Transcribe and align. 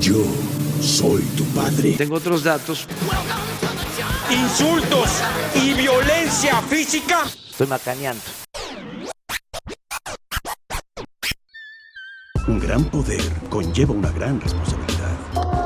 Yo 0.00 0.24
soy 0.80 1.22
tu 1.36 1.44
padre. 1.54 1.92
Tengo 1.92 2.16
otros 2.16 2.44
datos. 2.44 2.86
Insultos 4.30 5.10
y 5.54 5.74
violencia 5.74 6.60
física. 6.62 7.24
Estoy 7.50 7.66
macaneando. 7.66 8.22
Un 12.46 12.60
gran 12.60 12.84
poder 12.84 13.22
conlleva 13.48 13.94
una 13.94 14.10
gran 14.10 14.40
responsabilidad. 14.40 15.12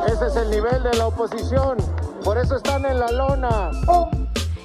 Ese 0.07 0.27
es 0.27 0.37
el 0.37 0.51
nivel 0.51 0.83
de 0.83 0.97
la 0.97 1.07
oposición. 1.07 1.79
Por 2.23 2.39
eso 2.39 2.57
están 2.57 2.85
en 2.85 2.99
la 3.01 3.11
lona. 3.11 3.71
Oh, 3.87 4.11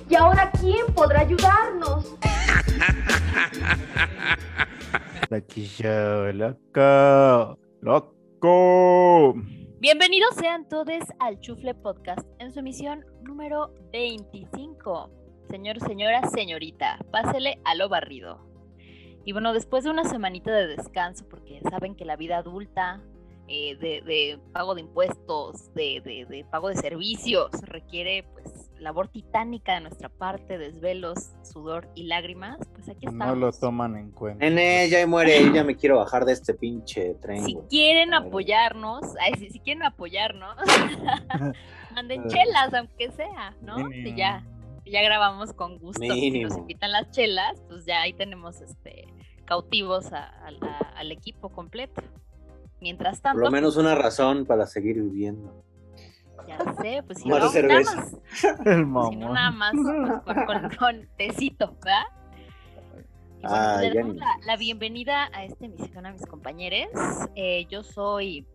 ¿y 0.09 0.15
ahora 0.15 0.51
quién 0.59 0.85
podrá 0.93 1.21
ayudarnos? 1.21 2.05
loco, 6.33 7.57
loco. 7.81 8.12
Bienvenidos 9.79 10.35
sean 10.35 10.67
todos 10.67 11.01
al 11.19 11.39
Chufle 11.39 11.73
Podcast 11.73 12.27
en 12.39 12.51
su 12.51 12.59
emisión 12.59 13.05
número 13.21 13.73
25. 13.93 15.09
Señor, 15.49 15.79
señora, 15.79 16.27
señorita, 16.27 16.99
pásele 17.09 17.61
a 17.63 17.73
lo 17.75 17.87
barrido. 17.87 18.41
Y 19.23 19.31
bueno, 19.31 19.53
después 19.53 19.85
de 19.85 19.91
una 19.91 20.03
semanita 20.03 20.51
de 20.51 20.67
descanso, 20.67 21.25
porque 21.29 21.61
saben 21.69 21.95
que 21.95 22.03
la 22.03 22.17
vida 22.17 22.39
adulta, 22.39 23.01
eh, 23.47 23.77
de, 23.77 24.37
pago 24.51 24.75
de 24.75 24.81
impuestos, 24.81 25.73
de, 25.73 26.01
de, 26.29 26.45
pago 26.51 26.67
de 26.67 26.75
servicios, 26.75 27.49
requiere 27.61 28.25
pues 28.33 28.52
labor 28.79 29.07
titánica 29.07 29.75
de 29.75 29.81
nuestra 29.81 30.09
parte, 30.09 30.57
desvelos, 30.57 31.31
sudor 31.43 31.89
y 31.95 32.03
lágrimas, 32.03 32.57
pues 32.73 32.89
aquí 32.89 33.05
estamos. 33.05 33.27
No 33.27 33.35
lo 33.35 33.51
toman 33.51 33.95
en 33.95 34.11
cuenta. 34.11 34.43
Nene, 34.45 34.89
ya 34.89 35.05
muere, 35.07 35.51
ya 35.53 35.63
me 35.63 35.75
quiero 35.75 35.97
bajar 35.97 36.25
de 36.25 36.33
este 36.33 36.53
pinche 36.53 37.15
tren. 37.15 37.45
Si 37.45 37.57
quieren 37.69 38.13
apoyarnos, 38.13 39.01
ay, 39.19 39.33
si, 39.49 39.59
quieren 39.59 39.83
apoyarnos, 39.83 40.55
manden 41.95 42.27
chelas, 42.27 42.73
aunque 42.73 43.11
sea, 43.11 43.55
¿no? 43.61 43.91
Y 43.91 44.15
ya, 44.15 44.45
ya 44.85 45.01
grabamos 45.01 45.53
con 45.53 45.77
gusto. 45.79 46.01
Si 46.01 46.41
nos 46.41 46.57
invitan 46.57 46.91
las 46.91 47.11
chelas, 47.11 47.61
pues 47.67 47.85
ya 47.85 48.01
ahí 48.01 48.13
tenemos 48.13 48.61
este 48.61 49.07
cautivos 49.45 50.11
al 50.11 51.11
equipo 51.11 51.49
completo. 51.49 52.01
Mientras 52.81 53.21
tanto. 53.21 53.37
Por 53.37 53.45
lo 53.45 53.51
menos 53.51 53.77
una 53.77 53.95
razón 53.95 54.45
para 54.45 54.65
seguir 54.67 55.01
viviendo. 55.01 55.63
Ya 56.47 56.57
sé, 56.81 57.03
pues 57.05 57.19
si 57.19 57.29
no, 57.29 57.49
cerveza. 57.49 57.95
Nada 57.95 58.05
más, 58.05 58.13
El 58.65 58.85
si 58.85 59.15
no 59.17 59.33
nada 59.33 59.51
más 59.51 59.73
pues, 60.25 60.77
con, 60.77 61.07
tecito, 61.17 61.75
¿verdad? 61.83 62.03
Y 63.39 63.47
bueno, 63.47 63.55
ah, 63.55 63.77
pues, 63.79 63.93
le 63.93 64.13
la, 64.13 64.37
la, 64.45 64.57
bienvenida 64.57 65.29
a 65.33 65.43
esta 65.43 65.65
emisión 65.65 66.05
a 66.05 66.11
mis 66.11 66.25
compañeros. 66.25 66.89
Eh, 67.35 67.65
yo 67.69 67.83
soy, 67.83 68.47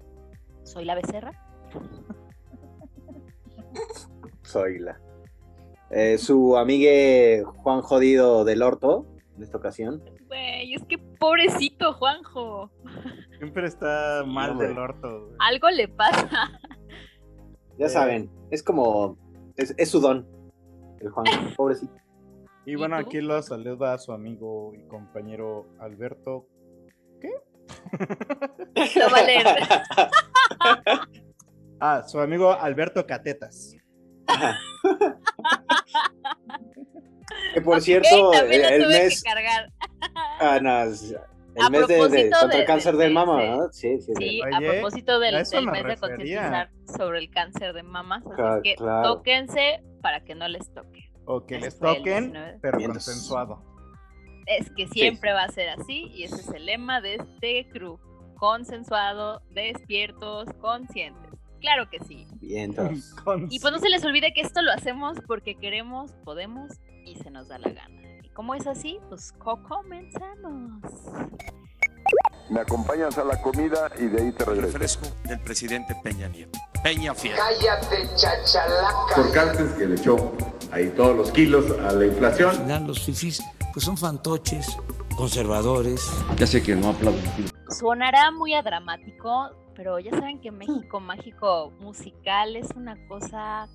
soy 0.63 0.85
la 0.85 0.95
becerra. 0.95 1.33
soy 4.43 4.79
la. 4.79 4.99
Eh, 5.91 6.19
su 6.19 6.57
amigue 6.57 7.45
Juan 7.45 7.81
Jodido 7.81 8.45
del 8.45 8.63
Orto, 8.63 9.07
en 9.37 9.43
esta 9.43 9.57
ocasión. 9.57 10.03
Güey, 10.27 10.75
es 10.75 10.85
que 10.85 10.99
pobrecito 10.99 11.95
Juanjo. 11.95 12.71
Siempre 13.39 13.67
está 13.67 14.25
mal 14.27 14.59
del 14.59 14.77
orto. 14.79 15.31
Algo 15.39 15.71
le 15.71 15.89
pasa. 15.89 16.61
Ya 17.79 17.87
eh, 17.87 17.89
saben, 17.89 18.31
es 18.51 18.63
como. 18.63 19.17
Es, 19.57 19.91
su 19.91 20.01
don. 20.01 20.27
El 21.01 21.09
Juan, 21.11 21.27
pobrecito. 21.57 21.95
Y 22.67 22.75
bueno, 22.75 22.97
aquí 22.97 23.21
lo 23.21 23.41
saluda 23.41 23.95
a 23.95 23.99
su 23.99 24.13
amigo 24.13 24.73
y 24.75 24.83
compañero 24.89 25.69
Alberto. 25.81 26.49
¿Qué? 27.21 27.31
Lo 28.99 29.11
va 29.11 29.19
a 29.19 29.23
leer. 29.23 29.47
ah, 31.81 32.03
su 32.07 32.21
amigo 32.21 32.53
Alberto 32.53 33.07
Catetas. 33.07 33.75
que 37.55 37.61
por 37.63 37.81
cierto, 37.81 38.35
el, 38.35 38.89
mes. 38.89 39.23
Ah, 40.41 40.59
no, 40.61 40.85
el 41.59 41.71
mes 41.71 41.89
de, 41.89 42.31
contra 42.31 42.59
el 42.59 42.65
cáncer 42.65 42.97
de, 42.97 43.11
mama, 43.11 43.37
¿verdad? 43.37 43.69
Sí, 43.73 44.01
sí. 44.01 44.13
Sí, 44.17 44.41
a 44.43 44.59
propósito 44.59 45.19
del, 45.19 45.35
mes 45.35 45.51
de 45.51 45.97
concientizar 45.97 46.71
sobre 46.97 47.19
el 47.19 47.31
cáncer 47.31 47.73
de 47.73 47.83
mamas, 47.83 48.23
así 48.27 48.63
que 48.63 48.77
tóquense 48.77 49.83
para 50.03 50.25
que 50.25 50.35
no 50.35 50.49
les 50.49 50.73
toque. 50.73 51.11
O 51.25 51.45
que 51.45 51.59
les 51.59 51.79
toquen, 51.79 52.33
pero 52.61 52.79
consensuado. 52.79 53.63
Es 54.47 54.71
que 54.71 54.87
siempre 54.89 55.33
va 55.33 55.45
a 55.45 55.49
ser 55.49 55.69
así 55.69 56.11
y 56.15 56.25
ese 56.25 56.37
es 56.37 56.49
el 56.49 56.67
lema 56.67 57.01
de 57.01 57.17
este 57.17 57.69
crew. 57.69 57.99
Consensuado, 58.37 59.43
despiertos, 59.51 60.49
conscientes. 60.61 61.33
Claro 61.61 61.91
que 61.91 61.99
sí. 62.01 62.27
Bien, 62.41 62.71
y 63.51 63.61
pues 63.61 63.73
no 63.73 63.79
se 63.79 63.89
les 63.91 64.05
olvide 64.05 64.33
que 64.33 64.41
esto 64.41 64.63
lo 64.63 64.73
hacemos 64.73 65.19
porque 65.27 65.57
queremos, 65.57 66.13
podemos 66.25 66.73
y 67.05 67.17
se 67.17 67.31
nos 67.31 67.49
da 67.49 67.59
la 67.59 67.71
gana. 67.71 68.08
¿Cómo 68.39 68.55
es 68.55 68.69
así? 68.69 69.01
Pues 69.09 69.33
comenzamos. 69.33 70.81
Me 72.49 72.61
acompañas 72.61 73.19
a 73.19 73.25
la 73.25 73.43
comida 73.43 73.91
y 73.99 74.07
de 74.07 74.23
ahí 74.23 74.31
te 74.31 74.45
regreso. 74.45 74.79
Refresco 74.79 75.09
del 75.25 75.41
presidente 75.41 75.97
Peña 76.05 76.29
Nieto. 76.29 76.57
Peña 76.85 77.17
Fiel. 77.17 77.35
Cállate, 77.35 78.09
chachalaca. 78.15 79.17
Por 79.17 79.33
Cárcel 79.33 79.75
que 79.77 79.87
le 79.87 79.97
echó 79.97 80.33
ahí 80.71 80.89
todos 80.91 81.17
los 81.17 81.33
kilos 81.33 81.69
a 81.81 81.91
la 81.91 82.07
inflación. 82.07 82.51
Al 82.51 82.57
final 82.59 82.87
los 82.87 83.01
fifís 83.05 83.43
pues 83.73 83.85
son 83.85 83.97
fantoches, 83.99 84.79
conservadores. 85.17 86.09
Ya 86.37 86.47
sé 86.47 86.63
que 86.63 86.77
no 86.77 86.91
aplaudo. 86.91 87.19
Sonará 87.71 88.31
muy 88.31 88.55
a 88.55 88.63
dramático, 88.63 89.51
pero 89.75 89.99
ya 89.99 90.13
saben 90.13 90.41
que 90.41 90.53
México 90.53 91.01
Mágico 91.01 91.73
musical 91.81 92.55
es 92.55 92.69
una 92.77 92.95
cosa 93.09 93.69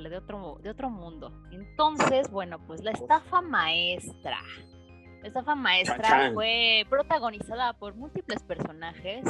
de 0.00 0.16
otro, 0.16 0.58
de 0.62 0.70
otro 0.70 0.90
mundo. 0.90 1.32
Entonces, 1.52 2.30
bueno, 2.30 2.58
pues 2.66 2.82
la 2.82 2.92
estafa 2.92 3.40
maestra. 3.42 4.38
La 5.20 5.28
estafa 5.28 5.54
maestra 5.54 6.32
fue 6.32 6.84
protagonizada 6.88 7.74
por 7.74 7.94
múltiples 7.94 8.42
personajes, 8.42 9.24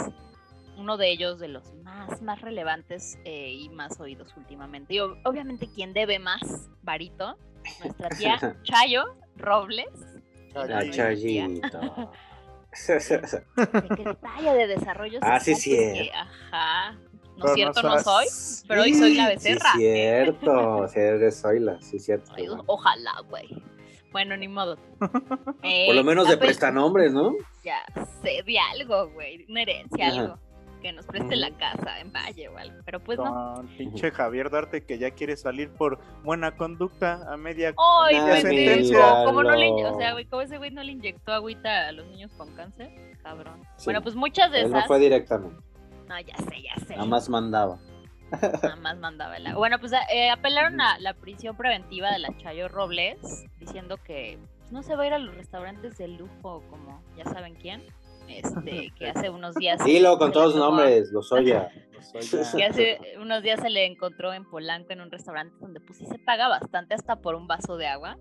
uno 0.77 0.97
de 0.97 1.11
ellos 1.11 1.39
de 1.39 1.49
los 1.49 1.75
más, 1.83 2.23
más 2.23 2.41
relevantes 2.41 3.19
eh, 3.25 3.53
y 3.53 3.69
más 3.69 4.01
oídos 4.01 4.35
últimamente. 4.37 4.95
Y 4.95 5.01
obviamente 5.01 5.69
quien 5.75 5.93
debe 5.93 6.19
más, 6.19 6.71
Barito, 6.83 7.37
nuestra 7.81 8.09
tía 8.11 8.39
Chayo 8.63 9.17
Robles. 9.37 9.91
La 10.55 10.89
Chayito. 10.91 12.13
Secretaria 12.73 14.55
de 14.55 14.67
Desarrollo 14.67 15.21
Social. 15.21 15.33
Ah, 15.35 15.41
sí, 15.41 15.55
sí. 15.55 16.11
ajá. 16.15 16.99
¿No 17.37 17.47
es 17.47 17.55
cierto? 17.55 17.83
No 17.83 17.99
soy, 17.99 18.27
pero 18.69 18.83
hoy 18.83 18.95
soy 18.95 19.15
la 19.15 19.29
becerra. 19.29 19.73
Sí, 19.73 19.81
cierto, 19.81 20.89
sí 20.89 20.99
eres 21.01 21.41
Zoila, 21.41 21.81
sí, 21.81 21.99
cierto. 21.99 22.33
ojalá, 22.67 23.21
güey. 23.29 23.49
Bueno, 24.13 24.37
ni 24.37 24.47
modo. 24.47 24.77
Por 25.01 25.95
lo 25.95 26.05
menos 26.05 26.29
de 26.29 26.37
prestanombres, 26.37 27.13
¿no? 27.13 27.35
Ya 27.65 27.83
sé, 28.23 28.43
de 28.45 28.59
algo, 28.59 29.11
güey, 29.11 29.47
una 29.49 29.63
herencia, 29.63 30.09
algo. 30.09 30.39
Que 30.83 30.93
nos 30.93 31.07
preste 31.07 31.37
la 31.37 31.57
casa 31.57 32.01
en 32.01 32.13
Valle 32.13 32.49
o 32.49 32.59
algo, 32.59 32.77
pero 32.85 32.99
pues 32.99 33.17
no. 33.17 33.65
Pinche 33.79 34.11
Javier 34.11 34.51
Darte 34.51 34.85
que 34.85 34.99
ya 34.99 35.13
quiere 35.13 35.37
salir 35.37 35.71
por 35.71 36.01
buena 36.25 36.57
conducta 36.57 37.21
a 37.33 37.37
media 37.37 37.73
Ay, 37.79 38.43
sentencia. 38.43 39.23
¿Cómo 39.25 39.45
no 39.45 39.55
le, 39.55 39.71
o 39.71 39.97
sea, 39.97 40.13
güey, 40.13 40.25
¿cómo 40.25 40.43
ese 40.43 40.59
güey 40.59 40.73
no 40.73 40.83
le 40.83 40.91
inyectó 40.91 41.33
agüita 41.33 41.87
a 41.87 41.93
los 41.93 42.05
niños 42.09 42.33
con 42.37 42.53
cáncer? 42.57 42.91
Cabrón. 43.23 43.63
Bueno, 43.85 44.03
pues 44.03 44.17
muchas 44.17 44.51
de 44.51 44.63
esas. 44.63 44.73
no 44.73 44.83
fue 44.87 44.99
directamente. 44.99 45.63
No, 46.09 46.21
ya 46.21 46.37
sé, 46.37 46.63
ya 46.63 46.85
sé. 46.85 46.97
Nada 46.97 47.07
más 47.07 47.29
mandaba. 47.29 47.79
Nada 48.41 48.77
más 48.77 48.99
mandaba 48.99 49.37
el 49.37 49.55
Bueno, 49.55 49.79
pues 49.79 49.93
eh, 50.13 50.31
apelaron 50.31 50.81
a 50.81 50.99
la 50.99 51.15
prisión 51.15 51.57
preventiva 51.57 52.11
de 52.11 52.19
la 52.19 52.37
Chayo 52.39 52.69
Robles, 52.69 53.45
diciendo 53.59 53.99
que 53.99 54.39
pues, 54.59 54.73
no 54.73 54.83
se 54.83 54.97
va 54.97 55.05
a 55.05 55.07
ir 55.07 55.13
a 55.13 55.19
los 55.19 55.35
restaurantes 55.35 55.99
de 55.99 56.09
lujo 56.09 56.63
como 56.71 57.03
ya 57.17 57.25
saben 57.25 57.55
quién. 57.55 57.83
Este, 58.29 58.93
que 58.99 59.11
hace 59.11 59.29
unos 59.29 59.55
días. 59.55 59.85
Dilo 59.85 60.17
con 60.19 60.33
todos 60.33 60.55
los 60.55 60.57
nombres, 60.57 61.13
los 61.13 61.31
Oya. 61.33 61.71
que 62.57 62.65
hace 62.65 62.99
unos 63.21 63.43
días 63.43 63.61
se 63.61 63.71
le 63.71 63.87
encontró 63.87 64.33
en 64.33 64.45
Polanco 64.45 64.93
en 64.93 65.03
un 65.03 65.11
restaurante 65.11 65.55
donde 65.61 65.81
pues 65.81 65.99
sí 65.99 66.07
se 66.07 66.19
paga 66.19 66.49
bastante 66.49 66.95
hasta 66.95 67.17
por 67.17 67.35
un 67.35 67.47
vaso 67.47 67.77
de 67.77 67.87
agua 67.87 68.19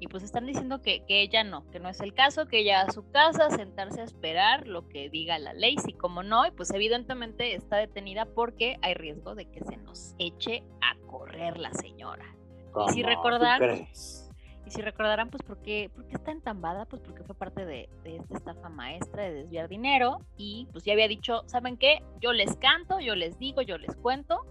y 0.00 0.08
pues 0.08 0.22
están 0.22 0.46
diciendo 0.46 0.80
que, 0.82 1.04
ella 1.08 1.44
no, 1.44 1.68
que 1.70 1.80
no 1.80 1.88
es 1.88 2.00
el 2.00 2.14
caso, 2.14 2.46
que 2.46 2.60
ella 2.60 2.82
a 2.82 2.92
su 2.92 3.08
casa 3.10 3.50
sentarse 3.50 4.00
a 4.00 4.04
esperar 4.04 4.66
lo 4.66 4.88
que 4.88 5.08
diga 5.10 5.38
la 5.38 5.52
ley, 5.52 5.76
si 5.78 5.92
como 5.92 6.22
no, 6.22 6.46
y 6.46 6.50
pues 6.50 6.72
evidentemente 6.72 7.54
está 7.54 7.76
detenida 7.76 8.26
porque 8.26 8.78
hay 8.82 8.94
riesgo 8.94 9.34
de 9.34 9.46
que 9.46 9.64
se 9.64 9.76
nos 9.76 10.14
eche 10.18 10.62
a 10.80 10.96
correr 11.06 11.58
la 11.58 11.72
señora. 11.72 12.24
Y 12.88 12.92
si 12.92 13.02
recordarán, 13.02 13.88
y 14.66 14.70
si 14.70 14.82
recordarán, 14.82 15.30
pues 15.30 15.42
¿por 15.42 15.60
qué, 15.62 15.90
está 16.10 16.30
entambada, 16.30 16.84
pues 16.84 17.02
porque 17.02 17.24
fue 17.24 17.34
parte 17.34 17.64
de, 17.64 17.88
de 18.04 18.16
esta 18.16 18.36
estafa 18.36 18.68
maestra 18.68 19.24
de 19.24 19.32
desviar 19.32 19.68
dinero 19.68 20.20
y 20.36 20.68
pues 20.72 20.84
ya 20.84 20.92
había 20.92 21.08
dicho, 21.08 21.42
¿saben 21.46 21.76
qué? 21.76 22.02
Yo 22.20 22.32
les 22.32 22.56
canto, 22.56 23.00
yo 23.00 23.14
les 23.16 23.38
digo, 23.38 23.62
yo 23.62 23.78
les 23.78 23.96
cuento, 23.96 24.44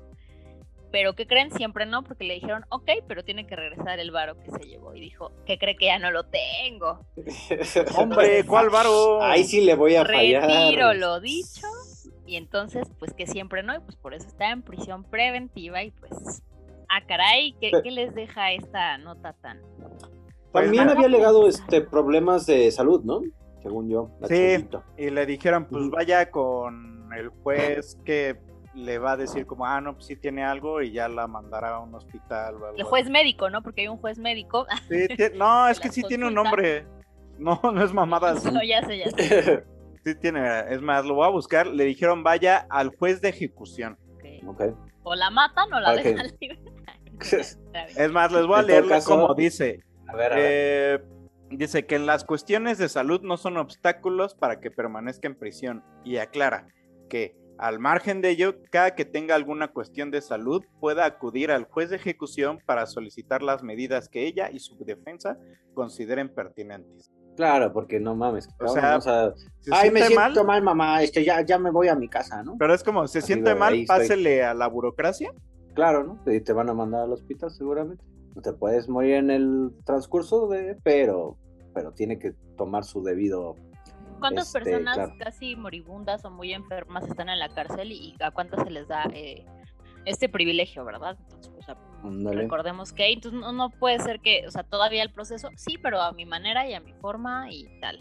pero 0.92 1.14
¿qué 1.16 1.28
creen? 1.28 1.52
Siempre 1.52 1.86
no, 1.86 2.04
porque 2.04 2.24
le 2.24 2.36
dijeron, 2.36 2.66
ok, 2.70 2.90
pero 3.08 3.24
tiene 3.24 3.46
que 3.46 3.56
regresar 3.56 4.00
el 4.00 4.12
varo 4.12 4.40
que 4.40 4.52
se 4.52 4.68
llevó. 4.68 4.94
Y 4.96 5.02
dijo, 5.02 5.32
¿qué 5.46 5.58
cree 5.58 5.76
que 5.76 5.86
ya 5.86 6.00
no 6.00 6.12
lo 6.12 6.26
tengo? 6.26 7.00
Hombre, 7.98 8.46
¿cuál 8.46 8.70
varo? 8.70 9.22
Ahí 9.22 9.44
sí 9.44 9.62
le 9.62 9.76
voy 9.76 9.96
a 9.96 10.06
fallar. 10.06 10.44
Retiro 10.44 10.94
lo 10.94 11.20
dicho. 11.20 11.68
Y 12.26 12.36
entonces, 12.36 12.88
pues 13.00 13.14
que 13.14 13.26
siempre 13.26 13.64
no, 13.64 13.74
y 13.76 13.80
pues 13.80 13.96
por 13.96 14.14
eso 14.14 14.28
está 14.28 14.52
en 14.52 14.62
prisión 14.62 15.06
preventiva 15.06 15.82
y 15.84 15.92
pues, 15.92 16.44
ah, 16.90 17.06
caray, 17.08 17.56
¿qué, 17.62 17.72
¿qué 17.82 17.92
les 17.92 18.14
deja 18.14 18.52
esta 18.52 18.98
nota 18.98 19.34
tan? 19.34 19.62
También 20.52 20.86
pues, 20.86 20.96
había 20.96 21.08
alegado 21.08 21.48
este, 21.48 21.82
problemas 21.82 22.46
de 22.46 22.70
salud, 22.72 23.02
¿no? 23.04 23.22
Según 23.64 23.90
yo. 23.90 24.10
Sí, 24.28 24.68
y 24.98 25.10
le 25.10 25.26
dijeron, 25.26 25.68
pues 25.70 25.90
vaya 25.90 26.30
con 26.30 27.10
el 27.14 27.30
juez 27.30 27.98
que 28.06 28.38
le 28.78 29.00
va 29.00 29.14
a 29.14 29.18
decir 29.18 29.48
como, 29.48 29.66
ah, 29.66 29.82
no, 29.82 29.96
pues 29.96 30.06
sí 30.06 30.16
tiene 30.16 30.44
algo 30.44 30.82
y 30.82 30.92
ya 30.92 31.10
la 31.10 31.26
mandará 31.28 31.76
a 31.76 31.80
un 31.80 31.96
hospital. 31.96 32.56
el 32.76 32.84
juez 32.84 33.10
médico, 33.10 33.50
¿no? 33.50 33.64
Porque 33.64 33.82
hay 33.82 33.88
un 33.88 33.98
juez 33.98 34.20
médico. 34.20 34.68
Sí, 34.88 35.08
no, 35.36 35.68
es 35.70 35.80
que 35.80 35.90
sí 35.90 36.04
tiene 36.04 36.28
un 36.28 36.36
nombre. 36.36 36.86
No, 37.40 37.60
no 37.74 37.84
es 37.84 37.92
mamada. 37.92 38.36
No, 38.52 38.64
ya 38.64 38.86
sé, 38.86 39.00
ya 39.00 39.10
sé. 39.12 39.64
Sí 40.04 40.16
tiene, 40.16 40.40
es 40.70 40.82
más, 40.82 41.04
lo 41.04 41.16
voy 41.16 41.26
a 41.26 41.30
buscar. 41.30 41.68
Le 41.68 41.84
dijeron, 41.84 42.24
vaya 42.24 42.66
al 42.70 42.96
juez 42.96 43.20
de 43.20 43.28
ejecución. 43.28 43.98
Okay. 44.46 44.74
O 45.04 45.16
la 45.16 45.30
matan 45.30 45.74
o 45.74 45.82
la 45.82 45.94
dejan 45.96 46.32
libre. 46.40 46.60
es 47.20 48.12
más, 48.14 48.32
les 48.32 48.46
voy 48.46 48.60
a 48.60 48.62
leer 48.62 48.86
como 49.06 49.34
dice. 49.34 49.84
A 50.08 50.16
ver, 50.16 50.32
a 50.32 50.36
ver. 50.36 50.46
Eh, 50.48 51.04
dice 51.50 51.86
que 51.86 51.96
en 51.96 52.06
las 52.06 52.24
cuestiones 52.24 52.78
de 52.78 52.88
salud 52.88 53.20
no 53.22 53.36
son 53.36 53.58
obstáculos 53.58 54.34
para 54.34 54.62
que 54.62 54.72
permanezca 54.72 55.28
en 55.28 55.36
prisión 55.36 55.84
y 56.06 56.18
aclara 56.18 56.70
que 57.10 57.36
al 57.58 57.80
margen 57.80 58.22
de 58.22 58.30
ello, 58.30 58.56
cada 58.72 58.96
que 58.96 59.06
tenga 59.06 59.36
alguna 59.36 59.70
cuestión 59.70 60.12
de 60.12 60.22
salud 60.22 60.64
pueda 60.80 61.06
acudir 61.06 61.52
al 61.52 61.66
juez 61.66 61.90
de 61.90 61.96
ejecución 61.96 62.60
para 62.66 62.86
solicitar 62.86 63.42
las 63.42 63.64
medidas 63.64 64.10
que 64.10 64.26
ella 64.28 64.50
y 64.52 64.60
su 64.60 64.78
defensa 64.84 65.38
consideren 65.74 66.34
pertinentes. 66.34 67.12
Claro, 67.36 67.72
porque 67.72 68.00
no 68.00 68.16
mames. 68.16 68.50
O 68.60 68.68
sea, 68.68 69.00
ay, 69.72 69.92
me 69.92 70.02
siento 70.02 70.44
mal, 70.44 70.64
mamá, 70.64 71.04
este, 71.04 71.24
ya, 71.24 71.42
ya 71.42 71.60
me 71.60 71.70
voy 71.70 71.88
a 71.88 71.96
mi 71.96 72.10
casa, 72.10 72.42
¿no? 72.42 72.56
Pero 72.58 72.74
es 72.74 72.84
como, 72.84 73.08
¿se 73.08 73.22
siente 73.22 73.54
mal? 73.54 73.86
Pásele 73.88 74.44
a 74.44 74.56
la 74.56 74.68
burocracia. 74.68 75.32
Claro, 75.76 76.04
¿no? 76.04 76.32
Y 76.32 76.42
te 76.42 76.54
van 76.54 76.70
a 76.70 76.74
mandar 76.74 77.04
al 77.04 77.14
hospital 77.14 77.52
seguramente. 77.52 78.04
No 78.36 78.42
te 78.42 78.54
puedes 78.54 78.90
morir 78.90 79.16
en 79.16 79.30
el 79.30 79.72
transcurso 79.86 80.48
de, 80.48 80.78
pero, 80.84 81.38
pero 81.76 81.92
tiene 81.92 82.18
que 82.18 82.34
tomar 82.58 82.84
su 82.84 83.04
debido 83.04 83.56
¿Cuántas 84.20 84.48
este, 84.48 84.60
personas 84.60 85.12
casi 85.20 85.56
moribundas 85.56 86.24
o 86.26 86.30
muy 86.30 86.54
enfermas 86.54 87.08
están 87.08 87.30
en 87.30 87.40
la 87.40 87.50
cárcel 87.50 87.92
y 87.92 88.16
a 88.20 88.32
cuántas 88.32 88.64
se 88.64 88.70
les 88.70 88.88
da 88.88 89.06
eh, 89.14 89.46
este 90.06 90.30
privilegio, 90.30 90.86
verdad? 90.86 91.18
Entonces, 91.24 91.54
o 91.58 91.62
sea, 91.62 91.78
recordemos 92.32 92.94
que 92.94 93.12
entonces 93.12 93.40
no, 93.40 93.70
puede 93.70 94.00
ser 94.00 94.20
que, 94.20 94.46
o 94.48 94.52
sea, 94.52 94.64
todavía 94.64 95.04
el 95.04 95.12
proceso, 95.12 95.50
sí, 95.56 95.78
pero 95.78 96.02
a 96.02 96.12
mi 96.14 96.26
manera 96.26 96.68
y 96.68 96.74
a 96.74 96.80
mi 96.80 96.94
forma 96.94 97.52
y 97.52 97.68
tal. 97.80 98.00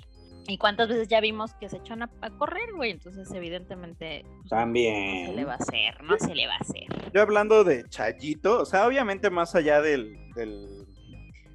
¿Y 0.48 0.58
cuántas 0.58 0.88
veces 0.88 1.08
ya 1.08 1.20
vimos 1.20 1.54
que 1.54 1.68
se 1.68 1.78
echan 1.78 2.02
a, 2.02 2.08
correr, 2.38 2.72
güey? 2.76 2.92
Entonces, 2.92 3.28
evidentemente. 3.32 4.24
Pues, 4.24 4.50
También. 4.50 5.24
No 5.24 5.30
se 5.30 5.36
le 5.36 5.44
va 5.44 5.52
a 5.52 5.56
hacer, 5.56 6.02
no 6.04 6.18
se 6.18 6.34
le 6.34 6.46
va 6.46 6.54
a 6.54 6.58
hacer. 6.58 7.12
Yo 7.12 7.22
hablando 7.22 7.64
de 7.64 7.84
Chayito, 7.88 8.60
o 8.60 8.64
sea, 8.64 8.86
obviamente 8.86 9.28
más 9.28 9.56
allá 9.56 9.80
del, 9.80 10.16
del, 10.34 10.86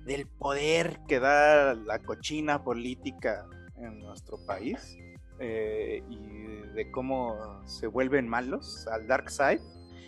del 0.05 0.27
poder 0.27 0.99
que 1.07 1.19
da 1.21 1.73
la 1.73 1.99
cochina 1.99 2.65
política 2.65 3.45
en 3.83 3.99
nuestro 3.99 4.37
país 4.45 4.97
eh, 5.39 6.03
y 6.09 6.73
de 6.73 6.91
cómo 6.91 7.61
se 7.65 7.87
vuelven 7.87 8.27
malos 8.27 8.87
al 8.87 9.07
dark 9.07 9.29
side. 9.29 9.61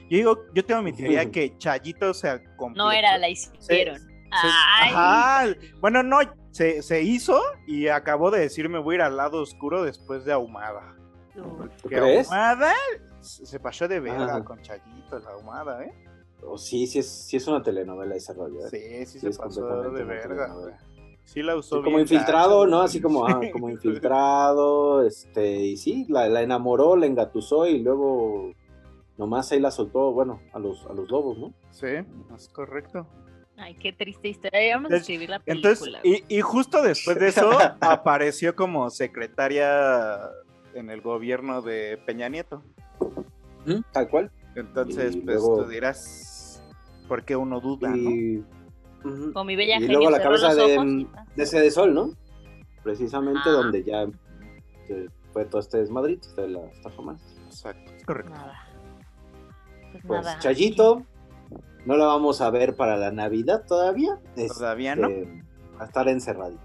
Yo 0.10 0.18
digo, 0.18 0.40
yo 0.54 0.66
tengo 0.66 0.82
mi 0.82 0.94
teoría 0.94 1.26
que 1.32 1.58
Chayito 1.58 2.14
se 2.14 2.42
No 2.76 2.92
era, 2.92 3.18
la 3.18 3.30
hicieron. 3.30 4.00
Bueno, 5.80 6.04
no, 6.04 6.20
se, 6.52 6.82
se, 6.82 7.02
hizo 7.02 7.40
y 7.68 7.88
acabó 7.88 8.32
de 8.32 8.40
decirme 8.40 8.80
voy 8.80 8.96
a 8.96 8.98
ir 8.98 9.02
al 9.04 9.18
lado 9.18 9.42
oscuro 9.42 9.84
después 9.84 10.26
de 10.26 10.34
Ahumada. 10.34 10.96
¿Qué 11.88 11.98
Ahumada 11.98 12.74
se 13.22 13.60
pasó 13.60 13.88
de 13.88 14.00
verga 14.00 14.44
con 14.44 14.62
Chayito, 14.62 15.20
la 15.20 15.32
Ahumada, 15.32 15.84
¿eh? 15.84 15.94
Oh, 16.46 16.58
sí, 16.58 16.88
sí 16.88 17.00
es, 17.00 17.08
sí 17.08 17.38
es 17.38 17.48
una 17.48 17.64
telenovela 17.64 18.16
ese 18.16 18.34
rollo. 18.34 18.68
¿eh? 18.68 19.06
Sí, 19.06 19.20
sí, 19.20 19.32
se 19.32 19.40
pasó 19.40 19.92
de 19.92 20.04
verga. 20.04 20.54
Sí 21.26 21.42
la 21.42 21.56
usó 21.56 21.82
Como 21.82 22.00
infiltrado, 22.00 22.68
¿no? 22.68 22.82
Así 22.82 23.02
como, 23.02 23.26
ah, 23.26 23.40
como 23.52 23.70
infiltrado, 23.70 25.06
este, 25.06 25.58
y 25.62 25.78
sí, 25.78 26.06
la, 26.10 26.28
la, 26.28 26.42
enamoró, 26.42 26.96
la 26.96 27.06
engatusó 27.06 27.66
y 27.66 27.80
luego 27.80 28.52
nomás 29.18 29.52
ahí 29.52 29.60
la 29.60 29.72
soltó, 29.72 30.12
bueno, 30.12 30.42
a 30.54 30.60
los, 30.60 30.86
a 30.86 30.94
los 30.94 31.10
lobos, 31.10 31.38
¿no? 31.38 31.54
Sí, 31.72 31.88
es 32.36 32.50
correcto. 32.50 33.08
Ay, 33.58 33.76
qué 33.76 33.94
triste 33.94 34.30
historia. 34.30 34.76
Vamos 34.76 34.92
a 34.92 34.98
escribir 34.98 35.30
la 35.30 35.40
película. 35.40 35.72
Entonces, 35.72 36.02
y, 36.04 36.38
y, 36.38 36.42
justo 36.42 36.82
después 36.82 37.20
de 37.20 37.28
eso 37.28 37.50
apareció 37.82 38.56
como 38.56 38.90
secretaria 38.90 40.20
en 40.74 40.90
el 40.90 41.02
gobierno 41.02 41.62
de 41.62 42.00
Peña 42.06 42.30
Nieto. 42.30 42.64
Tal 43.92 44.10
cual. 44.10 44.32
Entonces, 44.56 45.18
pues 45.24 45.40
tú 45.40 45.66
dirás, 45.66 46.62
¿por 47.08 47.24
qué 47.24 47.36
uno 47.36 47.60
duda, 47.60 47.90
no? 47.90 48.44
Con 49.34 49.48
mi 49.48 49.56
bella 49.56 49.78
y 49.78 49.88
luego 49.88 50.10
la 50.10 50.22
cabeza 50.22 50.56
de, 50.56 51.08
de 51.36 51.44
ese 51.44 51.60
de 51.60 51.72
Sol, 51.72 51.94
¿no? 51.94 52.12
Precisamente 52.84 53.42
ah. 53.46 53.52
donde 53.52 53.84
ya 53.84 54.06
fue 55.32 55.46
todo 55.46 55.62
este 55.62 55.80
desmadrito 55.80 56.30
de 56.36 56.50
la 56.50 56.66
estafa 56.68 57.02
más. 57.02 57.22
Exacto, 57.46 57.92
correcto. 58.06 58.32
Nada. 58.32 58.68
Pues, 59.92 60.04
pues 60.06 60.40
Chayito, 60.40 61.04
no 61.86 61.98
la 61.98 62.06
vamos 62.06 62.42
a 62.42 62.50
ver 62.50 62.76
para 62.76 62.98
la 62.98 63.12
Navidad 63.12 63.64
todavía. 63.68 64.20
Todavía 64.36 64.96
no. 64.96 65.10
Este, 65.10 65.44
a 65.80 65.86
estar 65.86 66.08
encerradita. 66.08 66.64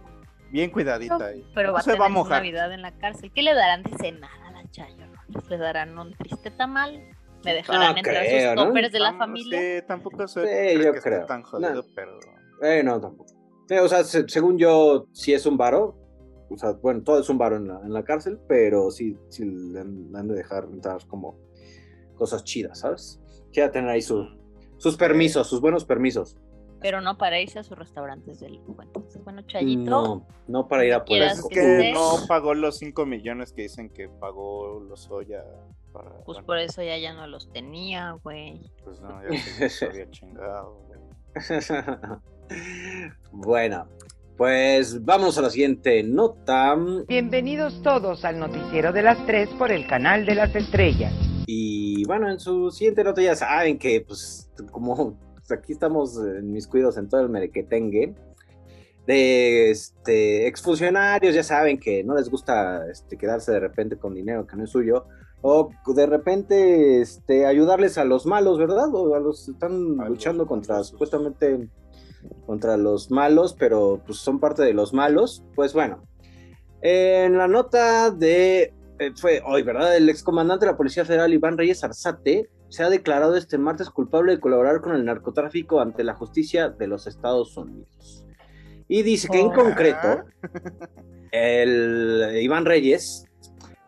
Bien 0.51 0.71
cuidadita 0.71 1.27
ahí. 1.27 1.45
Pero 1.55 1.73
va 1.73 1.81
a 1.81 1.83
tener 1.83 1.99
Navidad 2.11 2.73
en 2.73 2.83
la 2.83 2.93
cárcel. 2.93 3.31
¿Qué 3.33 3.43
le 3.43 3.55
darán 3.55 3.83
de 3.83 3.91
cenar 3.99 4.31
a 4.47 4.51
la 4.53 4.71
Chayo? 4.71 5.05
¿Le 5.49 5.59
darán 5.59 5.99
un 5.99 6.15
triste 6.15 6.51
tamal? 6.51 7.03
Me 7.45 7.55
dejarán 7.55 7.93
no, 7.93 7.99
entrar 7.99 8.25
creo, 8.25 8.55
sus 8.55 8.65
toppers 8.65 8.93
de 8.93 9.01
la 9.01 9.15
familia. 9.15 9.61
Sí, 9.61 9.87
tampoco 9.87 10.29
sé 10.29 10.77
sí, 10.77 10.83
yo 10.83 10.93
creo. 10.95 11.27
tan 11.27 11.43
jodido, 11.43 11.85
pero. 11.95 12.19
Eh, 12.63 12.83
no, 12.83 13.01
tampoco. 13.01 13.33
o 13.83 13.89
sea, 13.89 14.05
según 14.05 14.59
yo, 14.59 15.07
sí 15.13 15.33
es 15.33 15.47
un 15.47 15.57
varo. 15.57 15.97
O 16.51 16.57
sea, 16.57 16.73
bueno, 16.73 17.03
todo 17.03 17.21
es 17.21 17.29
un 17.29 17.37
varo 17.37 17.57
en 17.57 17.69
la, 17.69 17.81
en 17.85 17.93
la 17.93 18.05
cárcel, 18.05 18.39
pero 18.49 18.91
sí, 18.91 19.17
sí 19.29 19.45
le 19.45 19.81
han, 19.81 20.29
de 20.29 20.35
dejar 20.35 20.65
entrar 20.65 21.07
como 21.07 21.39
cosas 22.15 22.43
chidas, 22.43 22.81
¿sabes? 22.81 23.21
Quiera 23.53 23.71
tener 23.71 23.91
ahí 23.91 24.01
su, 24.01 24.27
sus 24.79 24.97
permisos, 24.97 25.47
sus 25.47 25.61
buenos 25.61 25.85
permisos. 25.85 26.39
Pero 26.81 27.01
no 27.01 27.19
para 27.19 27.41
irse 27.41 27.59
a 27.59 27.65
sus 27.65 27.77
restaurantes 27.77 28.41
del 28.41 28.57
lujo. 28.57 28.83
Entonces, 28.83 29.23
bueno, 29.25 29.43
Chayito. 29.43 29.91
No, 29.91 30.27
no 30.47 30.69
para 30.69 30.85
ir 30.85 30.95
a 30.95 31.05
por 31.05 31.17
eso. 31.17 31.49
que 31.49 31.93
no 31.93 32.27
pagó 32.29 32.55
los 32.55 32.79
5 32.79 33.05
millones 33.07 33.53
que 33.53 33.63
dicen 33.63 33.91
que 33.91 34.09
pagó 34.09 34.81
los 34.81 35.11
Oya 35.11 35.45
pues 36.25 36.39
por 36.45 36.59
eso 36.59 36.83
ya 36.83 36.99
ya 36.99 37.13
no 37.15 37.27
los 37.27 37.51
tenía, 37.53 38.13
güey. 38.23 38.61
Pues 38.85 39.01
no, 39.01 39.21
ya 39.59 39.69
se 39.69 39.87
había 39.87 40.11
chingado, 40.11 40.85
güey. 40.87 41.01
bueno, 43.33 43.89
pues 44.37 45.05
vamos 45.05 45.39
a 45.39 45.43
la 45.43 45.51
siguiente 45.51 46.03
nota. 46.03 46.77
Bienvenidos 47.07 47.83
todos 47.83 48.25
al 48.25 48.39
noticiero 48.39 48.93
de 48.93 49.03
las 49.03 49.25
tres 49.27 49.49
por 49.51 49.73
el 49.73 49.87
canal 49.87 50.27
de 50.27 50.35
las 50.35 50.55
estrellas. 50.55 51.15
Y 51.47 52.05
bueno, 52.05 52.31
en 52.31 52.39
su 52.39 52.71
siguiente 52.71 53.03
nota 53.05 53.23
ya 53.23 53.35
saben 53.35 53.79
que, 53.79 54.03
pues, 54.03 54.51
como 54.71 55.19
aquí 55.51 55.73
estamos 55.73 56.17
en 56.19 56.53
mis 56.53 56.67
cuidados 56.67 56.97
en 56.99 57.09
todo 57.09 57.21
el 57.21 57.29
merequetengue, 57.29 58.15
de 59.07 59.71
este, 59.71 60.47
exfuncionarios, 60.47 61.35
ya 61.35 61.43
saben 61.43 61.81
que 61.81 62.05
no 62.05 62.15
les 62.15 62.29
gusta 62.29 62.87
este, 62.91 63.17
quedarse 63.17 63.53
de 63.53 63.61
repente 63.61 63.97
con 63.97 64.15
dinero 64.15 64.47
que 64.47 64.55
no 64.55 64.65
es 64.65 64.71
suyo, 64.71 65.07
o 65.41 65.71
de 65.87 66.07
repente 66.07 67.01
este, 67.01 67.47
ayudarles 67.47 67.97
a 67.97 68.05
los 68.05 68.27
malos, 68.27 68.59
¿verdad? 68.59 68.95
O 68.95 69.15
a 69.15 69.21
los 69.21 69.49
están 69.49 69.97
luchando 69.97 70.47
contra 70.47 70.85
supuestamente 70.85 71.69
contra 72.45 72.77
los 72.77 73.11
malos, 73.11 73.55
pero 73.59 74.03
pues 74.05 74.19
son 74.19 74.41
parte 74.41 74.63
de 74.63 74.75
los 74.75 74.93
malos. 74.93 75.45
Pues 75.55 75.73
bueno, 75.73 76.03
en 76.83 77.39
la 77.39 77.49
nota 77.49 78.11
de 78.11 78.75
eh, 78.99 79.13
fue 79.17 79.41
hoy, 79.47 79.63
¿verdad? 79.63 79.97
El 79.97 80.09
excomandante 80.09 80.67
de 80.67 80.73
la 80.73 80.77
Policía 80.77 81.05
Federal 81.05 81.33
Iván 81.33 81.57
Reyes 81.57 81.85
Arzate 81.85 82.51
se 82.69 82.83
ha 82.83 82.91
declarado 82.91 83.37
este 83.37 83.59
martes 83.59 83.91
culpable 83.91 84.33
de 84.33 84.41
colaborar 84.41 84.81
con 84.81 84.95
el 84.95 85.05
narcotráfico 85.05 85.81
ante 85.81 86.05
la 86.05 86.15
justicia 86.15 86.69
de 86.69 86.87
los 86.87 87.07
Estados 87.07 87.57
Unidos. 87.57 88.27
Y 88.89 89.03
dice 89.03 89.29
que 89.29 89.41
en 89.41 89.51
concreto, 89.51 90.25
el 91.31 92.39
Iván 92.41 92.65
Reyes 92.65 93.29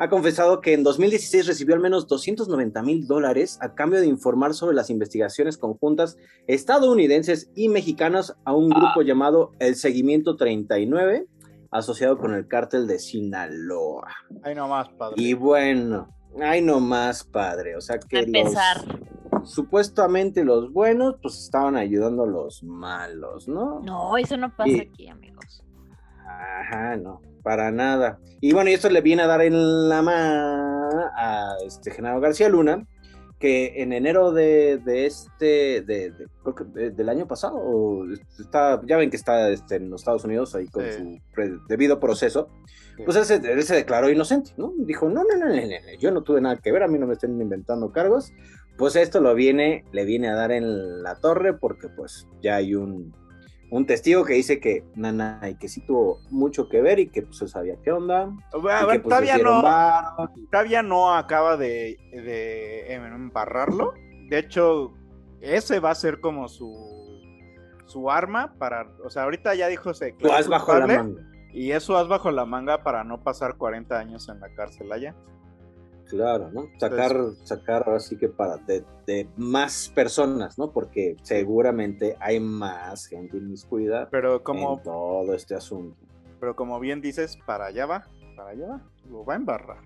ha 0.00 0.08
confesado 0.08 0.62
que 0.62 0.72
en 0.72 0.82
2016 0.82 1.46
recibió 1.46 1.75
al 1.75 1.82
menos 1.82 2.06
290 2.06 2.82
mil 2.82 3.06
dólares 3.06 3.58
a 3.60 3.75
cambio 3.75 4.00
de 4.00 4.06
informar 4.06 4.54
sobre 4.54 4.75
las 4.75 4.88
investigaciones 4.88 5.58
conjuntas 5.58 6.16
estadounidenses 6.46 7.50
y 7.54 7.68
mexicanas 7.68 8.34
a 8.44 8.54
un 8.54 8.70
grupo 8.70 9.00
ah. 9.00 9.04
llamado 9.04 9.52
El 9.58 9.75
Seguimiento 9.76 10.37
39, 10.37 11.26
asociado 11.70 12.16
con 12.16 12.34
el 12.34 12.49
cártel 12.49 12.87
de 12.87 12.99
Sinaloa. 12.99 14.08
Ay, 14.42 14.54
no 14.54 14.68
más, 14.68 14.88
padre. 14.88 15.16
Y 15.18 15.34
bueno, 15.34 16.08
ay, 16.42 16.62
no 16.62 16.80
más, 16.80 17.25
padre. 17.25 17.76
O 17.76 17.80
sea 17.80 17.99
que. 17.99 18.26
supuestamente 19.44 20.44
los 20.44 20.72
buenos, 20.72 21.16
pues 21.22 21.38
estaban 21.38 21.76
ayudando 21.76 22.25
a 22.25 22.26
los 22.26 22.62
malos, 22.62 23.49
¿no? 23.49 23.80
No, 23.80 24.16
eso 24.16 24.37
no 24.37 24.54
pasa 24.54 24.82
aquí, 24.82 25.08
amigos. 25.08 25.64
Ajá, 26.26 26.96
no, 26.96 27.20
para 27.42 27.70
nada. 27.70 28.18
Y 28.40 28.52
bueno, 28.52 28.70
y 28.70 28.75
esto 28.75 28.88
le 28.88 29.00
viene 29.00 29.22
a 29.22 29.26
dar 29.26 29.42
en 29.42 29.88
la 29.88 30.02
mano 30.02 31.10
a 31.16 31.56
este 31.64 31.90
Genaro 31.90 32.20
García 32.20 32.49
Luna, 32.49 32.87
que 33.40 33.82
en 33.82 33.94
enero 33.94 34.32
de, 34.32 34.76
de 34.85 35.06
este, 35.06 35.80
de, 35.80 36.12
creo 36.42 36.54
que 36.54 36.64
del 36.90 37.09
año 37.09 37.26
pasado, 37.26 38.04
está, 38.38 38.78
ya 38.85 38.99
ven 38.99 39.09
que 39.09 39.16
está 39.16 39.49
este, 39.49 39.76
en 39.76 39.88
los 39.88 40.02
Estados 40.02 40.25
Unidos 40.25 40.54
ahí 40.54 40.66
con 40.66 40.85
su 40.92 41.18
debido 41.66 41.99
proceso, 41.99 42.50
pues 43.02 43.16
él 43.16 43.25
se, 43.25 43.37
él 43.37 43.62
se, 43.62 43.75
declaró 43.75 44.11
inocente, 44.11 44.52
¿no? 44.59 44.75
Dijo, 44.76 45.09
no, 45.09 45.25
no, 45.25 45.38
no, 45.38 45.47
no, 45.49 45.54
no, 45.54 45.99
yo 45.99 46.11
no 46.11 46.23
tuve 46.23 46.42
nada 46.42 46.56
que 46.56 46.70
ver, 46.70 46.82
a 46.82 46.88
mí 46.88 46.99
no 46.99 47.06
me 47.06 47.14
estén 47.14 47.40
inventando 47.40 47.90
cargos, 47.92 48.30
pues 48.76 48.94
esto 48.94 49.20
lo 49.20 49.35
viene, 49.35 49.87
le 49.90 50.04
viene 50.04 50.28
a 50.28 50.35
dar 50.35 50.52
en 50.52 51.02
la 51.02 51.14
torre 51.14 51.54
porque 51.54 51.88
pues 51.88 52.28
ya 52.42 52.56
hay 52.56 52.75
un, 52.75 53.14
un 53.70 53.86
testigo 53.86 54.24
que 54.24 54.34
dice 54.34 54.60
que 54.60 54.84
Nana 54.96 55.40
y 55.48 55.54
que 55.54 55.68
sí 55.68 55.80
tuvo 55.80 56.20
mucho 56.30 56.68
que 56.68 56.80
ver 56.80 56.98
y 56.98 57.08
que 57.08 57.22
pues 57.22 57.40
él 57.42 57.48
sabía 57.48 57.76
qué 57.82 57.92
onda. 57.92 58.30
Pues, 58.50 59.02
todavía, 59.02 59.38
no, 59.38 59.62
todavía 60.50 60.82
no 60.82 61.14
acaba 61.14 61.56
de, 61.56 61.98
de, 62.12 62.92
embarrarlo. 62.92 63.94
De 64.28 64.38
hecho, 64.38 64.92
ese 65.40 65.78
va 65.80 65.90
a 65.90 65.94
ser 65.94 66.20
como 66.20 66.48
su 66.48 66.90
su 67.90 68.08
arma 68.08 68.54
para, 68.56 68.86
o 69.04 69.10
sea, 69.10 69.24
ahorita 69.24 69.54
ya 69.56 69.66
dijo 69.66 69.92
se 69.94 70.14
has 70.32 70.48
bajo 70.48 70.78
la 70.78 70.86
manga. 70.86 71.22
Y 71.52 71.72
eso 71.72 71.96
has 71.96 72.06
bajo 72.06 72.30
la 72.30 72.46
manga 72.46 72.84
para 72.84 73.02
no 73.02 73.20
pasar 73.20 73.56
40 73.56 73.98
años 73.98 74.28
en 74.28 74.38
la 74.38 74.54
cárcel 74.54 74.92
allá. 74.92 75.16
Claro, 76.10 76.50
¿no? 76.50 76.68
Sacar, 76.76 77.14
sacar 77.44 77.88
así 77.90 78.16
que 78.16 78.28
para 78.28 78.56
de, 78.56 78.84
más 79.36 79.90
personas, 79.94 80.58
¿no? 80.58 80.72
Porque 80.72 81.16
seguramente 81.22 82.16
hay 82.20 82.40
más 82.40 83.06
gente 83.06 83.36
inmiscuida 83.36 84.08
pero 84.10 84.42
como, 84.42 84.74
en 84.74 84.82
todo 84.82 85.34
este 85.34 85.54
asunto. 85.54 85.96
Pero 86.40 86.56
como 86.56 86.80
bien 86.80 87.00
dices, 87.00 87.38
para 87.46 87.66
allá 87.66 87.86
va, 87.86 88.06
para 88.36 88.50
allá 88.50 88.66
va, 88.66 88.80
lo 89.08 89.24
va 89.24 89.34
a 89.34 89.36
embarrar. 89.36 89.84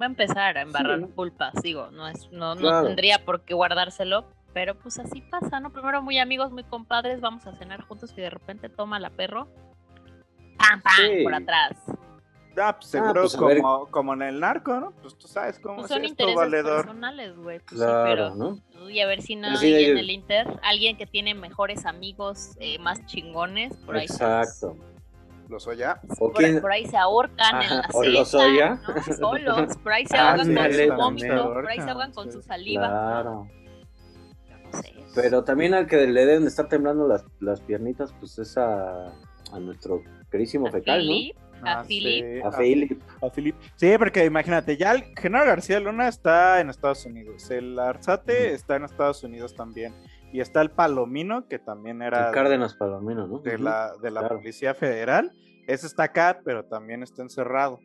Va 0.00 0.06
a 0.06 0.08
empezar 0.08 0.58
a 0.58 0.62
embarrar 0.62 1.08
culpas, 1.10 1.54
digo, 1.62 1.90
no 1.92 2.08
es, 2.08 2.30
no, 2.30 2.54
no 2.56 2.82
tendría 2.82 3.24
por 3.24 3.42
qué 3.42 3.54
guardárselo, 3.54 4.26
pero 4.52 4.78
pues 4.78 4.98
así 4.98 5.22
pasa, 5.22 5.60
¿no? 5.60 5.72
Primero 5.72 6.02
muy 6.02 6.18
amigos, 6.18 6.50
muy 6.52 6.64
compadres, 6.64 7.20
vamos 7.20 7.46
a 7.46 7.56
cenar 7.56 7.80
juntos 7.82 8.12
y 8.16 8.20
de 8.20 8.30
repente 8.30 8.68
toma 8.68 8.98
la 8.98 9.10
perro, 9.10 9.48
¡pam, 10.58 10.82
pam! 10.82 11.22
por 11.22 11.34
atrás. 11.34 11.76
Ah, 12.56 12.76
pues 12.76 12.90
seguro 12.90 13.22
pues, 13.22 13.36
como, 13.36 13.86
como, 13.86 14.14
en 14.14 14.22
el 14.22 14.40
narco, 14.40 14.78
¿no? 14.78 14.92
Pues 15.02 15.16
tú 15.16 15.26
sabes 15.26 15.58
cómo 15.58 15.76
pues 15.76 15.90
es 15.90 15.96
son 15.96 16.04
esto, 16.04 16.12
intereses 16.12 16.36
valedor. 16.36 16.76
personales, 16.84 17.36
güey. 17.36 17.58
Pues 17.60 17.80
claro, 17.80 18.04
sí, 18.04 18.10
pero, 18.10 18.34
¿no? 18.34 18.90
Y 18.90 19.00
a 19.00 19.06
ver 19.06 19.22
si 19.22 19.36
no 19.36 19.48
hay 19.48 19.84
en 19.84 19.98
el 19.98 20.10
Inter 20.10 20.60
alguien 20.62 20.96
que 20.96 21.06
tiene 21.06 21.34
mejores 21.34 21.86
amigos 21.86 22.52
eh, 22.60 22.78
más 22.78 23.04
chingones. 23.06 23.74
Por 23.78 23.96
ahí 23.96 24.04
Exacto. 24.04 24.76
¿Los 25.48 25.66
Oya? 25.66 26.00
Por, 26.18 26.32
por, 26.32 26.72
ahí 26.72 26.86
se 26.86 26.96
ahorcan 26.96 27.62
en 27.62 27.76
la 27.76 27.88
¿O 27.92 28.02
los 28.02 28.34
Oya? 28.34 28.80
¿no? 28.88 29.14
Solos. 29.14 29.76
Por 29.82 29.92
ahí 29.92 30.06
se 30.06 30.16
ahogan 30.16 30.54
con 30.54 30.72
su 30.72 30.94
vómito. 30.94 31.52
Por 31.52 31.68
ahí 31.68 31.80
se 31.80 31.90
ahogan 31.90 32.12
con 32.12 32.32
su 32.32 32.42
saliva. 32.42 32.88
Claro. 32.88 33.48
No 34.72 34.82
sé. 34.82 34.94
Pero 35.14 35.44
también 35.44 35.74
al 35.74 35.86
que 35.86 36.06
le 36.06 36.24
deben 36.24 36.46
estar 36.46 36.68
temblando 36.68 37.06
las, 37.06 37.24
las 37.40 37.60
piernitas, 37.60 38.14
pues 38.18 38.38
es 38.38 38.56
a, 38.56 39.12
a 39.52 39.58
nuestro 39.60 40.02
querísimo 40.30 40.70
fecal, 40.70 41.00
Philip? 41.00 41.36
¿no? 41.36 41.43
A 41.66 41.84
Philip. 41.84 42.44
A 42.44 42.50
Philip. 42.50 43.02
A 43.22 43.30
Philip. 43.30 43.56
Sí, 43.76 43.94
porque 43.98 44.24
imagínate, 44.24 44.76
ya 44.76 44.92
el 44.92 45.04
Genaro 45.16 45.46
García 45.46 45.80
Luna 45.80 46.08
está 46.08 46.60
en 46.60 46.70
Estados 46.70 47.04
Unidos. 47.06 47.50
El 47.50 47.78
Arzate 47.78 48.52
está 48.52 48.76
en 48.76 48.84
Estados 48.84 49.22
Unidos 49.24 49.54
también. 49.54 49.94
Y 50.32 50.40
está 50.40 50.62
el 50.62 50.70
Palomino, 50.70 51.46
que 51.46 51.58
también 51.58 52.02
era. 52.02 52.28
El 52.28 52.34
Cárdenas 52.34 52.74
Palomino, 52.74 53.26
¿no? 53.26 53.38
De 53.38 53.58
la, 53.58 53.92
de 54.02 54.10
la 54.10 54.28
Policía 54.28 54.74
Federal. 54.74 55.32
Ese 55.66 55.86
está 55.86 56.04
acá, 56.04 56.40
pero 56.44 56.64
también 56.64 57.02
está 57.02 57.22
encerrado 57.22 57.80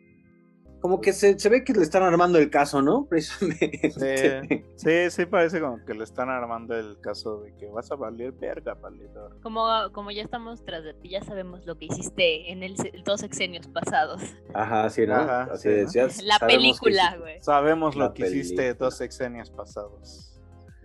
como 0.79 1.01
que 1.01 1.11
se, 1.11 1.37
se, 1.37 1.49
ve 1.49 1.63
que 1.63 1.73
le 1.73 1.81
están 1.81 2.03
armando 2.03 2.37
el 2.39 2.49
caso, 2.49 2.81
¿no? 2.81 3.05
Precisamente. 3.09 3.91
Sí, 3.91 4.61
sí, 4.75 5.11
sí, 5.11 5.25
parece 5.25 5.59
como 5.59 5.83
que 5.85 5.93
le 5.93 6.03
están 6.03 6.29
armando 6.29 6.75
el 6.75 6.99
caso 7.01 7.41
de 7.41 7.55
que 7.55 7.67
vas 7.67 7.91
a 7.91 7.95
valer 7.95 8.31
verga, 8.31 8.75
palidor. 8.75 9.39
Como, 9.41 9.67
como 9.91 10.11
ya 10.11 10.23
estamos 10.23 10.63
tras 10.63 10.83
de 10.83 10.93
ti, 10.93 11.09
ya 11.09 11.21
sabemos 11.23 11.65
lo 11.65 11.77
que 11.77 11.85
hiciste 11.85 12.51
en 12.51 12.63
el, 12.63 12.75
dos 13.03 13.21
sexenios 13.21 13.67
pasados. 13.67 14.21
Ajá, 14.53 14.89
sí, 14.89 15.05
¿no? 15.05 15.15
Ajá, 15.15 15.49
Así 15.51 15.69
sí, 15.69 15.75
decías. 15.75 16.21
La 16.23 16.39
película, 16.39 17.17
güey. 17.19 17.41
Sabemos 17.41 17.95
lo 17.95 18.13
que 18.13 18.27
hiciste 18.27 18.73
dos 18.73 18.97
sexenios 18.97 19.49
pasados. 19.49 20.25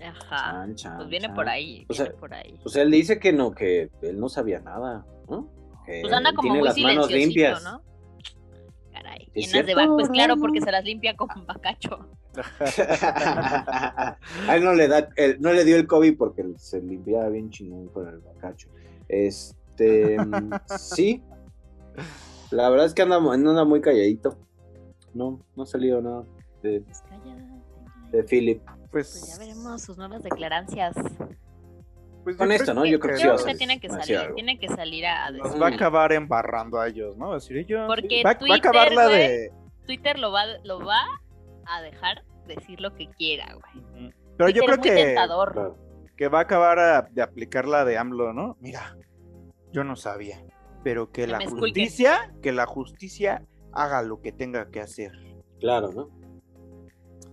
Ajá. 0.03 0.67
pues 0.97 1.09
viene 1.09 1.31
por 1.31 1.49
ahí, 1.49 1.87
pues, 1.87 1.99
viene 1.99 2.15
por 2.15 2.35
ahí. 2.35 2.59
Pues 2.63 2.77
él 2.77 2.91
dice 2.91 3.19
que 3.19 3.33
no, 3.33 3.53
que 3.53 3.91
él 4.03 4.21
no 4.21 4.29
sabía 4.29 4.61
nada, 4.61 5.07
¿no? 5.31 5.51
Que 5.87 6.01
pues 6.03 6.13
anda 6.13 6.33
como 6.35 6.43
tiene 6.43 6.59
muy 6.59 6.69
las 6.69 6.79
manos 6.79 7.11
limpias. 7.11 7.63
¿no? 7.63 7.83
Llenas 9.35 9.67
de 9.67 9.75
Pues 9.75 10.09
claro, 10.09 10.37
porque 10.37 10.61
se 10.61 10.71
las 10.71 10.85
limpia 10.85 11.17
con 11.17 11.29
bacacho. 11.47 11.99
a 12.61 14.17
él 14.57 14.65
no 14.65 14.75
le 14.75 14.89
da, 14.89 15.09
no 15.39 15.53
le 15.53 15.65
dio 15.65 15.77
el 15.77 15.87
COVID 15.87 16.17
porque 16.17 16.45
se 16.57 16.81
limpiaba 16.81 17.29
bien 17.29 17.51
chingón 17.51 17.89
con 17.89 18.09
el 18.09 18.19
bacacho. 18.19 18.69
Este, 19.09 20.17
sí. 20.79 21.23
La 22.51 22.69
verdad 22.71 22.87
es 22.87 22.95
que 22.95 23.03
anda, 23.03 23.17
anda 23.17 23.65
muy 23.65 23.81
calladito. 23.81 24.37
No, 25.13 25.41
no 25.55 25.63
ha 25.63 25.67
salido 25.67 26.01
nada 26.03 26.25
de, 26.63 26.81
pues 26.81 27.03
de 28.11 28.25
Philip. 28.25 28.63
Pues, 28.91 29.19
pues 29.19 29.29
ya 29.29 29.39
veremos 29.39 29.83
sus 29.83 29.97
nuevas 29.97 30.23
declarancias. 30.23 30.95
Pues 32.25 32.37
con 32.37 32.51
esto, 32.51 32.73
¿no? 32.73 32.87
Yo 32.87 32.99
creo 32.99 33.37
que, 33.37 33.45
que 33.45 33.55
tienen 33.55 33.79
que 33.79 33.89
salir, 33.91 34.35
tienen 34.35 34.59
que 34.59 34.69
salir 34.69 35.05
a, 35.05 35.31
Nos 35.31 35.61
va 35.61 35.67
a 35.67 35.71
acabar 35.71 36.13
embarrando 36.13 36.81
a 36.81 36.89
ellos, 36.89 37.17
¿no? 37.19 37.35
decir, 37.35 37.67
yo, 37.67 37.87
Porque 37.87 38.23
va, 38.25 38.39
Twitter, 38.39 38.51
va, 38.51 38.55
a 38.55 38.59
acabar 38.59 38.93
la 38.93 39.09
de... 39.09 39.53
Twitter 39.87 40.19
lo 40.19 40.33
va, 40.33 40.45
lo 40.65 40.83
va 40.85 41.05
a 41.67 41.83
dejar 41.83 42.25
decir 42.47 42.81
lo 42.81 42.95
que 42.95 43.11
quiera, 43.11 43.55
güey. 43.55 44.11
Pero 44.39 44.51
Twitter 44.51 44.55
yo 44.55 44.63
creo 44.63 44.75
es 44.75 44.79
muy 44.79 44.89
que, 44.89 44.95
tentador. 44.95 45.77
que 46.17 46.29
va 46.29 46.39
a 46.39 46.43
acabar 46.43 46.79
a, 46.79 47.03
de 47.03 47.23
aplicar 47.23 47.67
la 47.67 47.85
de 47.85 47.99
AMLO, 47.99 48.33
¿no? 48.33 48.57
Mira, 48.61 48.97
yo 49.73 49.85
no 49.85 49.95
sabía, 49.95 50.43
pero 50.83 51.13
que, 51.13 51.23
Que 51.23 51.27
la 51.27 51.39
esculquen. 51.39 51.61
justicia, 51.61 52.35
que 52.43 52.53
la 52.53 52.65
justicia 52.65 53.47
haga 53.73 54.03
lo 54.03 54.23
que 54.23 54.33
tenga 54.33 54.71
que 54.71 54.81
hacer. 54.81 55.13
Claro, 55.61 55.93
¿no? 55.93 56.09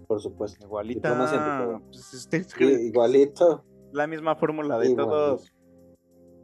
Por 0.05 0.21
supuesto. 0.21 0.65
Igualita, 0.65 1.17
pues, 1.89 2.13
este, 2.13 2.65
igualito. 2.65 3.63
La 3.93 4.07
misma 4.07 4.35
fórmula 4.35 4.77
de 4.79 4.89
Igual. 4.91 5.05
todos. 5.07 5.53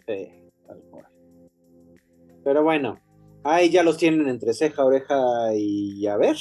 Sí, 0.08 0.32
tal 0.66 0.82
cual. 0.90 1.06
Pero 2.44 2.64
bueno, 2.64 3.00
ahí 3.44 3.70
ya 3.70 3.84
los 3.84 3.98
tienen 3.98 4.28
entre 4.28 4.54
ceja, 4.54 4.86
oreja 4.86 5.54
y 5.54 6.06
a 6.08 6.18
ver. 6.18 6.36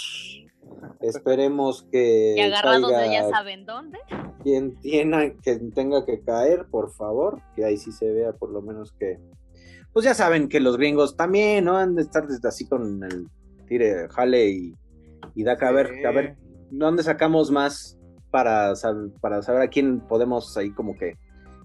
Esperemos 1.00 1.86
que 1.90 2.34
Y 2.36 2.40
agarrados 2.40 2.90
de 2.90 3.10
ya 3.10 3.28
saben 3.28 3.66
dónde. 3.66 3.98
quien 4.42 4.78
tiene, 4.80 5.36
tenga 5.74 6.04
que 6.04 6.20
caer, 6.22 6.66
por 6.70 6.92
favor, 6.92 7.40
que 7.54 7.64
ahí 7.64 7.76
sí 7.76 7.92
se 7.92 8.10
vea 8.12 8.32
por 8.32 8.50
lo 8.50 8.62
menos 8.62 8.92
que. 8.92 9.18
Pues 9.92 10.04
ya 10.04 10.14
saben 10.14 10.48
que 10.48 10.60
los 10.60 10.76
gringos 10.76 11.16
también, 11.16 11.64
¿no? 11.64 11.76
Han 11.76 11.94
de 11.94 12.02
estar 12.02 12.26
desde 12.26 12.48
así 12.48 12.68
con 12.68 13.02
el 13.04 13.28
tire, 13.66 14.08
jale 14.10 14.48
y, 14.50 14.74
y 15.34 15.42
da 15.44 15.56
que 15.56 15.64
a 15.64 15.72
ver, 15.72 16.06
a 16.06 16.10
ver, 16.10 16.36
¿dónde 16.70 17.02
sacamos 17.02 17.50
más 17.50 17.95
para, 18.36 18.72
sab- 18.72 19.18
para 19.20 19.40
saber 19.42 19.62
a 19.62 19.68
quién 19.68 20.00
podemos 20.00 20.54
ahí 20.58 20.70
como 20.72 20.94
que 20.94 21.16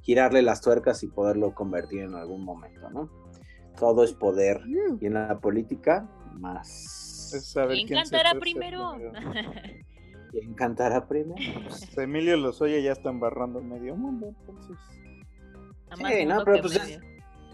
girarle 0.03 0.41
las 0.41 0.61
tuercas 0.61 1.03
y 1.03 1.07
poderlo 1.07 1.53
convertir 1.53 2.03
en 2.03 2.15
algún 2.15 2.45
momento, 2.45 2.89
¿no? 2.91 3.09
Todo 3.77 4.05
es 4.05 4.13
poder. 4.13 4.61
Y 5.01 5.05
en 5.07 5.15
la 5.15 5.37
política, 5.41 6.07
más. 6.39 7.33
Es 7.35 7.51
saber 7.51 7.75
¿Quién 7.85 7.89
cantará 7.89 8.35
primero? 8.39 8.93
¿Quién 10.31 10.53
cantará 10.55 11.07
primero? 11.09 11.35
Pues, 11.67 11.97
Emilio 11.97 12.37
Lozoya 12.37 12.79
ya 12.79 12.93
está 12.93 13.09
embarrando 13.09 13.59
medio 13.61 13.93
mundo, 13.97 14.27
entonces. 14.39 14.77
Sí, 15.97 16.25
no, 16.25 16.45
pero 16.45 16.61
pues 16.61 16.79
medio. 16.81 16.99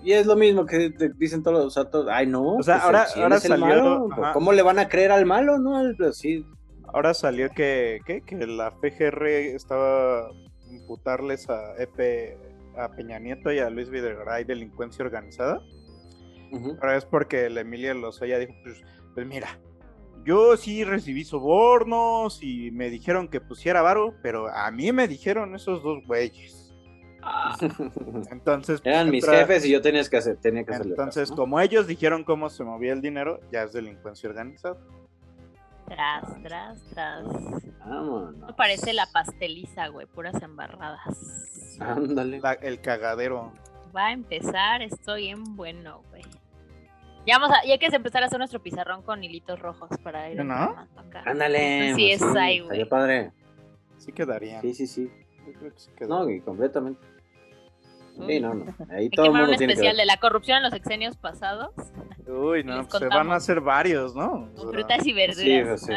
Y 0.03 0.11
es 0.11 0.27
lo 0.27 0.35
mismo 0.35 0.63
que 0.67 0.91
te 0.91 1.09
dicen 1.09 1.41
todos, 1.41 1.65
o 1.65 1.69
sea, 1.71 1.89
todos, 1.89 2.07
ay 2.11 2.27
no, 2.27 2.53
O 2.57 2.61
sea, 2.61 2.75
pues, 2.75 2.85
ahora- 2.85 3.05
si 3.07 3.17
él 3.17 3.23
ahora 3.23 3.35
es 3.37 3.45
el 3.45 3.49
salió- 3.49 3.65
malo, 3.65 4.07
ajá. 4.11 4.33
¿cómo 4.33 4.53
le 4.53 4.61
van 4.61 4.77
a 4.77 4.87
creer 4.87 5.11
al 5.11 5.25
malo, 5.25 5.57
no? 5.57 5.75
Así, 6.07 6.45
Ahora 6.93 7.13
salió 7.13 7.49
que, 7.49 7.99
¿qué? 8.05 8.21
que 8.21 8.35
la 8.47 8.71
PGR 8.71 9.27
estaba 9.27 10.31
imputarles 10.71 11.49
a 11.49 11.75
EP, 11.77 12.37
a 12.77 12.89
Peña 12.89 13.19
Nieto 13.19 13.51
y 13.51 13.59
a 13.59 13.69
Luis 13.69 13.89
Videgaray 13.89 14.43
delincuencia 14.43 15.03
organizada. 15.05 15.61
ujú. 16.51 16.77
Pero 16.79 16.93
es 16.93 17.05
porque 17.05 17.45
el 17.45 17.57
Emilio 17.57 17.93
Lozoya 17.93 18.39
dijo, 18.39 18.53
pues, 18.63 18.81
pues 19.13 19.27
mira, 19.27 19.59
yo 20.25 20.57
sí 20.57 20.83
recibí 20.83 21.23
sobornos 21.23 22.39
y 22.41 22.71
me 22.71 22.89
dijeron 22.89 23.27
que 23.27 23.41
pusiera 23.41 23.81
varo, 23.81 24.13
pero 24.21 24.47
a 24.49 24.69
mí 24.71 24.91
me 24.91 25.07
dijeron 25.07 25.55
esos 25.55 25.83
dos 25.83 26.05
güeyes. 26.05 26.73
Entonces, 28.31 28.81
pues, 28.81 28.93
eran 28.93 29.09
mis 29.09 29.25
jefes 29.25 29.65
y 29.65 29.71
yo 29.71 29.81
tenía 29.81 30.03
que 30.03 30.17
hacer, 30.17 30.37
tenía 30.37 30.63
que 30.63 30.73
hacerle 30.73 30.91
Entonces, 30.91 31.29
caso, 31.29 31.33
¿no? 31.33 31.37
como 31.37 31.59
ellos 31.59 31.87
dijeron 31.87 32.23
cómo 32.23 32.49
se 32.49 32.63
movía 32.63 32.93
el 32.93 33.01
dinero, 33.01 33.39
ya 33.51 33.63
es 33.63 33.73
delincuencia 33.73 34.29
organizada. 34.29 34.77
Tras, 35.87 36.41
tras, 36.43 36.83
tras. 36.89 37.25
Vámonos. 37.79 38.53
Parece 38.55 38.93
la 38.93 39.05
pasteliza, 39.11 39.87
güey, 39.87 40.05
puras 40.05 40.41
embarradas. 40.41 41.77
Ándale. 41.79 42.39
La- 42.41 42.53
el 42.53 42.81
cagadero. 42.81 43.53
Va 43.95 44.07
a 44.07 44.11
empezar, 44.11 44.81
estoy 44.81 45.29
en 45.29 45.55
bueno, 45.55 46.03
güey. 46.09 46.23
Ya 47.25 47.39
vamos 47.39 47.55
a, 47.57 47.65
ya 47.65 47.73
hay 47.73 47.79
que 47.79 47.87
empezar 47.87 48.23
a 48.23 48.27
hacer 48.27 48.37
nuestro 48.37 48.61
pizarrón 48.61 49.01
con 49.01 49.23
hilitos 49.23 49.59
rojos 49.59 49.89
para 50.03 50.29
ir 50.29 50.43
¿No? 50.43 50.53
acá. 50.53 51.23
Ándale. 51.25 51.93
Sí, 51.95 52.13
pues 52.17 52.29
es 52.29 52.35
ahí, 52.37 52.59
güey. 52.59 52.81
Estaría 52.81 52.89
padre. 52.89 53.31
Sí 53.97 54.11
quedaría. 54.11 54.61
Sí, 54.61 54.73
sí, 54.73 54.87
sí. 54.87 55.11
Yo 55.45 55.53
creo 55.59 55.73
que 55.73 55.79
sí 55.79 55.89
quedaría. 55.95 56.15
No, 56.15 56.29
y 56.29 56.41
completamente. 56.41 57.01
Sí, 58.25 58.39
no, 58.39 58.53
no. 58.53 58.65
Ahí 58.65 58.75
Hay 58.89 59.09
que 59.09 59.15
todo 59.15 59.25
el 59.25 59.29
armar 59.31 59.41
un 59.43 59.47
mundo 59.49 59.57
tiene 59.57 59.73
que 59.73 59.79
especial 59.79 59.95
ver. 59.95 60.01
de 60.01 60.05
la 60.05 60.17
corrupción 60.17 60.57
en 60.57 60.63
los 60.63 60.73
exenios 60.73 61.17
pasados. 61.17 61.71
Uy, 62.27 62.63
no, 62.63 62.87
pues 62.87 62.99
se 63.01 63.07
van 63.09 63.31
a 63.31 63.35
hacer 63.35 63.61
varios, 63.61 64.15
¿no? 64.15 64.49
Con 64.55 64.71
frutas 64.73 65.05
y 65.05 65.13
verduras. 65.13 65.81
Sí, 65.81 65.87
sí. 65.87 65.93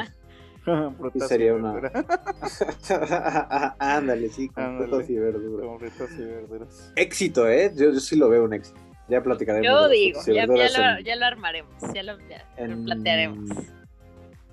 Ah, 0.66 0.90
Frutas 0.98 1.22
Sí, 1.22 1.24
y 1.24 1.28
sería 1.28 1.54
una-. 1.54 1.80
Ándale, 3.78 4.28
sí, 4.28 4.48
con 4.48 4.64
Ándale. 4.64 4.88
frutas 4.88 5.10
y 5.10 5.14
verduras. 5.18 5.66
Con 5.66 5.78
frutas 5.80 6.10
y 6.18 6.22
verduras. 6.24 6.92
Éxito, 6.96 7.48
¿eh? 7.48 7.72
Yo, 7.74 7.92
yo 7.92 8.00
sí 8.00 8.16
lo 8.16 8.28
veo 8.28 8.44
un 8.44 8.54
éxito. 8.54 8.78
Ya 9.08 9.22
platicaremos. 9.22 9.66
Yo 9.66 9.88
digo, 9.88 10.20
ya, 10.26 10.32
ya 10.34 10.46
lo, 10.46 10.54
en- 10.98 11.04
ya 11.04 11.16
lo 11.16 11.26
armaremos, 11.26 11.74
ya 11.92 12.02
lo, 12.02 12.18
ya 12.28 12.44
lo 12.58 12.64
en- 12.64 12.84
plantearemos. 12.84 13.50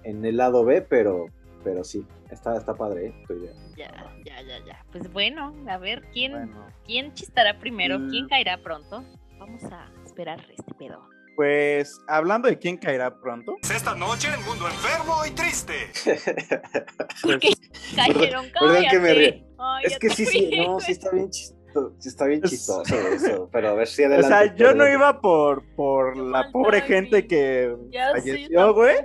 En 0.04 0.26
el 0.26 0.38
lado 0.38 0.64
B, 0.66 0.82
pero, 0.82 1.26
pero 1.68 1.84
sí. 1.84 2.06
Está, 2.32 2.56
está 2.56 2.74
padre, 2.74 3.08
¿eh? 3.08 3.24
Tu 3.28 3.34
idea. 3.34 3.52
Ya, 3.76 3.92
ya, 4.24 4.42
ya, 4.42 4.66
ya. 4.66 4.86
Pues 4.90 5.12
bueno, 5.12 5.54
a 5.68 5.78
ver, 5.78 6.02
¿quién, 6.14 6.32
Bueno, 6.32 6.66
¿quién 6.86 7.14
chistará 7.14 7.60
primero? 7.60 8.00
Mm. 8.00 8.10
¿Quién 8.10 8.28
caerá 8.30 8.64
pronto? 8.64 9.04
Vamos 9.38 9.62
a 9.66 9.92
esperar 10.06 10.40
este 10.50 10.74
pedo. 10.76 11.10
pues 11.36 12.00
hablando 12.08 12.48
de 12.48 12.58
quién 12.58 12.78
caerá 12.78 13.20
pronto, 13.20 13.58
Esta 13.64 13.94
noche 13.96 14.30
en 14.34 14.46
Mundo 14.46 14.66
Enfermo 14.66 15.26
y 15.26 15.32
Triste. 15.32 15.92
¿Por 17.22 17.40
qué 17.40 17.50
cayeron? 17.94 18.46
perdón 18.58 18.86
que 18.90 19.00
me. 19.00 19.46
Ay, 19.60 19.86
es 19.88 20.00
que 20.00 20.10
sí, 20.10 20.26
sí, 20.26 20.50
no, 20.66 20.80
sí 20.80 20.94
está 20.94 21.12
bien 21.12 21.30
chistoso. 21.30 21.57
Sí 22.00 22.10
está 22.10 22.26
bien 22.26 22.42
chistoso 22.42 22.96
eso. 22.96 23.50
Pero 23.52 23.70
a 23.70 23.74
ver 23.74 23.88
si 23.88 24.04
o 24.04 24.08
adelante. 24.08 24.28
sea, 24.28 24.56
yo 24.56 24.74
no 24.74 24.88
iba 24.88 25.20
por, 25.22 25.64
por 25.76 26.18
la 26.18 26.52
pobre 26.52 26.82
gente 26.82 27.28
que 27.28 27.76
Ya 27.90 28.12
falleció, 28.12 28.74
güey, 28.74 28.96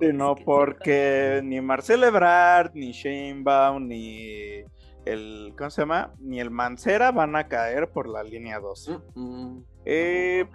sino 0.00 0.36
sí, 0.36 0.42
porque 0.44 1.40
ni 1.44 1.60
Marcelo 1.60 2.06
Ebrard, 2.06 2.72
ni 2.74 2.92
Sheinbaum, 2.92 3.86
ni 3.88 4.62
el, 5.04 5.52
¿cómo 5.56 5.70
se 5.70 5.82
llama? 5.82 6.14
Ni 6.18 6.40
el 6.40 6.50
Mancera 6.50 7.12
van 7.12 7.36
a 7.36 7.46
caer 7.48 7.88
por 7.90 8.08
la 8.08 8.22
línea 8.22 8.58
2. 8.58 8.90
Mm, 9.14 9.20
mm. 9.20 9.64
Eh. 9.86 10.46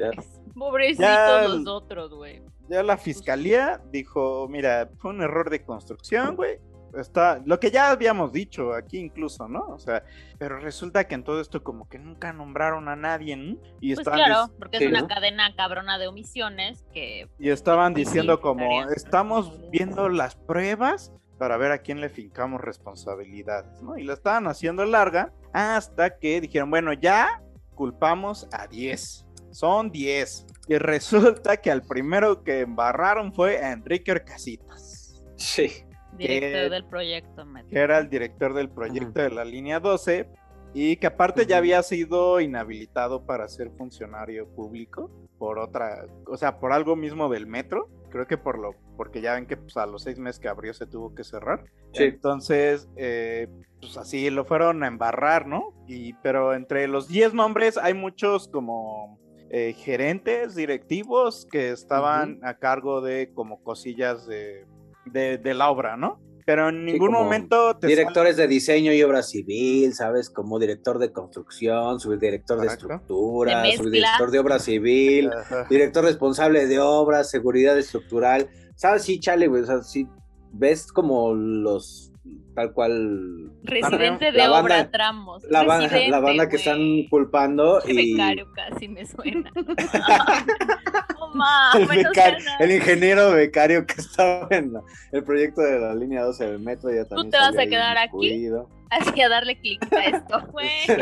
Pobrecitos 0.56 1.06
Ya- 1.06 1.48
los 1.48 1.68
otros, 1.68 2.12
güey. 2.14 2.42
ya 2.68 2.82
la 2.84 2.98
fiscalía 2.98 3.80
dijo, 3.92 4.48
mira, 4.50 4.90
fue 4.98 5.12
un 5.12 5.22
error 5.22 5.50
de 5.50 5.64
construcción, 5.64 6.36
güey. 6.36 6.60
Está, 6.98 7.42
lo 7.46 7.60
que 7.60 7.72
ya 7.72 7.92
habíamos 7.92 8.32
dicho 8.34 8.74
aquí 8.74 8.98
incluso, 8.98 9.48
¿no? 9.48 9.62
O 9.68 9.80
sea, 9.80 10.04
pero 10.38 10.60
resulta 10.60 11.08
que 11.08 11.16
en 11.16 11.24
todo 11.24 11.42
esto 11.42 11.64
como 11.64 11.88
que 11.88 12.00
nunca 12.00 12.34
nombraron 12.34 12.88
a 12.90 12.96
nadie, 12.96 13.36
¿no? 13.36 13.58
Y 13.80 13.94
Pues 13.96 14.00
estaban, 14.00 14.20
claro, 14.20 14.54
porque 14.58 14.78
es 14.78 14.88
una 14.88 15.02
¿no? 15.02 15.08
cadena 15.08 15.56
cabrona 15.56 15.98
de 15.98 16.08
omisiones 16.08 16.84
que 16.94 17.30
y 17.38 17.50
estaban 17.50 17.94
Pues 17.94 18.04
sí, 18.04 18.10
diciendo 18.10 18.42
como, 18.42 18.64
estarían 18.64 18.94
estamos 18.96 19.70
viendo 19.72 20.10
las 20.10 20.36
pruebas 20.36 21.12
para 21.38 21.58
ver 21.58 21.72
a 21.72 21.78
quién 21.80 22.02
le 22.02 22.10
fincamos 22.10 22.62
responsabilidades, 22.62 23.82
¿no? 23.82 23.98
Y 23.98 24.04
la 24.04 24.14
estaban 24.14 24.48
haciendo 24.48 24.86
larga 24.86 25.32
hasta 25.54 26.18
que 26.18 26.42
dijeron, 26.42 26.70
bueno, 26.70 26.94
ya 26.94 27.42
culpamos 27.76 28.48
a 28.52 28.68
10. 28.68 29.26
Son 29.52 29.90
10. 29.90 30.46
Y 30.68 30.78
resulta 30.78 31.58
que 31.58 31.72
al 31.72 31.82
primero 31.82 32.44
que 32.44 32.60
embarraron 32.62 33.34
fue 33.34 33.58
a 33.64 33.72
Enrique 33.72 34.12
Orcasitas. 34.12 35.24
Sí. 35.38 35.86
Director 36.18 36.64
Que- 36.64 36.70
del 36.70 36.86
proyecto 36.86 37.46
Metro. 37.46 37.70
que 37.70 37.80
era 37.80 37.98
el 38.00 38.10
director 38.10 38.54
del 38.54 38.70
proyecto 38.70 39.22
de 39.22 39.30
la 39.32 39.46
línea 39.46 39.80
12 39.80 40.30
y 40.74 40.98
que 40.98 41.08
aparte 41.08 41.46
ya 41.46 41.56
Ujú. 41.56 41.60
había 41.60 41.84
sido 41.84 42.40
inhabilitado 42.42 43.26
para 43.26 43.48
ser 43.48 43.72
funcionario 43.72 44.48
público 44.48 45.10
por 45.38 45.58
otra, 45.58 46.06
o 46.28 46.38
sea, 46.38 46.60
por 46.60 46.74
algo 46.74 46.96
mismo 46.96 47.30
del 47.30 47.48
metro, 47.48 47.88
creo 48.10 48.28
que 48.28 48.38
por 48.38 48.60
lo, 48.60 48.76
porque 48.98 49.22
ya 49.22 49.34
ven 49.36 49.46
que 49.48 49.56
pues, 49.58 49.78
a 49.78 49.86
los 49.86 50.04
seis 50.04 50.20
meses 50.20 50.40
que 50.40 50.48
abrió 50.50 50.74
se 50.74 50.86
tuvo 50.86 51.16
que 51.16 51.24
cerrar. 51.24 51.64
Sí. 51.94 52.04
Entonces, 52.04 52.88
eh, 52.98 53.48
pues 53.80 53.98
así 53.98 54.30
lo 54.30 54.46
fueron 54.46 54.84
a 54.84 54.88
embarrar, 54.88 55.48
¿no? 55.48 55.74
Y, 55.88 56.14
pero 56.22 56.54
entre 56.54 56.88
los 56.88 57.08
10 57.08 57.34
nombres 57.34 57.78
hay 57.78 57.94
muchos 57.94 58.48
como 58.50 59.18
eh, 59.52 59.74
gerentes, 59.74 60.54
directivos 60.56 61.48
que 61.50 61.72
estaban 61.72 62.40
a 62.44 62.56
cargo 62.60 63.02
de 63.02 63.32
como 63.34 63.64
cosillas 63.64 64.28
de, 64.28 64.66
de, 65.12 65.38
de 65.38 65.54
la 65.54 65.70
obra, 65.70 65.98
¿no? 65.98 66.20
Pero 66.46 66.70
en 66.70 66.84
ningún 66.86 67.12
momento 67.12 67.78
te 67.78 67.86
Directores 67.86 68.36
de 68.36 68.48
diseño 68.48 68.92
y 68.92 69.04
obra 69.04 69.22
civil, 69.22 69.94
¿sabes? 69.94 70.32
Como 70.32 70.58
director 70.58 70.98
de 70.98 71.12
construcción, 71.12 72.00
subdirector 72.00 72.60
de 72.60 72.66
Correcto. 72.68 72.88
estructura, 72.96 73.62
De 73.62 73.78
subdirector 73.78 74.32
de 74.32 74.40
obra 74.40 74.58
civil, 74.60 75.30
director 75.70 76.04
responsable 76.04 76.66
de 76.66 76.80
obras, 76.80 77.30
seguridad 77.30 77.78
estructural. 77.78 78.50
¿Sabes? 78.76 79.04
Sí, 79.04 79.20
chale, 79.20 79.48
güey. 79.48 79.62
O 79.62 79.66
sea, 79.68 79.84
sí, 79.84 80.08
ves 80.52 80.92
como 80.92 81.34
los 81.36 82.12
tal 82.56 82.74
cual. 82.74 83.52
Residente 83.64 84.32
de 84.32 84.38
La 84.40 84.50
banda- 84.50 84.62
obra 84.80 84.92
tramos. 84.92 85.44
La, 85.50 85.64
banda 85.64 86.50
que 86.50 86.56
están 86.56 86.80
culpando 87.12 87.80
El 87.84 88.00
y. 88.00 88.12
becario 88.14 88.48
casi 88.56 88.88
me 88.88 89.06
suena. 89.06 89.52
no 91.34 91.40
mames, 91.40 91.90
El, 91.90 92.06
becario- 92.06 92.46
el 92.60 92.72
ingeniero 92.72 93.32
becario 93.32 93.86
que 93.86 93.94
estaba 94.02 94.48
en 94.52 94.74
la- 94.74 94.84
el 95.12 95.24
proyecto 95.24 95.62
de 95.62 95.80
la 95.80 95.94
línea 95.96 96.24
12 96.24 96.46
del 96.46 96.60
metro 96.60 96.92
ya 96.94 97.06
también 97.06 97.32
te 97.32 97.38
vas 97.38 97.58
a 97.58 97.66
quedar 97.66 97.98
aquí? 97.98 98.50
Así 98.90 99.22
a 99.22 99.30
darle 99.30 99.60
clic 99.60 99.82
a 99.94 100.06
esto, 100.06 100.48
güey. 100.52 100.70
Sí. 100.88 100.94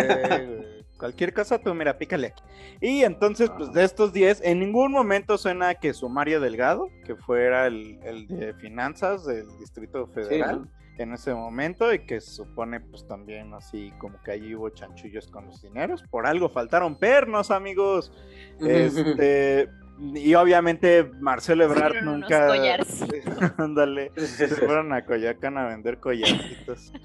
Cualquier 0.98 1.32
cosa, 1.34 1.60
tú 1.60 1.74
mira, 1.76 1.98
pícale 1.98 2.28
aquí. 2.28 2.44
Y 2.82 3.04
entonces, 3.04 3.52
pues 3.56 3.72
de 3.72 3.84
estos 3.84 4.14
10, 4.14 4.42
en 4.44 4.60
ningún 4.60 4.92
momento 4.92 5.38
suena 5.38 5.76
que 5.76 5.94
su 5.94 6.10
Mario 6.10 6.42
Delgado, 6.42 6.90
que 7.06 7.16
fuera 7.16 7.68
el, 7.68 8.00
el 8.04 8.28
de 8.28 8.54
finanzas 8.56 9.24
del 9.26 9.46
Distrito 9.60 10.08
Federal, 10.08 10.62
¿no? 10.64 10.68
en 10.98 11.14
ese 11.14 11.36
momento, 11.36 11.94
y 11.94 12.00
que 12.08 12.20
se 12.20 12.32
supone, 12.32 12.80
pues 12.80 13.08
también 13.08 13.54
así 13.54 13.94
como 14.00 14.20
que 14.24 14.32
allí 14.32 14.56
hubo 14.56 14.70
chanchullos 14.72 15.28
con 15.28 15.46
los 15.46 15.62
dineros. 15.62 16.04
Por 16.10 16.26
algo 16.26 16.50
faltaron 16.50 16.98
pernos, 16.98 17.52
amigos. 17.52 18.12
Este. 18.60 19.70
Y 20.00 20.36
obviamente 20.36 21.10
Marcelo 21.20 21.64
Ebrard 21.64 22.04
nunca. 22.04 22.52
Ándale. 23.58 24.12
Se 24.16 24.48
fueron 24.48 24.94
a 24.94 25.06
Coyacán 25.06 25.58
a 25.58 25.68
vender 25.68 26.00
collarcitos. 26.00 26.92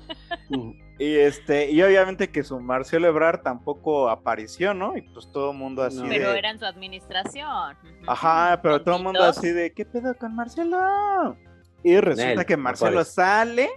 Y 0.98 1.16
este, 1.16 1.68
y 1.68 1.82
obviamente 1.82 2.30
que 2.30 2.44
su 2.44 2.60
Marcelo 2.60 3.08
Ebrard 3.08 3.42
tampoco 3.42 4.08
apareció, 4.08 4.72
¿no? 4.72 4.96
Y 4.96 5.02
pues 5.02 5.28
todo 5.32 5.50
el 5.50 5.58
mundo 5.58 5.82
así 5.82 5.96
No. 5.96 6.08
Pero 6.08 6.30
de. 6.30 6.38
era 6.38 6.50
en 6.50 6.60
su 6.60 6.64
administración. 6.64 7.76
Ajá, 8.06 8.60
pero 8.62 8.80
todo 8.82 8.98
el 8.98 9.02
mundo 9.02 9.24
así 9.24 9.50
de, 9.50 9.72
¿qué 9.72 9.84
pedo 9.84 10.14
con 10.16 10.36
Marcelo? 10.36 11.36
Y 11.82 11.96
resulta 11.98 12.36
Nel, 12.36 12.46
que 12.46 12.56
Marcelo 12.56 13.04
sale 13.04 13.70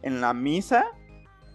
en 0.00 0.22
la 0.22 0.32
misa 0.32 0.86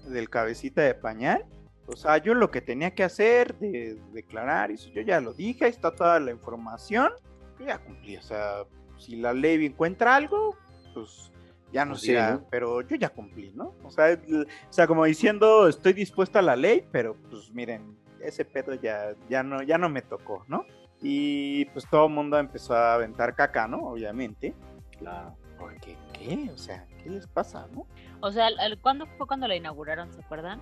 del 0.06 0.30
cabecita 0.30 0.84
de 0.84 0.94
pañal. 0.94 1.44
O 1.88 1.96
sea, 1.96 2.18
yo 2.18 2.34
lo 2.34 2.52
que 2.52 2.62
tenía 2.62 2.92
que 2.92 3.04
hacer 3.04 3.56
de 3.60 3.98
declarar, 4.12 4.72
eso 4.72 4.90
yo 4.90 5.02
ya 5.02 5.22
lo 5.22 5.34
dije, 5.34 5.66
ahí 5.66 5.72
está 5.72 5.96
toda 5.96 6.20
la 6.20 6.32
información, 6.32 7.12
yo 7.60 7.66
ya 7.66 7.78
cumplí. 7.80 8.18
O 8.18 8.22
sea, 8.22 8.64
si 8.98 9.16
la 9.16 9.34
ley 9.34 9.66
encuentra 9.66 10.16
algo, 10.16 10.56
pues 10.94 11.32
ya 11.72 11.86
no 11.86 11.96
sí, 11.96 12.14
¿no? 12.14 12.46
pero 12.50 12.82
yo 12.82 12.96
ya 12.96 13.10
cumplí, 13.10 13.52
¿no? 13.56 13.74
O 13.84 13.92
sea, 13.92 14.14
o 14.14 14.74
sea, 14.74 14.88
como 14.88 15.06
diciendo, 15.06 15.68
estoy 15.68 15.94
dispuesta 15.94 16.40
a 16.40 16.42
la 16.42 16.56
ley, 16.56 16.86
pero 16.92 17.16
pues 17.30 17.52
miren, 17.54 17.98
ese 18.22 18.46
pedo 18.46 18.74
ya, 18.74 19.16
ya 19.30 19.44
no, 19.44 19.64
ya 19.64 19.78
no 19.78 19.90
me 19.90 20.02
tocó, 20.02 20.44
¿no? 20.48 20.66
Y 21.02 21.66
pues 21.66 21.86
todo 21.90 22.08
el 22.08 22.14
mundo 22.14 22.38
empezó 22.40 22.74
a 22.74 22.96
aventar 22.96 23.36
caca, 23.36 23.68
¿no? 23.68 23.80
Obviamente. 23.80 24.56
Claro. 24.98 25.36
Porque, 25.58 25.96
¿qué? 26.14 26.50
O 26.54 26.58
sea, 26.58 26.86
¿qué 27.04 27.10
les 27.10 27.28
pasa, 27.28 27.68
no? 27.74 27.88
O 28.22 28.32
sea, 28.32 28.50
¿cuándo 28.82 29.06
fue 29.18 29.28
cuando 29.28 29.48
la 29.48 29.56
inauguraron? 29.56 30.12
¿Se 30.14 30.22
acuerdan? 30.22 30.62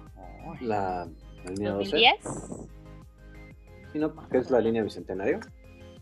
La, 0.62 1.08
la 1.46 1.52
línea 1.52 1.72
12. 1.72 1.98
¿2010? 1.98 2.68
Sí, 3.94 4.00
¿no? 4.00 4.13
¿Qué 4.30 4.38
es 4.38 4.52
la 4.52 4.60
línea 4.60 4.84
bicentenario? 4.84 5.39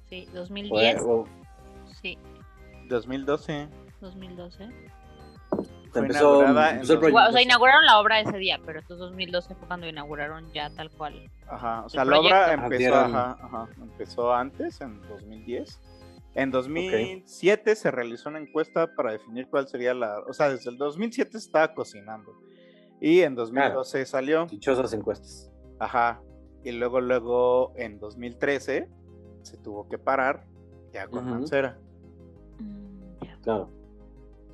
Sí, 0.10 0.28
O- 0.32 0.36
2010. 0.38 1.02
o- 1.04 1.28
Sí, 2.02 2.18
2012. 2.90 3.68
2012. 4.02 4.70
Fue 5.92 6.02
empezó, 6.02 6.44
empezó 6.44 6.94
el 6.94 7.16
o 7.16 7.32
sea, 7.32 7.42
inauguraron 7.44 7.86
la 7.86 8.00
obra 8.00 8.20
ese 8.20 8.38
día, 8.38 8.60
pero 8.66 8.80
entonces 8.80 8.98
2012 8.98 9.54
fue 9.54 9.68
cuando 9.68 9.88
inauguraron 9.88 10.52
ya 10.52 10.72
tal 10.72 10.90
cual. 10.90 11.30
Ajá, 11.48 11.86
o 11.86 11.90
sea, 11.90 12.04
la 12.04 12.20
obra 12.20 12.54
empezó, 12.54 12.96
ajá, 12.96 13.38
ajá, 13.40 13.68
empezó 13.80 14.34
antes, 14.34 14.82
en 14.82 15.00
2010. 15.08 15.80
En 16.36 16.50
2007 16.50 17.76
se 17.76 17.92
realizó 17.92 18.30
una 18.30 18.40
encuesta 18.40 18.96
para 18.96 19.12
definir 19.12 19.48
cuál 19.50 19.68
sería 19.68 19.94
la... 19.94 20.20
O 20.28 20.34
sea, 20.34 20.50
desde 20.50 20.72
el 20.72 20.78
2007 20.78 21.32
se 21.32 21.38
estaba 21.38 21.74
cocinando. 21.74 22.34
Y 23.00 23.22
en 23.22 23.36
2012 23.36 24.06
salió. 24.06 24.46
Dichosas 24.48 24.94
encuestas. 24.94 25.52
Ajá. 25.80 26.22
Y 26.64 26.72
luego, 26.72 27.02
luego, 27.02 27.74
en 27.76 28.00
2013 28.00 28.90
se 29.42 29.58
tuvo 29.58 29.88
que 29.90 29.98
parar 29.98 30.46
ya 30.92 31.08
con 31.08 31.26
Ujú. 31.26 31.36
Mancera. 31.36 31.78
Mm. 32.60 33.42
Claro. 33.44 33.70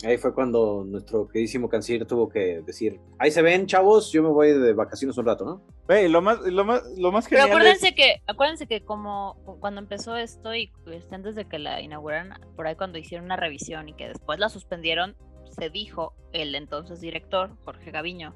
Ahí 0.05 0.17
fue 0.17 0.33
cuando 0.33 0.85
nuestro 0.85 1.27
queridísimo 1.27 1.67
canciller 1.67 2.05
tuvo 2.05 2.29
que 2.29 2.61
decir, 2.61 3.01
ahí 3.17 3.31
se 3.31 3.41
ven, 3.41 3.65
chavos, 3.65 4.11
yo 4.11 4.23
me 4.23 4.29
voy 4.29 4.53
de 4.53 4.73
vacaciones 4.73 5.17
un 5.17 5.25
rato, 5.25 5.43
¿no? 5.43 5.61
Wey, 5.89 6.07
lo 6.07 6.21
más, 6.21 6.39
lo 6.39 6.63
más, 6.63 6.83
lo 6.97 7.11
más 7.11 7.27
genial 7.27 7.49
Pero 7.49 7.57
acuérdense 7.57 7.93
que, 7.93 8.21
acuérdense 8.25 8.65
que 8.65 8.81
como 8.85 9.35
cuando 9.59 9.81
empezó 9.81 10.15
esto 10.15 10.55
y 10.55 10.71
pues, 10.85 11.11
antes 11.11 11.35
de 11.35 11.45
que 11.45 11.59
la 11.59 11.81
inauguraran, 11.81 12.39
por 12.55 12.67
ahí 12.67 12.75
cuando 12.75 12.97
hicieron 12.97 13.25
una 13.25 13.35
revisión 13.35 13.89
y 13.89 13.93
que 13.93 14.07
después 14.07 14.39
la 14.39 14.47
suspendieron, 14.47 15.17
se 15.59 15.69
dijo 15.69 16.13
el 16.31 16.55
entonces 16.55 17.01
director, 17.01 17.57
Jorge 17.65 17.91
Gaviño, 17.91 18.35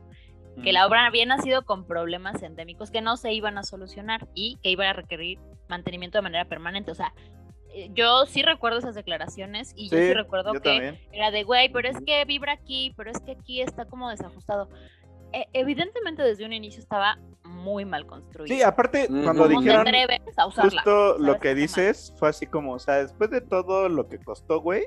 que 0.62 0.73
la 0.73 0.86
obra 0.86 1.08
había 1.08 1.26
nacido 1.26 1.65
con 1.65 1.88
problemas 1.88 2.43
endémicos 2.43 2.91
que 2.91 3.02
no 3.02 3.17
se 3.17 3.34
iban 3.34 3.58
a 3.58 3.63
solucionar 3.63 4.28
y 4.36 4.58
que 4.62 4.69
iba 4.69 4.88
a 4.89 4.93
requerir 4.93 5.39
mantenimiento 5.67 6.17
de 6.17 6.21
manera 6.23 6.45
permanente. 6.45 6.91
O 6.91 6.95
sea, 6.95 7.13
yo 7.93 8.25
sí 8.25 8.41
recuerdo 8.41 8.79
esas 8.79 8.95
declaraciones 8.95 9.73
y 9.75 9.89
yo 9.89 9.97
sí 9.97 10.13
recuerdo 10.13 10.53
que 10.62 10.99
era 11.12 11.31
de, 11.31 11.43
güey, 11.43 11.71
pero 11.71 11.89
es 11.89 11.97
que 12.05 12.23
vibra 12.25 12.53
aquí, 12.53 12.93
pero 12.95 13.12
es 13.12 13.19
que 13.19 13.31
aquí 13.31 13.62
está 13.62 13.86
como 13.86 14.09
desajustado. 14.09 14.69
E, 15.31 15.47
evidentemente 15.53 16.21
desde 16.21 16.45
un 16.45 16.53
inicio 16.53 16.79
estaba 16.79 17.17
muy 17.43 17.86
mal 17.86 18.05
construido. 18.05 18.55
Sí, 18.55 18.62
aparte 18.62 19.07
cuando 19.07 19.47
dijeron 19.47 19.86
justo 20.53 21.17
lo 21.17 21.39
que 21.39 21.55
dices 21.55 22.13
fue 22.17 22.29
así 22.29 22.45
como, 22.45 22.73
o 22.73 22.79
sea, 22.79 22.95
después 22.95 23.29
de 23.31 23.41
todo 23.41 23.89
lo 23.89 24.07
que 24.07 24.19
costó, 24.19 24.62
güey, 24.62 24.86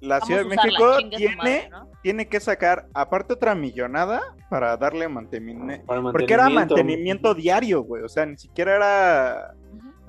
la 0.00 0.20
Ciudad 0.22 0.44
de 0.44 0.48
México 0.48 0.96
tiene, 1.14 1.70
tiene 2.02 2.28
que 2.28 2.40
sacar 2.40 2.86
aparte 2.94 3.34
otra 3.34 3.54
millonada 3.54 4.22
para 4.48 4.76
darle 4.78 5.08
mantenimiento, 5.08 5.84
porque 6.10 6.32
era 6.32 6.48
mantenimiento. 6.48 7.34
diario, 7.34 7.82
güey, 7.82 8.02
o 8.02 8.08
sea, 8.08 8.24
ni 8.24 8.38
siquiera 8.38 8.76
era 8.76 9.54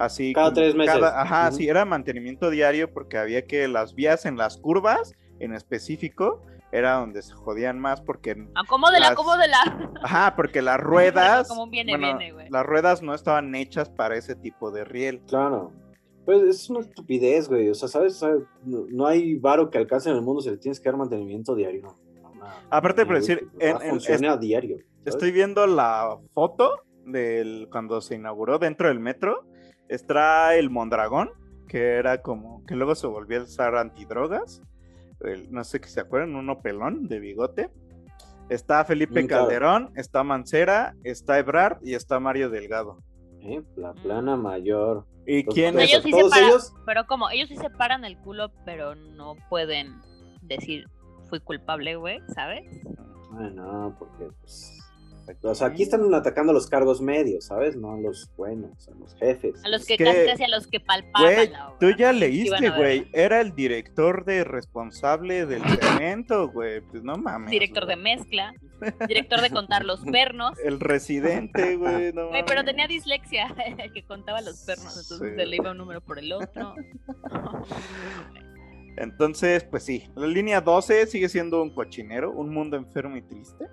Así 0.02 0.34
cada 0.34 0.52
tres 0.52 0.74
meses. 0.74 1.02
ajá, 1.02 1.52
sí, 1.52 1.68
era 1.68 1.86
mantenimiento 1.86 2.50
diario 2.50 2.92
porque 2.92 3.18
había 3.18 3.46
que 3.46 3.68
las 3.68 3.94
vías 3.94 4.26
en 4.26 4.36
las 4.36 4.58
curvas, 4.58 5.14
en 5.40 5.54
específico, 5.54 6.42
era 6.72 6.94
donde 6.96 7.22
se 7.22 7.34
jodían 7.34 7.80
más 7.80 8.02
porque... 8.02 8.48
Acomódela, 8.56 9.00
las... 9.00 9.12
acomódela. 9.12 9.92
Ajá, 10.02 10.36
porque 10.36 10.62
las 10.62 10.80
ruedas... 10.82 11.48
Como 11.48 11.70
viene, 11.70 11.98
viene, 11.98 12.32
güey. 12.32 12.50
Las 12.50 12.66
ruedas 12.66 13.02
no 13.04 13.14
estaban 13.14 13.54
hechas 13.54 13.90
para 13.90 14.16
ese 14.16 14.36
tipo 14.36 14.72
de 14.72 14.86
riel. 14.86 15.22
Claro. 15.28 15.72
Pues 16.26 16.42
es 16.44 16.70
una 16.70 16.80
estupidez, 16.80 17.48
güey. 17.48 17.70
O 17.70 17.76
sea, 17.76 17.88
¿sabes? 17.88 18.24
No, 18.66 19.06
hay 19.06 19.36
varo 19.36 19.70
que 19.70 19.78
alcance 19.78 20.10
en 20.10 20.16
el 20.16 20.22
mundo 20.22 20.42
si 20.42 20.50
le 20.50 20.58
tienes 20.58 20.80
que 20.80 20.90
dar 20.90 20.98
mantenimiento 20.98 21.56
diario. 21.56 21.96
Aparte 22.72 23.06
de 23.06 23.14
decir... 23.14 23.50
funciona 23.88 24.34
a 24.34 24.38
diario. 24.38 24.78
Estoy 25.06 25.32
viendo 25.32 25.68
la 25.68 26.18
foto 26.34 26.82
del 27.06 27.68
cuando 27.72 28.02
se 28.02 28.16
inauguró 28.16 28.60
dentro 28.60 28.88
del 28.88 29.00
metro 29.00 29.46
Está 29.92 30.56
el 30.56 30.70
Mondragón, 30.70 31.32
que 31.68 31.96
era 31.96 32.22
como, 32.22 32.66
que 32.66 32.78
luego 32.78 32.96
se 32.96 33.08
volvió 33.08 33.40
el 33.40 33.48
zar 33.48 33.76
antidrogas. 33.76 34.62
no 35.50 35.66
sé 35.66 35.82
qué 35.82 35.90
se 35.90 36.00
acuerdan, 36.00 36.34
uno 36.36 36.62
pelón 36.62 37.10
de 37.10 37.20
bigote. 37.20 37.70
Está 38.48 38.86
Felipe 38.86 39.28
Calderón, 39.28 39.92
está 39.98 40.24
Mancera, 40.24 40.96
está 41.04 41.40
Ebrard 41.40 41.80
y 41.84 41.94
está 41.96 42.22
Mario 42.22 42.50
Delgado. 42.50 43.04
Eh, 43.42 43.62
la 43.76 43.94
plana 43.94 44.38
mayor. 44.38 45.06
¿Y 45.26 45.44
quién 45.44 45.78
es? 45.78 45.90
Ellos 45.90 46.04
sí 46.04 46.12
¿Todos 46.12 46.38
ellos? 46.38 46.74
Pero 46.86 47.06
como, 47.06 47.30
ellos 47.30 47.50
sí 47.50 47.58
se 47.58 47.70
paran 47.70 48.06
el 48.06 48.18
culo, 48.20 48.50
pero 48.64 48.96
no 48.96 49.36
pueden 49.50 50.00
decir 50.42 50.88
fui 51.30 51.42
culpable, 51.42 51.98
güey, 51.98 52.22
¿sabes? 52.34 52.64
Bueno, 53.30 53.94
porque 54.00 54.30
pues 54.40 54.80
o 55.44 55.56
sea, 55.56 55.68
aquí 55.68 55.84
están 55.84 56.14
atacando 56.14 56.52
a 56.52 56.54
los 56.54 56.68
cargos 56.68 57.02
medios, 57.02 57.46
¿sabes? 57.46 57.76
No 57.76 57.94
a 57.94 57.98
los 57.98 58.30
buenos, 58.36 58.88
a 58.88 58.92
los 58.96 59.16
jefes. 59.16 59.64
A 59.64 59.70
los 59.70 59.86
que, 59.86 59.98
casi, 59.98 60.26
casi 60.26 60.44
a 60.44 60.48
los 60.48 60.68
que 60.68 60.80
palpaban 60.80 61.34
güey, 61.34 61.52
Tú 61.80 61.90
ya 61.98 62.12
leíste, 62.12 62.70
güey. 62.70 63.08
Era 63.14 63.42
el 63.42 63.56
director 63.56 64.26
de 64.26 64.44
responsable 64.44 65.46
del 65.46 65.62
cemento, 65.82 66.50
güey. 66.50 66.82
Pues 66.82 67.04
no 67.04 67.18
mames. 67.18 67.52
Director 67.52 67.86
de 67.86 67.96
mezcla. 67.96 68.54
Director 69.08 69.42
de 69.42 69.50
contar 69.52 69.86
los 69.86 70.02
pernos. 70.02 70.58
El 70.60 70.80
residente, 70.80 71.76
güey. 71.78 72.14
No 72.14 72.30
güey, 72.30 72.44
pero 72.46 72.64
tenía 72.64 72.88
dislexia, 72.88 73.54
el 73.78 73.92
que 73.94 74.04
contaba 74.04 74.42
los 74.42 74.64
pernos. 74.66 74.98
Entonces 75.02 75.36
se 75.36 75.46
le 75.46 75.56
iba 75.56 75.72
un 75.72 75.78
número 75.78 76.02
por 76.02 76.20
el 76.20 76.34
otro. 76.34 76.76
Entonces, 78.98 79.64
pues 79.64 79.84
sí, 79.84 80.10
la 80.16 80.28
línea 80.28 80.62
12 80.62 81.08
sigue 81.08 81.30
siendo 81.30 81.62
un 81.62 81.74
cochinero, 81.74 82.32
un 82.32 82.54
mundo 82.54 82.76
enfermo 82.78 83.16
y 83.18 83.22
triste. 83.22 83.66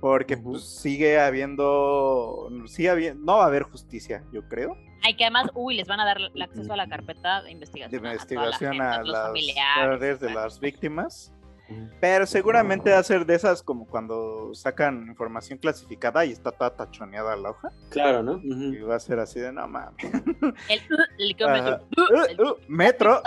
Porque 0.00 0.36
pues 0.36 0.64
sigue 0.64 1.20
habiendo, 1.20 2.48
sigue 2.66 2.88
habiendo, 2.88 3.22
no 3.24 3.38
va 3.38 3.44
a 3.44 3.46
haber 3.46 3.64
justicia, 3.64 4.24
yo 4.32 4.48
creo. 4.48 4.76
Hay 5.02 5.14
que 5.14 5.24
además, 5.24 5.50
uy, 5.54 5.76
les 5.76 5.86
van 5.86 6.00
a 6.00 6.04
dar 6.04 6.18
el 6.18 6.42
acceso 6.42 6.72
a 6.72 6.76
la 6.76 6.88
carpeta 6.88 7.42
de 7.42 7.52
investigación. 7.52 8.02
De 8.02 8.08
investigación 8.08 8.80
a, 8.80 9.02
las 9.02 9.28
familiares 9.28 10.20
de 10.20 10.30
las 10.32 10.60
víctimas. 10.60 11.34
Pero 12.00 12.26
seguramente 12.26 12.90
va 12.90 12.98
a 12.98 13.02
ser 13.04 13.24
de 13.24 13.36
esas 13.36 13.62
como 13.62 13.86
cuando 13.86 14.52
sacan 14.54 15.06
información 15.06 15.56
clasificada 15.56 16.24
y 16.24 16.32
está 16.32 16.50
toda 16.50 16.74
tachoneada 16.74 17.36
la 17.36 17.50
hoja. 17.50 17.70
Claro, 17.90 18.24
¿no? 18.24 18.40
Y 18.42 18.80
va 18.80 18.96
a 18.96 19.00
ser 19.00 19.20
así 19.20 19.38
de 19.38 19.52
no 19.52 19.68
mames. 19.68 19.94
El, 20.68 20.80
el, 21.18 21.36
metro, 22.66 23.22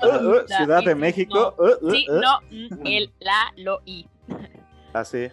Ciudad 0.48 0.84
de 0.84 0.94
México. 0.94 1.56
sí, 1.90 2.06
no, 2.10 2.40
el, 2.84 3.14
la, 3.20 3.54
lo, 3.56 3.82
y. 3.86 4.10
Así 4.92 5.30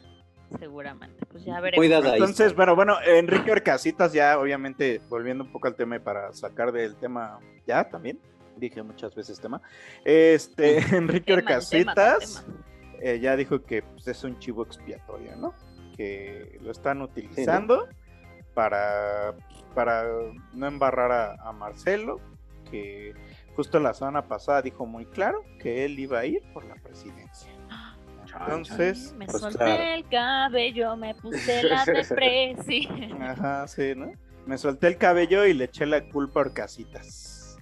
seguramente. 0.59 1.25
Pues 1.27 1.45
ya 1.45 1.61
veremos. 1.61 1.85
Entonces, 2.13 2.53
pero 2.55 2.75
bueno, 2.75 2.97
Enrique 3.05 3.53
Orcasitas, 3.53 4.13
ya 4.13 4.39
obviamente 4.39 5.01
volviendo 5.09 5.45
un 5.45 5.53
poco 5.53 5.69
al 5.69 5.75
tema 5.75 5.99
para 5.99 6.33
sacar 6.33 6.73
del 6.73 6.97
tema, 6.97 7.39
ya 7.67 7.89
también, 7.89 8.19
dije 8.57 8.83
muchas 8.83 9.15
veces 9.15 9.41
tema. 9.41 9.61
Este, 10.05 10.79
Enrique 10.97 11.33
Orcasitas 11.33 12.45
eh, 13.01 13.19
ya 13.21 13.37
dijo 13.37 13.63
que 13.63 13.83
pues, 13.83 14.07
es 14.09 14.25
un 14.25 14.39
chivo 14.39 14.63
expiatorio, 14.65 15.37
¿no? 15.37 15.55
Que 15.97 16.59
lo 16.63 16.71
están 16.71 17.03
utilizando 17.03 17.89
para, 18.55 19.35
para 19.75 20.05
no 20.55 20.67
embarrar 20.67 21.37
a 21.41 21.53
Marcelo, 21.53 22.21
que 22.71 23.15
justo 23.57 23.79
la 23.81 23.93
semana 23.95 24.27
pasada 24.27 24.63
dijo 24.63 24.87
muy 24.87 25.05
claro 25.07 25.43
que 25.59 25.85
él 25.85 25.99
iba 25.99 26.21
a 26.21 26.25
ir 26.25 26.43
por 26.53 26.65
la 26.65 26.75
presidencia. 26.77 27.50
Entonces, 28.39 29.13
me 29.17 29.27
pues 29.27 29.41
solté 29.41 29.95
el 29.95 30.09
cabello, 30.09 30.97
me 30.97 31.15
puse 31.15 31.63
la 31.63 31.85
depresión. 31.87 33.23
Ajá, 33.23 33.67
sí, 33.69 33.95
¿no? 33.97 34.13
Me 34.47 34.59
solté 34.59 34.89
el 34.89 34.97
cabello 34.97 35.47
y 35.47 35.55
le 35.55 35.65
eché 35.65 35.87
la 35.87 36.09
culpa 36.09 36.43
a 36.43 36.53
casitas. 36.53 37.59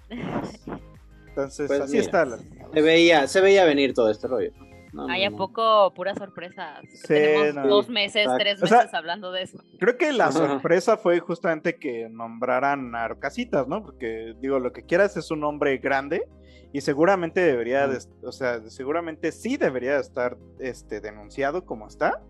Entonces, 1.28 1.66
pues 1.68 1.80
así 1.80 1.98
está. 1.98 2.24
La... 2.24 2.38
Se 2.72 2.82
veía, 2.82 3.26
se 3.26 3.40
veía 3.40 3.64
venir 3.64 3.94
todo 3.94 4.10
este 4.10 4.26
rollo. 4.26 4.52
Hay 5.08 5.24
a 5.24 5.30
poco 5.30 5.92
pura 5.94 6.14
sorpresa. 6.14 6.80
tenemos 7.06 7.68
dos 7.68 7.88
meses, 7.88 8.26
tres 8.38 8.60
meses 8.60 8.92
hablando 8.94 9.30
de 9.32 9.42
eso. 9.42 9.58
Creo 9.78 9.96
que 9.96 10.12
la 10.12 10.32
sorpresa 10.32 10.96
fue 10.96 11.20
justamente 11.20 11.76
que 11.76 12.08
nombraran 12.10 12.94
a 12.94 13.04
Arcasitas, 13.04 13.68
¿no? 13.68 13.82
Porque 13.82 14.34
digo, 14.40 14.58
lo 14.58 14.72
que 14.72 14.84
quieras 14.84 15.16
es 15.16 15.30
un 15.30 15.44
hombre 15.44 15.78
grande 15.78 16.26
y 16.72 16.80
seguramente 16.80 17.40
debería, 17.40 17.88
o 18.22 18.32
sea, 18.32 18.60
seguramente 18.68 19.32
sí 19.32 19.56
debería 19.56 19.98
estar 19.98 20.36
este, 20.58 21.00
denunciado 21.00 21.64
como 21.64 21.86
está. 21.86 22.22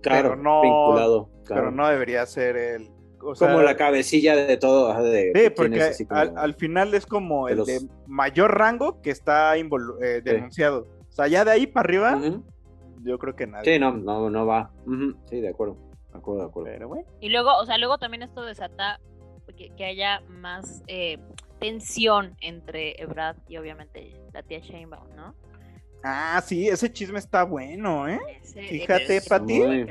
Claro, 0.00 0.30
pero 0.30 0.42
no, 0.42 0.62
vinculado. 0.62 1.30
Pero 1.46 1.70
no 1.70 1.88
debería 1.88 2.24
ser 2.26 2.56
el... 2.56 2.90
como 3.18 3.60
la 3.62 3.76
cabecilla 3.76 4.36
de 4.36 4.56
todo. 4.56 5.02
De, 5.02 5.32
sí, 5.34 5.50
porque 5.50 5.92
al, 6.10 6.54
final 6.54 6.94
es 6.94 7.06
como 7.06 7.48
el 7.48 7.64
de 7.64 7.80
mayor 8.06 8.56
rango 8.56 9.00
que 9.02 9.10
está 9.10 9.56
eh, 9.56 10.22
denunciado. 10.22 10.86
O 11.08 11.12
sea, 11.12 11.26
ya 11.28 11.44
de 11.44 11.52
ahí 11.52 11.66
para 11.66 11.86
arriba, 11.86 12.20
yo 13.02 13.18
creo 13.18 13.36
que 13.36 13.46
nadie. 13.46 13.74
Sí, 13.74 13.78
no, 13.78 13.92
no, 13.92 14.30
no 14.30 14.46
va. 14.46 14.72
Sí, 15.28 15.40
de 15.40 15.48
acuerdo. 15.48 15.76
De 16.12 16.18
acuerdo, 16.18 16.40
de 16.40 16.76
acuerdo. 16.76 17.04
Y 17.20 17.28
luego, 17.28 17.56
o 17.58 17.66
sea, 17.66 17.76
luego 17.78 17.98
también 17.98 18.22
esto 18.22 18.42
desata 18.42 19.00
que, 19.56 19.70
que 19.76 19.84
haya 19.84 20.22
más 20.28 20.82
eh, 20.86 21.18
tensión 21.58 22.36
entre 22.40 23.00
Ebrad 23.00 23.36
y 23.48 23.56
obviamente 23.56 24.14
la 24.32 24.42
tía 24.42 24.58
Sheinbaum, 24.58 25.14
¿no? 25.14 25.34
Ah, 26.02 26.42
sí, 26.44 26.68
ese 26.68 26.92
chisme 26.92 27.18
está 27.18 27.44
bueno, 27.44 28.06
¿eh? 28.06 28.20
Fíjate, 28.68 29.22
Pati. 29.22 29.86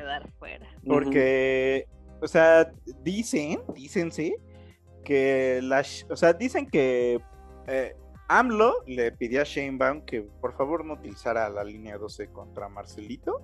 Porque, 0.86 1.88
o 2.22 2.28
sea, 2.28 2.72
dicen, 3.02 3.62
dícense 3.74 4.36
que 5.04 5.60
las, 5.64 6.06
o 6.10 6.16
sea, 6.16 6.34
dicen 6.34 6.68
que 6.68 7.20
eh, 7.68 7.96
AMLO 8.28 8.84
le 8.86 9.12
pidió 9.12 9.42
a 9.42 9.44
Sheinbaum 9.44 10.02
que 10.06 10.22
por 10.22 10.54
favor 10.54 10.86
no 10.86 10.94
utilizara 10.94 11.50
la 11.50 11.64
línea 11.64 11.98
12 11.98 12.28
contra 12.28 12.70
Marcelito 12.70 13.42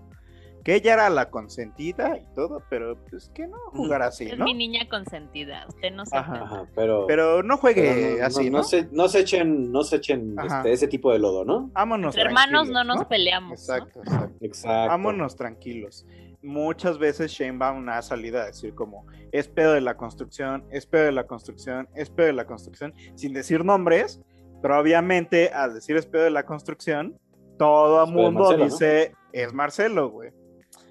que 0.64 0.76
ella 0.76 0.94
era 0.94 1.10
la 1.10 1.30
consentida 1.30 2.18
y 2.18 2.26
todo, 2.36 2.64
pero 2.70 2.98
pues 3.10 3.30
que 3.34 3.48
no 3.48 3.58
jugar 3.72 4.02
así, 4.02 4.26
es 4.26 4.38
¿no? 4.38 4.46
mi 4.46 4.54
niña 4.54 4.88
consentida, 4.90 5.66
usted 5.68 5.92
no 5.92 6.06
se 6.06 6.16
Ajá, 6.16 6.68
pero, 6.76 7.06
pero 7.08 7.44
no 7.44 7.58
juegue 7.58 8.22
así, 8.22 8.50
¿no? 8.50 8.60
No, 8.60 8.64
se, 8.64 8.88
no 8.92 9.08
se 9.08 9.20
echen, 9.20 9.72
no 9.72 9.84
se 9.84 9.98
echen 9.98 10.36
este, 10.44 10.72
ese 10.72 10.88
tipo 10.88 11.12
de 11.12 11.20
lodo, 11.20 11.46
¿no? 11.46 11.70
Vámonos 11.74 12.16
hermanos 12.18 12.70
no 12.70 12.84
nos 12.84 13.06
peleamos. 13.06 13.60
Exacto, 13.60 14.00
exacto. 14.00 14.36
exacto. 14.42 14.90
Vámonos 14.90 15.36
tranquilos. 15.36 16.06
Muchas 16.42 16.98
veces 16.98 17.32
Sheinbaum 17.32 17.90
ha 17.90 18.02
salido 18.02 18.40
a 18.40 18.46
decir 18.46 18.74
como, 18.74 19.06
es 19.32 19.48
pedo 19.48 19.74
de 19.74 19.82
la 19.82 19.98
construcción, 19.98 20.64
es 20.72 20.86
pedo 20.86 21.06
de 21.06 21.12
la 21.12 21.28
construcción, 21.28 21.90
es 21.96 22.10
pedo 22.10 22.28
de 22.28 22.34
la 22.34 22.46
construcción, 22.46 22.94
sin 23.16 23.34
decir 23.34 23.66
nombres, 23.66 24.22
pero 24.62 24.80
obviamente 24.80 25.50
al 25.50 25.74
decir 25.74 25.98
es 25.98 26.06
pedo 26.06 26.24
de 26.24 26.32
la 26.32 26.46
construcción, 26.46 27.20
todo 27.58 28.06
el 28.06 28.12
mundo 28.12 28.56
dice, 28.56 29.14
es 29.34 29.54
Marcelo, 29.54 30.10
güey. 30.10 30.32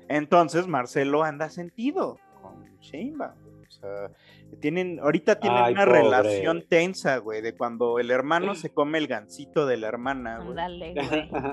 Entonces 0.09 0.67
Marcelo 0.67 1.23
anda 1.23 1.51
sentido 1.51 2.19
con 2.41 2.65
Sheinbaum. 2.81 3.49
O 3.69 3.71
sea, 3.71 4.11
tienen, 4.61 4.99
ahorita 5.01 5.39
tienen 5.39 5.63
una 5.73 5.85
relación 5.85 6.65
tensa, 6.67 7.19
güey, 7.19 7.43
de 7.43 7.55
cuando 7.55 7.99
el 7.99 8.11
hermano 8.11 8.55
se 8.55 8.73
come 8.73 8.97
el 8.97 9.07
gancito 9.07 9.67
de 9.67 9.77
la 9.77 9.89
hermana, 9.89 10.39
güey. 10.45 10.95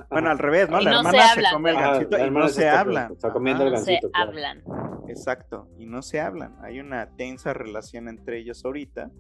Bueno, 0.10 0.30
al 0.30 0.40
revés, 0.40 0.70
¿no? 0.70 0.80
la 0.80 0.98
hermana 0.98 1.28
se, 1.34 1.44
come 1.52 1.72
el 1.72 1.76
gancito 1.76 2.26
y 2.26 2.32
no 2.32 2.48
se, 2.48 2.70
hablan. 2.70 3.12
Está 3.12 3.32
comiendo 3.32 3.66
el 3.66 3.72
gancito. 3.72 4.08
No 4.08 4.14
se 4.14 4.22
hablan. 4.22 4.64
Exacto, 5.10 5.68
y 5.78 5.86
no 5.86 6.02
se 6.02 6.22
hablan. 6.22 6.56
Hay 6.64 6.80
una 6.80 7.16
tensa 7.16 7.54
relación 7.54 8.08
entre 8.08 8.40
ellos 8.40 8.64
ahorita. 8.64 9.12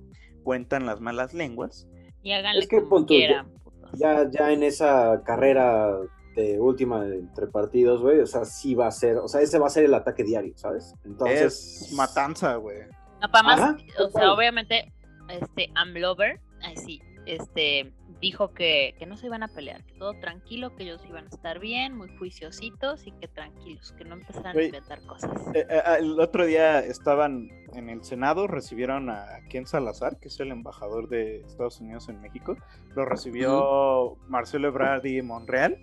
Cuentan 0.43 0.85
las 0.85 1.01
malas 1.01 1.33
lenguas. 1.33 1.87
Y 2.23 2.31
háganle 2.31 2.61
es 2.61 2.67
que, 2.67 2.81
como 2.81 3.05
quieran. 3.05 3.51
Ya, 3.93 4.29
ya 4.29 4.51
en 4.51 4.63
esa 4.63 5.21
carrera 5.25 5.95
de 6.35 6.59
última 6.59 7.05
entre 7.05 7.47
partidos, 7.47 8.01
güey, 8.01 8.19
o 8.19 8.27
sea, 8.27 8.45
sí 8.45 8.75
va 8.75 8.87
a 8.87 8.91
ser, 8.91 9.17
o 9.17 9.27
sea, 9.27 9.41
ese 9.41 9.57
va 9.57 9.67
a 9.67 9.69
ser 9.69 9.85
el 9.85 9.93
ataque 9.93 10.23
diario, 10.23 10.53
¿sabes? 10.57 10.93
Entonces. 11.05 11.81
Es 11.81 11.93
matanza, 11.93 12.55
güey. 12.55 12.79
No, 13.21 13.31
para 13.31 13.43
más, 13.43 13.75
o 13.97 14.09
sea, 14.09 14.33
obviamente, 14.33 14.91
este, 15.29 15.71
Amlover, 15.75 16.41
ay 16.61 16.75
sí, 16.75 17.01
este, 17.25 17.93
dijo 18.19 18.53
que, 18.53 18.95
que 18.99 19.05
no 19.05 19.17
se 19.17 19.27
iban 19.27 19.43
a 19.43 19.47
pelear, 19.47 19.83
que 19.85 19.93
todo 19.93 20.13
tranquilo, 20.19 20.75
que 20.75 20.83
ellos 20.83 21.01
iban 21.07 21.25
a 21.25 21.29
estar 21.29 21.59
bien, 21.59 21.95
muy 21.95 22.09
juiciositos 22.17 23.07
y 23.07 23.11
que 23.11 23.27
tranquilos, 23.27 23.93
que 23.97 24.05
no 24.05 24.15
empezaran 24.15 24.57
a 24.57 24.63
inventar 24.63 25.01
cosas. 25.05 25.31
Eh, 25.53 25.65
eh, 25.69 25.81
ah, 25.85 25.97
el 25.97 26.19
otro 26.19 26.45
día 26.45 26.79
estaban 26.79 27.49
en 27.73 27.89
el 27.89 28.03
Senado, 28.03 28.47
recibieron 28.47 29.09
a 29.09 29.25
Ken 29.49 29.65
Salazar, 29.65 30.19
que 30.19 30.27
es 30.27 30.39
el 30.39 30.51
embajador 30.51 31.09
de 31.09 31.41
Estados 31.41 31.79
Unidos 31.79 32.09
en 32.09 32.21
México, 32.21 32.55
lo 32.95 33.05
recibió 33.05 34.17
Marcelo 34.27 34.67
Ebrard 34.67 35.05
y 35.05 35.21
Monreal, 35.21 35.77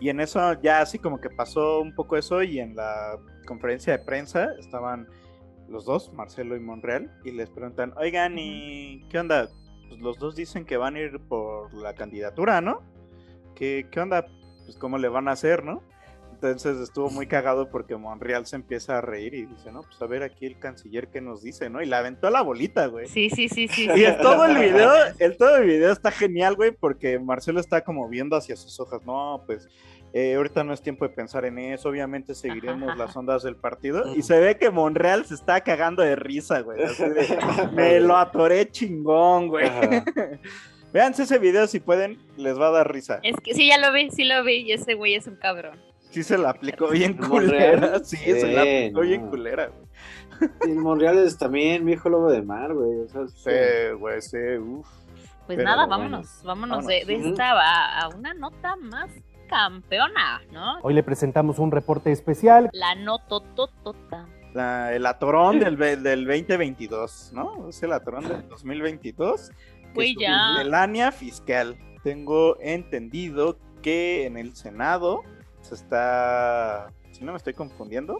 y 0.00 0.08
en 0.08 0.20
eso 0.20 0.60
ya 0.62 0.80
así 0.80 0.98
como 0.98 1.20
que 1.20 1.30
pasó 1.30 1.80
un 1.80 1.94
poco 1.94 2.16
eso 2.16 2.42
y 2.42 2.58
en 2.58 2.74
la 2.74 3.18
conferencia 3.46 3.96
de 3.96 4.04
prensa 4.04 4.54
estaban 4.58 5.06
los 5.68 5.84
dos, 5.84 6.12
Marcelo 6.12 6.56
y 6.56 6.60
Monreal, 6.60 7.16
y 7.24 7.30
les 7.30 7.48
preguntan, 7.48 7.92
oigan, 7.96 8.36
¿y 8.38 9.04
qué 9.08 9.18
onda? 9.20 9.48
Pues 9.88 10.00
los 10.00 10.18
dos 10.18 10.34
dicen 10.34 10.64
que 10.64 10.76
van 10.76 10.96
a 10.96 11.00
ir 11.00 11.20
por 11.20 11.72
la 11.74 11.94
candidatura, 11.94 12.60
¿no? 12.60 12.82
¿Qué, 13.54 13.86
qué 13.90 14.00
onda? 14.00 14.26
Pues 14.64 14.76
cómo 14.76 14.98
le 14.98 15.08
van 15.08 15.28
a 15.28 15.32
hacer, 15.32 15.64
¿no? 15.64 15.82
Entonces 16.42 16.78
estuvo 16.78 17.10
muy 17.10 17.26
cagado 17.26 17.68
porque 17.68 17.96
Monreal 17.96 18.46
se 18.46 18.56
empieza 18.56 18.96
a 18.96 19.00
reír 19.02 19.34
y 19.34 19.44
dice, 19.44 19.70
no, 19.70 19.82
pues 19.82 20.00
a 20.00 20.06
ver 20.06 20.22
aquí 20.22 20.46
el 20.46 20.58
canciller 20.58 21.08
que 21.08 21.20
nos 21.20 21.42
dice, 21.42 21.68
¿no? 21.68 21.82
Y 21.82 21.86
la 21.86 21.98
aventó 21.98 22.30
la 22.30 22.40
bolita, 22.40 22.86
güey. 22.86 23.08
Sí, 23.08 23.28
sí, 23.28 23.50
sí, 23.50 23.68
sí. 23.68 23.88
Y 23.94 24.04
en 24.04 24.16
todo 24.18 24.46
el 24.46 24.56
video, 24.56 24.90
el 25.18 25.36
todo 25.36 25.56
el 25.56 25.66
video 25.66 25.92
está 25.92 26.10
genial, 26.10 26.56
güey, 26.56 26.70
porque 26.70 27.18
Marcelo 27.18 27.60
está 27.60 27.82
como 27.82 28.08
viendo 28.08 28.36
hacia 28.36 28.56
sus 28.56 28.80
hojas, 28.80 29.04
no, 29.04 29.42
pues 29.46 29.68
eh, 30.14 30.34
ahorita 30.34 30.64
no 30.64 30.72
es 30.72 30.80
tiempo 30.80 31.06
de 31.06 31.14
pensar 31.14 31.44
en 31.44 31.58
eso, 31.58 31.90
obviamente 31.90 32.34
seguiremos 32.34 32.96
las 32.96 33.14
ondas 33.14 33.42
del 33.42 33.56
partido. 33.56 34.16
Y 34.16 34.22
se 34.22 34.40
ve 34.40 34.56
que 34.56 34.70
Monreal 34.70 35.26
se 35.26 35.34
está 35.34 35.60
cagando 35.60 36.02
de 36.02 36.16
risa, 36.16 36.60
güey. 36.60 36.78
me 37.74 38.00
lo 38.00 38.16
atoré 38.16 38.70
chingón, 38.70 39.48
güey. 39.48 39.70
Véanse 40.92 41.22
ese 41.22 41.38
video 41.38 41.66
si 41.66 41.78
pueden, 41.78 42.18
les 42.36 42.58
va 42.58 42.68
a 42.68 42.70
dar 42.70 42.92
risa. 42.92 43.20
Es 43.22 43.36
que 43.36 43.54
sí, 43.54 43.68
ya 43.68 43.78
lo 43.78 43.92
vi, 43.92 44.10
sí 44.10 44.24
lo 44.24 44.42
vi, 44.42 44.62
y 44.62 44.72
ese 44.72 44.94
güey 44.94 45.14
es 45.14 45.26
un 45.26 45.36
cabrón. 45.36 45.89
Sí 46.10 46.22
se 46.22 46.36
la 46.36 46.50
aplicó 46.50 46.88
bien 46.88 47.16
culera. 47.16 48.00
Sí, 48.04 48.16
se 48.16 48.52
la 48.52 48.62
aplicó 48.62 49.00
bien 49.00 49.28
culera, 49.28 49.68
güey. 49.68 50.72
Y 50.72 50.74
Monreal 50.76 51.18
es 51.18 51.36
también 51.36 51.84
mi 51.84 51.92
hijo 51.92 52.08
lobo 52.08 52.30
de 52.30 52.42
mar, 52.42 52.74
güey. 52.74 53.06
sí, 53.34 53.50
güey, 53.98 54.22
sí, 54.22 54.38
uff. 54.58 54.88
Pues 55.46 55.58
nada, 55.58 55.86
vámonos, 55.86 56.42
vámonos, 56.44 56.86
de, 56.86 57.04
esta 57.08 58.00
a 58.00 58.08
una 58.08 58.34
nota 58.34 58.76
más 58.76 59.10
campeona, 59.48 60.40
¿no? 60.52 60.78
Hoy 60.82 60.94
le 60.94 61.02
presentamos 61.02 61.58
un 61.58 61.72
reporte 61.72 62.12
especial. 62.12 62.70
La 62.72 62.94
notototota. 62.94 64.28
La, 64.54 64.94
el 64.94 65.04
atorón 65.06 65.58
del, 65.58 65.76
del 65.76 66.24
2022, 66.24 67.32
¿no? 67.34 67.68
Es 67.68 67.82
el 67.82 67.92
atorón 67.92 68.28
del 68.28 68.48
2022. 68.48 69.50
Pues 69.92 70.14
ya. 70.18 70.54
Melania 70.56 71.10
fiscal. 71.10 71.76
Tengo 72.04 72.56
entendido 72.60 73.58
que 73.82 74.26
en 74.26 74.36
el 74.36 74.54
Senado 74.54 75.22
se 75.76 75.84
está, 75.84 76.92
si 77.12 77.24
no 77.24 77.32
me 77.32 77.36
estoy 77.36 77.54
confundiendo, 77.54 78.18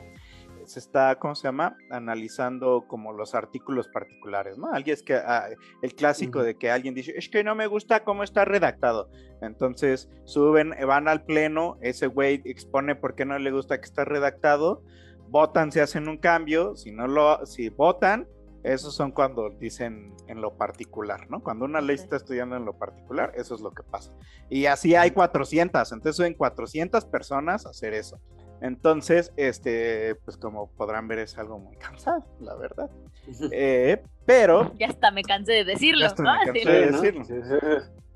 se 0.66 0.78
está, 0.78 1.18
¿cómo 1.18 1.34
se 1.34 1.48
llama? 1.48 1.76
Analizando 1.90 2.84
como 2.86 3.12
los 3.12 3.34
artículos 3.34 3.88
particulares, 3.88 4.56
¿no? 4.56 4.72
Alguien 4.72 4.94
es 4.94 5.02
que, 5.02 5.14
ah, 5.14 5.48
el 5.82 5.94
clásico 5.94 6.42
de 6.42 6.56
que 6.56 6.70
alguien 6.70 6.94
dice, 6.94 7.12
es 7.16 7.28
que 7.28 7.42
no 7.42 7.54
me 7.54 7.66
gusta 7.66 8.04
cómo 8.04 8.22
está 8.22 8.44
redactado. 8.44 9.10
Entonces 9.40 10.08
suben, 10.24 10.74
van 10.86 11.08
al 11.08 11.24
pleno, 11.24 11.76
ese 11.80 12.06
güey 12.06 12.42
expone 12.44 12.94
por 12.94 13.14
qué 13.14 13.24
no 13.24 13.38
le 13.38 13.50
gusta 13.50 13.78
que 13.80 13.86
está 13.86 14.04
redactado, 14.04 14.82
votan, 15.28 15.72
se 15.72 15.80
hacen 15.80 16.08
un 16.08 16.18
cambio, 16.18 16.76
si 16.76 16.92
no 16.92 17.08
lo, 17.08 17.44
si 17.46 17.68
votan, 17.68 18.28
esos 18.62 18.94
son 18.94 19.12
cuando 19.12 19.50
dicen 19.50 20.14
en 20.26 20.40
lo 20.40 20.54
particular, 20.54 21.30
¿no? 21.30 21.42
Cuando 21.42 21.64
una 21.64 21.80
ley 21.80 21.96
está 21.96 22.16
estudiando 22.16 22.56
en 22.56 22.64
lo 22.64 22.74
particular, 22.74 23.32
eso 23.34 23.54
es 23.54 23.60
lo 23.60 23.72
que 23.72 23.82
pasa. 23.82 24.12
Y 24.48 24.66
así 24.66 24.94
hay 24.94 25.12
400, 25.12 25.92
entonces 25.92 26.16
suben 26.16 26.34
400 26.34 27.04
personas 27.06 27.66
a 27.66 27.70
hacer 27.70 27.94
eso. 27.94 28.20
Entonces, 28.60 29.32
este, 29.36 30.16
pues 30.24 30.36
como 30.36 30.70
podrán 30.72 31.08
ver, 31.08 31.20
es 31.20 31.38
algo 31.38 31.58
muy 31.58 31.76
cansado, 31.78 32.24
la 32.40 32.54
verdad. 32.56 32.90
Eh, 33.52 34.02
pero. 34.26 34.72
Ya 34.78 34.88
hasta 34.88 35.10
me 35.10 35.22
cansé 35.22 35.52
de 35.52 35.64
decirlo. 35.64 36.06
Ya 36.06 36.14
me 36.22 36.52
cansé 36.52 36.68
de 36.68 36.90
decirlo. 36.90 37.24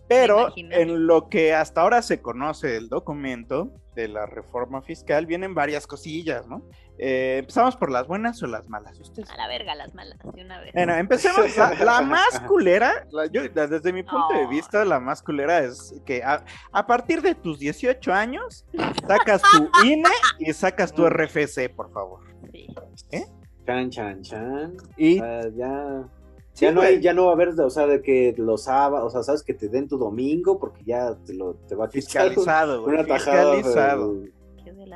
Pero 0.09 0.53
en 0.57 1.07
lo 1.07 1.29
que 1.29 1.55
hasta 1.55 1.81
ahora 1.81 2.03
se 2.03 2.21
conoce 2.21 2.69
del 2.69 2.89
documento 2.89 3.73
de 3.95 4.09
la 4.09 4.27
reforma 4.27 4.83
fiscal, 4.83 5.27
vienen 5.27 5.55
varias 5.55 5.87
cosillas, 5.87 6.47
¿no? 6.47 6.63
Eh, 6.99 7.37
¿Empezamos 7.39 7.77
por 7.77 7.91
las 7.91 8.07
buenas 8.07 8.43
o 8.43 8.47
las 8.47 8.69
malas? 8.69 8.99
¿Ustedes? 9.01 9.31
A 9.31 9.37
la 9.37 9.49
verga, 9.49 9.75
las 9.75 9.95
malas, 9.95 10.19
de 10.35 10.45
una 10.45 10.61
vez. 10.61 10.73
Bueno, 10.75 10.95
empecemos. 10.95 11.57
La, 11.57 12.03
más 12.03 12.41
culera, 12.41 13.07
desde 13.33 13.93
mi 13.93 14.03
punto 14.03 14.35
de 14.35 14.47
vista, 14.49 14.85
la 14.85 15.01
más 15.01 15.23
culera 15.23 15.61
es 15.61 15.95
que 16.05 16.23
a, 16.23 16.87
partir 16.87 17.23
de 17.23 17.35
tus 17.35 17.59
18 17.59 18.13
años, 18.13 18.67
sacas 19.07 19.43
tu 19.43 19.71
INE 19.85 20.09
y 20.39 20.53
sacas 20.53 20.93
tu 20.93 21.09
RFC, 21.09 21.75
por 21.75 21.93
favor. 21.93 22.21
Sí. 22.53 22.67
¿Eh? 23.11 23.25
Chan, 23.67 23.91
chan, 23.91 24.23
chan. 24.23 24.77
Y 24.97 25.19
ya 25.19 26.09
ya, 26.55 26.73
no 26.73 26.81
hay, 26.81 27.01
ya 27.01 27.13
no 27.13 27.27
va 27.27 27.31
a 27.31 27.35
haber, 27.35 27.49
o 27.61 27.71
sea, 27.71 27.87
de 27.87 28.01
que 28.01 28.35
los 28.37 28.65
sábados, 28.65 29.09
o 29.09 29.11
sea, 29.11 29.23
sabes 29.23 29.43
que 29.43 29.55
te 29.55 29.69
den 29.69 29.89
tu 29.89 29.99
domingo 29.99 30.59
porque 30.59 30.85
ya 30.85 31.17
te, 31.27 31.35
lo, 31.35 31.55
te 31.69 31.75
va 31.75 31.87
a 31.87 31.89
Fiscalizado, 31.89 32.85
Una 32.85 33.05
tajada. 33.05 33.57
Fiscalizado. 33.57 34.23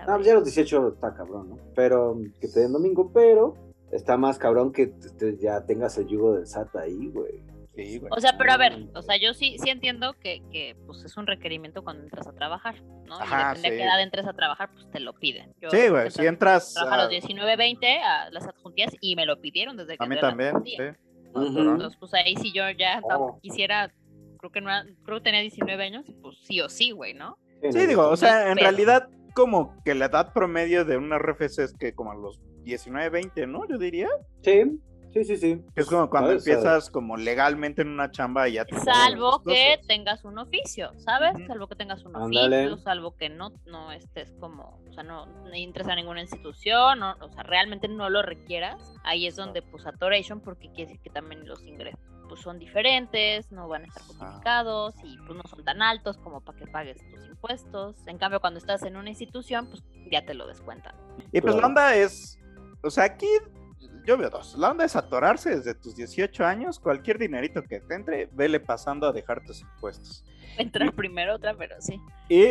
No, 0.07 0.14
pues 0.14 0.27
ya 0.27 0.35
los 0.35 0.44
18 0.44 0.88
está 0.88 1.14
cabrón, 1.14 1.51
¿no? 1.51 1.59
Pero 1.75 2.18
que 2.40 2.49
te 2.49 2.61
den 2.61 2.73
domingo, 2.73 3.11
pero 3.12 3.55
está 3.90 4.16
más 4.16 4.38
cabrón 4.38 4.73
que 4.73 4.92
ya 5.38 5.64
tengas 5.64 5.99
el 5.99 6.07
yugo 6.07 6.35
del 6.35 6.47
SAT 6.47 6.77
ahí, 6.77 7.09
güey. 7.09 7.42
Sí, 7.75 7.99
güey. 7.99 8.11
O 8.14 8.21
sea, 8.21 8.37
pero 8.37 8.53
a 8.53 8.57
ver, 8.57 8.88
o 8.94 9.03
sea, 9.03 9.16
yo 9.16 9.35
sí, 9.35 9.57
sí 9.62 9.71
entiendo 9.71 10.14
que, 10.14 10.42
que 10.51 10.77
pues 10.87 11.05
es 11.05 11.16
un 11.16 11.27
requerimiento 11.27 11.85
cuando 11.85 12.03
entras 12.03 12.27
a 12.27 12.33
trabajar, 12.33 12.83
¿no? 13.07 13.14
Ajá, 13.14 13.53
y 13.53 13.57
depende 13.57 13.71
de 13.71 13.77
qué 13.77 13.85
edad 13.85 14.03
entres 14.03 14.27
a 14.27 14.33
trabajar, 14.33 14.71
pues 14.73 14.90
te 14.90 15.01
lo 15.01 15.12
piden. 15.12 15.55
sí, 15.71 15.88
güey, 15.88 16.11
si 16.11 16.27
entras... 16.27 16.77
a 16.77 16.97
los 16.97 17.09
19, 17.09 17.57
20 17.57 17.99
a 18.01 18.31
las 18.31 18.47
adjuntías 18.47 18.92
y 19.01 19.14
me 19.14 19.27
lo 19.27 19.40
pidieron 19.40 19.77
desde 19.77 19.97
que... 19.97 20.05
A 20.05 20.09
mí 20.09 20.18
también, 20.18 20.55
sí. 20.64 20.77
Entonces, 21.35 21.97
pues 21.99 22.14
ahí 22.14 22.37
si 22.37 22.53
yo 22.53 22.69
ya 22.71 23.01
oh. 23.05 23.38
quisiera, 23.43 23.93
creo 24.38 24.51
que 24.51 24.61
no, 24.61 24.71
creo 25.05 25.19
que 25.19 25.25
tenía 25.25 25.41
19 25.41 25.83
años, 25.83 26.05
pues 26.23 26.38
sí 26.43 26.61
o 26.61 26.69
sí, 26.69 26.91
güey, 26.91 27.14
¿no? 27.14 27.38
Sí, 27.71 27.87
digo, 27.87 28.09
o 28.09 28.17
sea, 28.17 28.51
en 28.53 28.59
realidad 28.59 29.09
como 29.35 29.75
que 29.85 29.95
la 29.95 30.07
edad 30.07 30.33
promedio 30.33 30.85
de 30.85 30.97
una 30.97 31.19
RFC 31.19 31.59
es 31.61 31.75
que 31.75 31.93
como 31.93 32.12
a 32.12 32.14
los 32.14 32.41
19, 32.64 33.09
20, 33.09 33.47
¿no? 33.47 33.67
Yo 33.69 33.79
diría. 33.79 34.09
Sí, 34.43 34.81
Sí, 35.12 35.25
sí, 35.25 35.37
sí. 35.37 35.64
Es 35.75 35.87
como 35.87 36.09
cuando 36.11 36.33
empiezas 36.33 36.90
como 36.90 37.16
legalmente 37.16 37.83
en 37.83 37.88
una 37.88 38.11
chamba 38.11 38.49
y 38.49 38.55
ya 38.55 38.64
te 38.64 38.79
Salvo 38.79 39.42
que 39.42 39.81
tengas 39.87 40.25
un 40.25 40.38
oficio, 40.38 40.92
¿sabes? 40.99 41.35
Salvo 41.47 41.66
que 41.66 41.77
tengas 41.77 42.05
un 42.05 42.16
oficio, 42.16 42.77
salvo 42.79 43.16
que 43.16 43.29
no, 43.29 43.53
no 43.66 43.90
estés 43.92 44.33
como, 44.38 44.81
o 44.88 44.92
sea, 44.92 45.03
no, 45.03 45.27
entres 45.53 45.88
a 45.88 45.94
ninguna 45.94 46.21
institución, 46.21 47.03
o 47.03 47.29
sea, 47.33 47.42
realmente 47.42 47.88
no 47.88 48.11
lo 48.11 48.23
requieras. 48.23 48.94
Ahí 49.05 49.27
es 49.27 49.37
donde, 49.37 49.62
pues, 49.62 49.87
atoration, 49.87 50.40
porque 50.40 50.68
quiere 50.68 50.92
decir 50.92 51.01
que 51.01 51.11
también 51.11 51.47
los 51.47 51.62
ingresos 51.64 52.01
pues 52.29 52.42
son 52.42 52.59
diferentes, 52.59 53.51
no 53.51 53.68
van 53.68 53.85
a 53.85 53.87
estar 53.87 54.03
justificados 54.03 54.94
y 55.03 55.16
pues 55.18 55.35
no 55.35 55.42
son 55.49 55.64
tan 55.64 55.81
altos 55.81 56.18
como 56.18 56.42
para 56.42 56.59
que 56.59 56.66
pagues 56.66 56.99
tus 57.11 57.27
impuestos. 57.27 57.97
En 58.07 58.18
cambio, 58.18 58.40
cuando 58.40 58.59
estás 58.59 58.83
en 58.83 58.97
una 58.97 59.09
institución, 59.09 59.66
pues 59.66 59.83
ya 60.11 60.25
te 60.25 60.35
lo 60.35 60.47
descuentan. 60.47 60.94
Y 61.33 61.40
pues 61.40 61.55
la 61.55 61.66
onda 61.66 61.97
es, 61.97 62.38
o 62.83 62.90
sea, 62.90 63.05
aquí 63.05 63.27
yo 64.05 64.17
veo 64.17 64.31
dos. 64.31 64.57
La 64.57 64.71
onda 64.71 64.85
es 64.85 64.97
atorarse 64.97 65.51
desde 65.51 65.75
tus 65.75 65.95
18 65.97 66.45
años. 66.45 66.79
Cualquier 66.79 67.19
dinerito 67.19 67.62
que 67.62 67.81
te 67.81 67.95
entre, 67.95 68.27
vele 68.33 68.61
pasando 68.61 69.07
a 69.07 69.12
dejar 69.12 69.45
tus 69.45 69.61
impuestos. 69.61 70.25
Entrar 70.57 70.93
primero 70.95 71.37
otra, 71.37 71.55
pero 71.57 71.77
sí. 71.81 72.01
Y, 72.29 72.47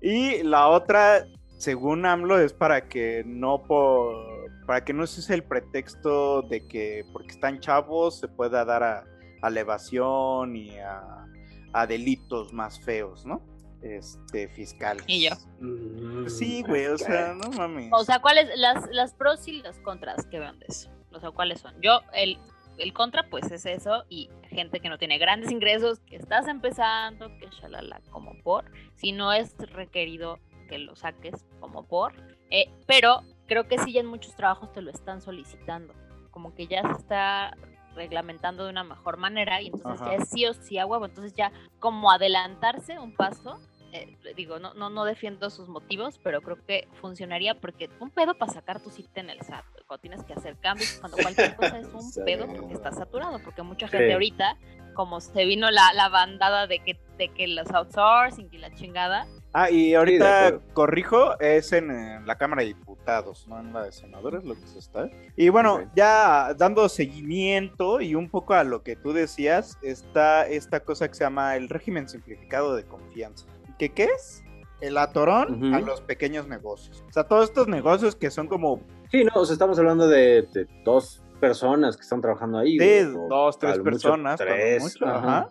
y 0.00 0.42
la 0.42 0.68
otra, 0.68 1.26
según 1.58 2.06
AMLO, 2.06 2.38
es 2.38 2.52
para 2.52 2.88
que 2.88 3.22
no 3.26 3.62
por, 3.64 4.50
para 4.66 4.84
que 4.84 4.92
no 4.92 5.06
se 5.06 5.20
use 5.20 5.34
el 5.34 5.44
pretexto 5.44 6.42
de 6.42 6.66
que 6.66 7.04
porque 7.12 7.30
están 7.32 7.60
chavos 7.60 8.18
se 8.18 8.28
pueda 8.28 8.64
dar 8.64 8.82
a, 8.82 9.04
a 9.42 9.50
evasión 9.50 10.56
y 10.56 10.78
a, 10.78 11.26
a 11.72 11.86
delitos 11.86 12.52
más 12.52 12.80
feos, 12.80 13.26
¿no? 13.26 13.42
Este, 13.82 14.48
fiscales. 14.48 15.04
Y 15.06 15.28
yo. 15.28 15.30
Mm, 15.60 16.28
sí, 16.28 16.62
güey, 16.62 16.86
o 16.86 16.98
sea, 16.98 17.34
no 17.34 17.50
mames. 17.50 17.90
O 17.92 18.04
sea, 18.04 18.20
¿cuáles 18.20 18.48
las, 18.56 18.88
las 18.90 19.14
pros 19.14 19.46
y 19.48 19.62
las 19.62 19.78
contras 19.78 20.26
que 20.26 20.38
vean 20.38 20.58
de 20.58 20.66
eso? 20.68 20.90
O 21.12 21.20
sea, 21.20 21.30
¿cuáles 21.30 21.60
son? 21.60 21.74
Yo, 21.80 22.00
el, 22.12 22.38
el 22.78 22.92
contra, 22.92 23.28
pues 23.28 23.50
es 23.50 23.66
eso, 23.66 24.04
y 24.08 24.30
gente 24.48 24.80
que 24.80 24.88
no 24.88 24.98
tiene 24.98 25.18
grandes 25.18 25.50
ingresos, 25.50 26.00
que 26.00 26.16
estás 26.16 26.48
empezando, 26.48 27.28
que 27.38 27.48
shalala, 27.50 28.00
como 28.10 28.34
por, 28.42 28.64
si 28.94 29.12
no 29.12 29.32
es 29.32 29.56
requerido 29.72 30.38
que 30.68 30.78
lo 30.78 30.94
saques 30.94 31.44
como 31.58 31.84
por, 31.84 32.14
eh, 32.50 32.70
pero 32.86 33.22
creo 33.46 33.66
que 33.66 33.78
sí 33.78 33.92
ya 33.92 34.00
en 34.00 34.06
muchos 34.06 34.34
trabajos 34.36 34.72
te 34.72 34.82
lo 34.82 34.90
están 34.90 35.20
solicitando, 35.20 35.94
como 36.30 36.54
que 36.54 36.66
ya 36.66 36.82
se 36.82 37.00
está 37.00 37.56
reglamentando 37.94 38.64
de 38.64 38.70
una 38.70 38.84
mejor 38.84 39.16
manera 39.16 39.60
y 39.60 39.66
entonces 39.66 40.06
ya 40.06 40.14
es 40.14 40.28
sí 40.28 40.46
o 40.46 40.54
sí 40.54 40.78
a 40.78 40.86
huevo, 40.86 41.04
entonces 41.04 41.34
ya 41.34 41.52
como 41.80 42.10
adelantarse 42.10 42.98
un 42.98 43.14
paso 43.14 43.58
eh, 43.92 44.16
digo, 44.36 44.58
no, 44.58 44.74
no, 44.74 44.88
no 44.90 45.04
defiendo 45.04 45.50
sus 45.50 45.68
motivos, 45.68 46.20
pero 46.22 46.40
creo 46.42 46.64
que 46.64 46.86
funcionaría 47.00 47.54
porque 47.60 47.90
un 47.98 48.10
pedo 48.10 48.34
para 48.34 48.52
sacar 48.52 48.80
tu 48.80 48.90
cita 48.90 49.20
en 49.20 49.30
el 49.30 49.40
SAT, 49.40 49.64
cuando 49.86 50.00
tienes 50.00 50.24
que 50.24 50.32
hacer 50.32 50.56
cambios, 50.58 50.98
cuando 51.00 51.18
cualquier 51.18 51.56
cosa 51.56 51.78
es 51.78 51.88
un 51.92 52.24
pedo 52.24 52.46
porque 52.46 52.74
está 52.74 52.92
saturado, 52.92 53.40
porque 53.42 53.62
mucha 53.62 53.88
gente 53.88 54.12
ahorita, 54.12 54.56
como 54.94 55.20
se 55.20 55.44
vino 55.44 55.70
la, 55.70 55.92
la 55.94 56.08
bandada 56.08 56.66
de 56.66 56.78
que, 56.80 56.98
de 57.18 57.28
que 57.30 57.48
los 57.48 57.68
outsourcing 57.70 58.48
y 58.52 58.58
la 58.58 58.72
chingada. 58.74 59.26
Ah, 59.52 59.68
y 59.68 59.94
ahorita 59.94 60.60
corrijo, 60.74 61.38
es 61.40 61.72
en, 61.72 62.24
la 62.24 62.36
Cámara 62.36 62.62
de 62.62 62.68
Diputados, 62.68 63.48
no 63.48 63.58
en 63.58 63.72
la 63.72 63.82
de 63.82 63.92
senadores, 63.92 64.44
lo 64.44 64.54
que 64.54 64.66
se 64.68 64.78
está. 64.78 65.10
Y 65.34 65.48
bueno, 65.48 65.90
ya 65.96 66.54
dando 66.54 66.88
seguimiento 66.88 68.00
y 68.00 68.14
un 68.14 68.28
poco 68.28 68.54
a 68.54 68.62
lo 68.62 68.84
que 68.84 68.94
tú 68.94 69.12
decías, 69.12 69.76
está 69.82 70.46
esta 70.46 70.80
cosa 70.80 71.08
que 71.08 71.14
se 71.14 71.24
llama 71.24 71.56
el 71.56 71.68
régimen 71.68 72.08
simplificado 72.08 72.76
de 72.76 72.84
confianza. 72.84 73.46
¿Qué, 73.80 73.88
qué 73.88 74.04
es? 74.04 74.44
El 74.82 74.98
atorón 74.98 75.74
a 75.74 75.80
los 75.80 76.02
pequeños 76.02 76.46
negocios. 76.46 77.02
O 77.08 77.12
sea, 77.14 77.24
todos 77.24 77.44
estos 77.44 77.66
negocios 77.66 78.14
que 78.14 78.30
son 78.30 78.46
como... 78.46 78.82
Sí, 79.10 79.24
no, 79.24 79.40
o 79.40 79.46
sea, 79.46 79.54
estamos 79.54 79.78
hablando 79.78 80.06
de, 80.06 80.46
dos 80.84 81.22
personas 81.40 81.96
que 81.96 82.02
están 82.02 82.20
trabajando 82.20 82.58
ahí. 82.58 82.78
Sí, 82.78 83.00
dos, 83.30 83.58
tres 83.58 83.78
personas. 83.78 84.38
tres. 84.38 84.98
ajá. 85.02 85.48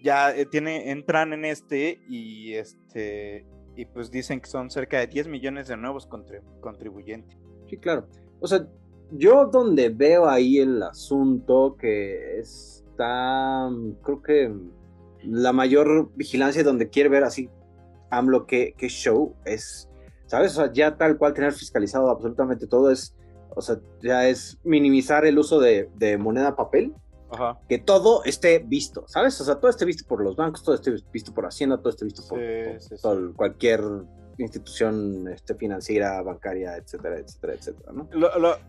Ya 0.00 0.30
eh, 0.30 0.46
tiene, 0.46 0.92
entran 0.92 1.32
en 1.32 1.44
este 1.44 2.00
y 2.08 2.54
este 2.54 3.46
y 3.74 3.86
pues 3.86 4.12
dicen 4.12 4.40
que 4.40 4.48
son 4.48 4.70
cerca 4.70 5.00
de 5.00 5.08
10 5.08 5.26
millones 5.26 5.66
de 5.66 5.76
nuevos 5.76 6.08
contribuyentes. 6.60 7.36
Sí, 7.68 7.78
claro. 7.78 8.06
O 8.38 8.46
sea, 8.46 8.64
yo 9.10 9.46
donde 9.46 9.88
veo 9.88 10.28
ahí 10.28 10.58
el 10.58 10.80
asunto 10.84 11.76
que 11.76 12.38
está, 12.38 13.68
creo 14.04 14.22
que 14.22 14.54
la 15.24 15.52
mayor 15.52 16.10
vigilancia 16.14 16.62
donde 16.62 16.88
quiere 16.88 17.08
ver 17.08 17.24
así 17.24 17.48
AMLO 18.12 18.46
qué, 18.46 18.74
show 18.88 19.34
es, 19.44 19.88
¿sabes? 20.26 20.52
O 20.52 20.56
sea, 20.56 20.72
ya 20.72 20.96
tal 20.96 21.16
cual 21.16 21.34
tener 21.34 21.52
fiscalizado 21.52 22.10
absolutamente 22.10 22.66
todo 22.66 22.90
es, 22.90 23.16
o 23.56 23.62
sea, 23.62 23.78
ya 24.02 24.28
es 24.28 24.58
minimizar 24.62 25.24
el 25.24 25.38
uso 25.38 25.58
de, 25.58 25.88
moneda 26.18 26.54
papel, 26.54 26.94
que 27.66 27.78
todo 27.78 28.22
esté 28.24 28.58
visto, 28.58 29.04
¿sabes? 29.08 29.40
O 29.40 29.44
sea, 29.44 29.54
todo 29.54 29.70
esté 29.70 29.86
visto 29.86 30.06
por 30.06 30.22
los 30.22 30.36
bancos, 30.36 30.62
todo 30.62 30.74
esté 30.74 30.92
visto 31.10 31.32
por 31.32 31.46
Hacienda, 31.46 31.78
todo 31.78 31.88
esté 31.88 32.04
visto 32.04 32.22
por, 32.28 33.34
cualquier 33.34 33.80
institución 34.36 35.28
este, 35.28 35.54
financiera, 35.54 36.20
bancaria, 36.22 36.76
etcétera, 36.76 37.18
etcétera, 37.18 37.54
etcétera, 37.54 37.92
¿no? 37.92 38.08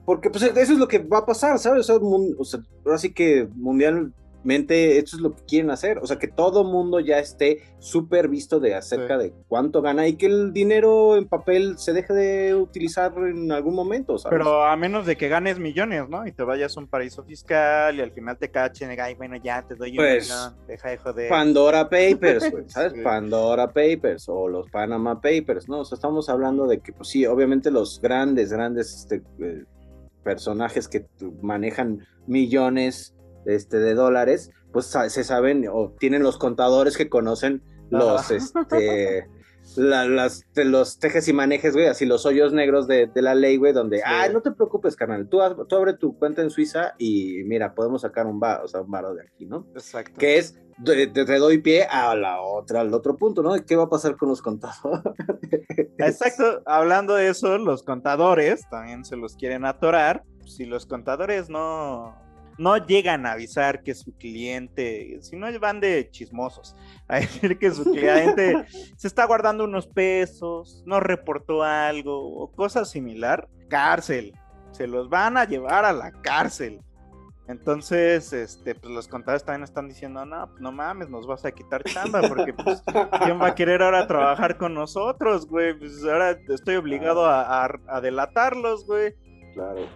Porque 0.06 0.30
pues 0.30 0.44
eso 0.44 0.74
es 0.74 0.80
lo 0.80 0.88
que 0.88 1.00
va 1.00 1.20
a 1.20 1.26
pasar, 1.26 1.60
¿sabes? 1.60 1.90
O 1.90 2.46
sea, 2.46 2.60
ahora 2.86 2.98
sí 2.98 3.14
que 3.14 3.50
mundial 3.56 4.14
mente 4.44 4.98
esto 4.98 5.18
es 5.18 5.22
lo 5.22 5.36
que 5.36 5.44
quieren 5.44 5.72
hacer, 5.72 5.98
o 6.00 6.08
sea, 6.08 6.18
que 6.18 6.28
todo 6.28 6.64
mundo 6.64 7.00
ya 7.00 7.20
esté 7.20 7.62
súper 7.80 8.28
visto 8.28 8.60
de 8.60 8.76
acerca 8.76 9.18
de 9.18 9.34
cuánto 9.48 9.82
gana 9.82 10.08
y 10.08 10.16
que 10.16 10.28
el 10.28 10.54
dinero 10.54 11.18
en 11.18 11.28
papel 11.28 11.78
se 11.78 11.94
deje 11.94 12.14
de 12.14 12.56
utilizar 12.56 13.14
en 13.18 13.52
algún 13.52 13.76
momento, 13.76 14.18
¿sabes? 14.18 14.38
Pero 14.38 14.64
a 14.64 14.76
menos 14.76 15.06
de 15.06 15.16
que 15.16 15.28
ganes 15.28 15.60
millones, 15.60 16.08
¿no? 16.10 16.26
Y 16.26 16.32
te 16.32 16.44
vayas 16.44 16.76
a 16.78 16.80
un 16.80 16.88
paraíso 16.88 17.24
fiscal 17.24 17.96
y 17.96 18.02
al 18.02 18.12
final 18.12 18.38
te 18.38 18.50
cachen 18.50 18.92
y 18.92 19.14
bueno, 19.16 19.36
ya 19.38 19.62
te 19.64 19.76
doy 19.76 19.92
un 19.92 19.98
pues, 19.98 20.30
millón, 20.30 20.56
deja 20.68 20.90
de 20.90 20.98
joder. 20.98 21.30
Pandora 21.30 21.90
Papers, 21.90 22.52
¿sabes? 22.68 22.94
Pandora 23.04 23.68
Papers 23.68 24.28
o 24.30 24.48
los 24.48 24.70
Panama 24.70 25.20
Papers, 25.20 25.68
¿no? 25.68 25.80
O 25.80 25.86
sea, 25.86 25.96
estamos 25.96 26.30
hablando 26.30 26.68
de 26.68 26.80
que, 26.80 26.94
pues 26.94 27.10
sí, 27.10 27.26
obviamente 27.26 27.72
los 27.72 28.00
grandes, 28.02 28.52
grandes 28.52 28.94
este, 28.94 29.22
eh, 29.40 29.64
personajes 30.24 30.88
que 30.88 31.06
manejan 31.42 32.06
millones 32.28 33.14
este, 33.46 33.80
de 33.80 33.94
dólares, 33.94 34.52
pues 34.72 34.86
se 35.08 35.24
saben 35.24 35.68
o 35.72 35.94
tienen 36.00 36.24
los 36.24 36.38
contadores 36.38 36.98
que 36.98 37.10
conocen 37.10 37.62
los, 37.90 38.32
este, 38.32 39.28
las, 39.76 40.44
de 40.54 40.66
los 40.66 41.00
tejes 41.00 41.28
y 41.28 41.34
manejes, 41.34 41.74
güey, 41.74 41.88
así 41.88 42.06
los 42.06 42.26
hoyos 42.26 42.54
negros 42.54 42.88
de, 42.88 43.10
la 43.16 43.36
ley, 43.36 43.58
güey, 43.58 43.74
donde, 43.74 44.02
ah, 44.04 44.28
no 44.32 44.42
te 44.42 44.52
preocupes, 44.52 44.96
carnal, 44.96 45.28
tú, 45.30 45.40
tú 45.68 45.76
abre 45.76 45.94
tu 45.94 46.18
cuenta 46.18 46.42
en 46.42 46.50
Suiza 46.50 46.96
y 46.98 47.44
mira, 47.46 47.74
podemos 47.74 48.02
sacar 48.02 48.26
un 48.26 48.40
bar, 48.40 48.62
o 48.64 48.68
sea, 48.68 48.82
un 48.82 48.92
bar 48.92 49.06
de 49.14 49.22
aquí, 49.22 49.46
¿no? 49.46 49.68
Exacto. 49.74 50.18
Que 50.18 50.38
es, 50.38 50.60
te, 50.84 51.38
doy 51.38 51.60
pie 51.60 51.86
a 51.86 52.16
la 52.16 52.42
otra, 52.42 52.82
al 52.82 52.94
otro 52.94 53.16
punto, 53.16 53.42
¿no? 53.42 53.54
¿Qué 53.66 53.76
va 53.76 53.84
a 53.84 53.90
pasar 53.90 54.18
con 54.18 54.30
los 54.30 54.42
contadores? 54.42 55.04
Exacto, 55.98 56.62
hablando 56.66 57.16
de 57.16 57.30
eso, 57.30 57.58
los 57.58 57.84
contadores 57.84 58.68
también 58.70 59.06
se 59.06 59.16
los 59.16 59.36
quieren 59.36 59.66
atorar. 59.66 60.24
Si 60.46 60.66
los 60.66 60.86
contadores 60.86 61.50
no, 61.50 62.16
no 62.58 62.78
llegan 62.78 63.26
a 63.26 63.34
avisar 63.34 63.84
que 63.84 63.96
su 63.96 64.16
cliente, 64.18 65.18
si 65.22 65.36
no 65.36 65.48
van 65.60 65.80
de 65.80 66.10
chismosos, 66.12 66.76
a 67.08 67.20
decir 67.20 67.58
que 67.58 67.72
su 67.72 67.84
cliente 67.84 68.66
se 68.98 69.08
está 69.08 69.26
guardando 69.26 69.64
unos 69.64 69.88
pesos, 69.88 70.84
no 70.86 71.00
reportó 71.00 71.64
algo 71.64 72.38
o 72.38 72.52
cosa 72.52 72.86
similar, 72.86 73.48
cárcel, 73.70 74.34
se 74.72 74.88
los 74.88 75.10
van 75.10 75.38
a 75.38 75.46
llevar 75.46 75.86
a 75.86 75.94
la 75.94 76.12
cárcel. 76.12 76.82
Entonces, 77.50 78.32
este, 78.32 78.74
pues 78.74 78.94
los 78.94 79.08
contadores 79.10 79.44
también 79.44 79.64
están 79.64 79.90
diciendo, 79.90 80.26
no, 80.26 80.48
pues, 80.48 80.62
no 80.62 80.72
mames, 80.72 81.10
nos 81.10 81.28
vas 81.28 81.44
a 81.44 81.52
quitar 81.52 81.84
chamba, 81.84 82.22
porque 82.22 82.54
pues, 82.54 82.82
¿quién 83.22 83.40
va 83.40 83.48
a 83.48 83.56
querer 83.56 83.82
ahora 83.82 84.08
trabajar 84.08 84.58
con 84.58 84.74
nosotros, 84.74 85.46
güey? 85.46 85.78
Pues 85.78 86.04
ahora 86.06 86.38
estoy 86.48 86.78
obligado 86.78 87.26
a, 87.26 87.66
a 87.88 88.02
delatarlos, 88.02 88.86
güey. 88.86 89.14
Claro. 89.54 89.88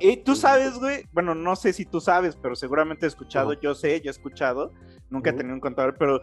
y, 0.00 0.16
tú 0.18 0.36
sabes, 0.36 0.78
güey, 0.78 1.04
bueno, 1.12 1.34
no 1.34 1.56
sé 1.56 1.72
si 1.72 1.84
tú 1.84 2.00
sabes, 2.00 2.36
pero 2.36 2.54
seguramente 2.54 3.06
he 3.06 3.08
escuchado, 3.08 3.52
yo 3.54 3.74
sé, 3.74 4.00
yo 4.00 4.10
he 4.10 4.12
escuchado, 4.12 4.72
nunca 5.10 5.30
he 5.30 5.32
tenido 5.32 5.54
un 5.54 5.60
contador, 5.60 5.96
pero 5.98 6.22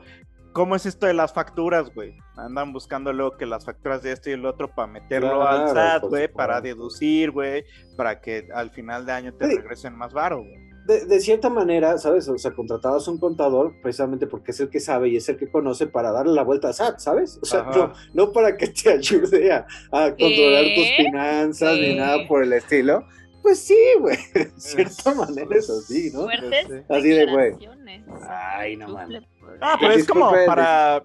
¿cómo 0.53 0.75
es 0.75 0.85
esto 0.85 1.05
de 1.05 1.13
las 1.13 1.33
facturas, 1.33 1.93
güey? 1.93 2.17
Andan 2.37 2.71
buscando 2.71 3.11
luego 3.11 3.37
que 3.37 3.45
las 3.45 3.65
facturas 3.65 4.01
de 4.01 4.13
esto 4.13 4.29
y 4.29 4.33
el 4.33 4.45
otro 4.45 4.73
para 4.73 4.87
meterlo 4.87 5.47
al 5.47 5.69
SAT, 5.69 6.03
güey, 6.03 6.31
para 6.31 6.61
deducir, 6.61 7.31
güey, 7.31 7.65
para 7.97 8.21
que 8.21 8.47
al 8.53 8.69
final 8.69 9.05
de 9.05 9.11
año 9.11 9.33
te 9.33 9.47
regresen 9.47 9.95
más 9.95 10.13
varo, 10.13 10.37
güey 10.37 10.68
de, 10.89 11.19
cierta 11.19 11.49
manera, 11.49 11.97
¿sabes? 11.97 12.27
O 12.27 12.37
sea, 12.37 12.51
contratabas 12.51 13.07
un 13.07 13.19
contador 13.19 13.73
precisamente 13.81 14.25
porque 14.25 14.51
es 14.51 14.59
el 14.59 14.69
que 14.69 14.79
sabe 14.79 15.09
y 15.09 15.17
es 15.17 15.29
el 15.29 15.37
que 15.37 15.49
conoce 15.49 15.87
para 15.87 16.11
darle 16.11 16.33
la 16.33 16.43
vuelta 16.43 16.69
a 16.69 16.73
SAT, 16.73 16.99
¿sabes? 16.99 17.39
O 17.41 17.45
sea, 17.45 17.65
no, 18.13 18.31
para 18.31 18.57
que 18.57 18.67
te 18.67 18.89
ayude 18.93 19.51
a, 19.51 19.65
controlar 19.91 20.65
tus 20.75 20.87
finanzas 20.97 21.77
ni 21.77 21.95
nada 21.95 22.27
por 22.27 22.43
el 22.43 22.53
estilo. 22.53 23.03
Pues 23.41 23.59
sí, 23.59 23.77
güey. 23.99 24.17
De 24.33 24.51
cierta 24.57 25.13
manera 25.13 25.55
es 25.55 25.69
así, 25.69 26.11
¿no? 26.11 26.27
así 26.89 27.09
de, 27.09 27.25
güey. 27.25 27.53
Ay, 28.27 28.75
no 28.75 28.89
mames. 28.89 29.23
Ah, 29.61 29.77
pero 29.79 29.93
es 29.93 30.07
como 30.07 30.31
para 30.45 31.03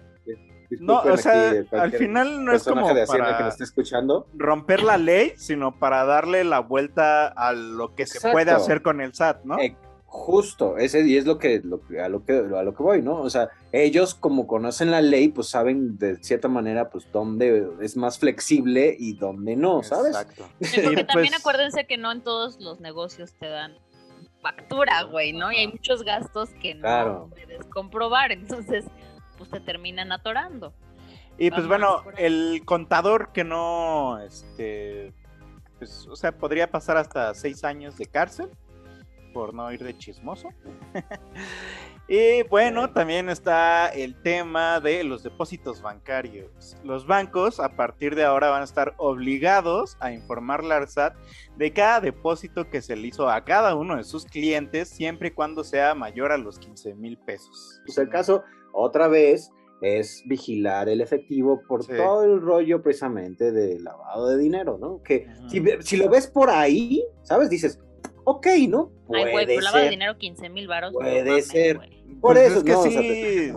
no, 0.79 0.99
o 1.01 1.17
sea, 1.17 1.53
al 1.71 1.91
final 1.91 2.43
no 2.43 2.53
es 2.53 2.63
como 2.63 2.87
para 2.87 3.37
que 3.37 3.43
nos 3.43 3.53
esté 3.53 3.63
escuchando. 3.63 4.27
romper 4.33 4.83
la 4.83 4.97
ley, 4.97 5.33
sino 5.37 5.77
para 5.77 6.05
darle 6.05 6.43
la 6.43 6.59
vuelta 6.59 7.27
a 7.27 7.53
lo 7.53 7.95
que 7.95 8.05
se 8.05 8.31
puede 8.31 8.51
hacer 8.51 8.81
con 8.81 9.01
el 9.01 9.13
SAT, 9.13 9.43
¿no? 9.43 9.59
Eh, 9.59 9.75
justo, 10.15 10.77
ese 10.77 11.05
y 11.05 11.17
es 11.17 11.25
lo 11.25 11.37
que, 11.37 11.61
a 12.01 12.07
lo 12.07 12.23
que 12.23 12.33
a 12.33 12.63
lo 12.63 12.73
que 12.73 12.83
voy, 12.83 13.01
¿no? 13.01 13.21
O 13.21 13.29
sea, 13.29 13.49
ellos 13.73 14.15
como 14.15 14.47
conocen 14.47 14.89
la 14.89 15.01
ley, 15.01 15.27
pues 15.27 15.49
saben 15.49 15.97
de 15.97 16.15
cierta 16.23 16.47
manera 16.47 16.89
pues 16.89 17.05
dónde 17.11 17.67
es 17.81 17.97
más 17.97 18.17
flexible 18.17 18.95
y 18.97 19.13
dónde 19.13 19.57
no, 19.57 19.83
¿sabes? 19.83 20.15
Exacto. 20.15 20.47
porque 20.83 21.03
también 21.03 21.33
pues 21.33 21.41
acuérdense 21.41 21.85
que 21.85 21.97
no 21.97 22.11
en 22.11 22.21
todos 22.21 22.59
los 22.61 22.79
negocios 22.79 23.33
te 23.39 23.47
dan 23.47 23.77
factura, 24.41 25.03
güey, 25.03 25.33
¿no? 25.33 25.51
Y 25.51 25.57
hay 25.57 25.67
muchos 25.67 26.03
gastos 26.03 26.49
que 26.61 26.75
no 26.75 27.29
puedes 27.29 27.65
comprobar, 27.65 28.31
entonces 28.31 28.85
pues 29.37 29.49
te 29.49 29.59
terminan 29.59 30.11
atorando. 30.11 30.73
Y 31.37 31.51
pues 31.51 31.67
bueno, 31.67 32.03
el 32.17 32.61
contador 32.65 33.33
que 33.33 33.43
no, 33.43 34.19
este, 34.19 35.13
pues, 35.79 36.07
o 36.07 36.15
sea, 36.15 36.31
podría 36.37 36.71
pasar 36.71 36.97
hasta 36.97 37.33
seis 37.33 37.63
años 37.63 37.97
de 37.97 38.05
cárcel 38.05 38.49
por 39.33 39.53
no 39.53 39.69
ir 39.69 39.83
de 39.83 39.97
chismoso. 39.97 40.47
y 42.07 42.43
bueno, 42.43 42.91
también 42.91 43.29
está 43.29 43.89
el 43.89 44.15
tema 44.21 44.79
de 44.79 45.03
los 45.03 45.23
depósitos 45.23 45.81
bancarios. 45.81 46.77
Los 46.85 47.05
bancos 47.05 47.59
a 47.59 47.75
partir 47.75 48.15
de 48.15 48.23
ahora 48.23 48.49
van 48.49 48.61
a 48.61 48.63
estar 48.63 48.93
obligados 48.95 49.97
a 49.99 50.13
informar 50.13 50.63
la 50.63 50.77
ARSAT 50.77 51.17
de 51.57 51.73
cada 51.73 51.99
depósito 51.99 52.69
que 52.69 52.81
se 52.81 52.95
le 52.95 53.07
hizo 53.07 53.29
a 53.29 53.43
cada 53.43 53.75
uno 53.75 53.97
de 53.97 54.05
sus 54.05 54.23
clientes, 54.23 54.87
siempre 54.87 55.27
y 55.27 55.31
cuando 55.31 55.65
sea 55.65 55.95
mayor 55.95 56.31
a 56.31 56.37
los 56.37 56.57
15 56.57 56.95
mil 56.95 57.17
pesos. 57.17 57.81
Pues 57.85 57.97
el 57.97 58.07
caso 58.07 58.45
otra 58.75 59.07
vez 59.07 59.51
es 59.81 60.23
vigilar 60.25 60.89
el 60.89 61.01
efectivo 61.01 61.61
por 61.67 61.85
todo 61.85 62.23
el 62.23 62.41
rollo 62.41 62.81
precisamente 62.81 63.51
de 63.51 63.79
lavado 63.79 64.29
de 64.29 64.37
dinero, 64.37 64.77
¿no? 64.77 65.01
Que 65.03 65.27
si, 65.49 65.63
si, 65.81 65.97
lo 65.97 66.09
ves 66.09 66.27
por 66.27 66.49
ahí, 66.49 67.05
¿sabes? 67.23 67.49
Dices, 67.49 67.79
ok, 68.23 68.47
¿no? 68.67 68.91
Puede 69.07 69.25
Ay, 69.25 69.31
güey, 69.31 69.45
pero 69.45 69.61
lavado 69.61 69.83
de 69.83 69.89
dinero 69.89 70.17
15 70.17 70.49
mil 70.49 70.67
baros. 70.67 70.93
Puede 70.93 71.41
ser. 71.41 71.77
Por 72.21 72.33
pues 72.33 72.51
eso, 72.51 72.57
es 72.59 72.63
que 72.63 72.71
no, 72.71 72.83
sí. 72.83 73.53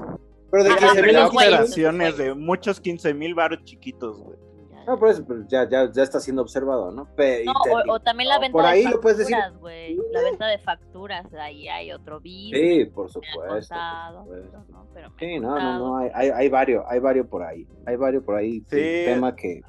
pero 0.51 0.65
de 0.65 0.77
15 0.77 1.03
mil 1.03 1.17
operaciones 1.19 2.17
de 2.17 2.35
muchos 2.35 2.81
15 2.81 3.15
mil 3.15 3.35
baros 3.35 3.65
chiquitos, 3.65 4.19
güey. 4.19 4.48
No, 4.89 4.99
por 4.99 5.11
eso 5.11 5.23
pues, 5.23 5.47
ya, 5.49 5.69
ya, 5.69 5.93
ya 5.93 6.03
está 6.03 6.19
siendo 6.19 6.41
observado, 6.41 6.91
¿no? 6.91 7.05
no 7.05 7.53
o, 7.93 8.01
también 8.01 8.31
la 8.31 8.39
venta 8.39 8.53
por 8.53 8.65
ahí 8.65 8.85
de 8.85 8.91
lo 8.91 9.01
puedes 9.03 9.19
decir. 9.19 9.37
güey. 9.61 9.99
La 10.13 10.23
venta 10.23 10.47
de 10.47 10.57
facturas, 10.57 11.27
ahí 11.35 11.69
hay 11.69 11.93
otro 11.93 12.21
virus. 12.21 12.59
Sí, 12.59 12.85
por 12.87 13.11
supuesto. 13.11 13.39
Por 13.39 13.63
supuesto. 13.63 14.65
No, 14.71 14.87
pero 14.95 15.13
sí, 15.19 15.39
no, 15.39 15.59
no, 15.59 15.79
no, 15.79 15.99
hay, 15.99 16.11
hay, 16.15 16.31
hay, 16.31 16.49
varios, 16.49 16.87
hay 16.89 17.01
varios 17.01 17.27
por 17.27 17.43
ahí. 17.43 17.69
Hay 17.85 17.97
varios 17.97 18.25
por 18.25 18.37
ahí. 18.37 18.61
Sí. 18.61 19.03
tema 19.05 19.37
que. 19.37 19.61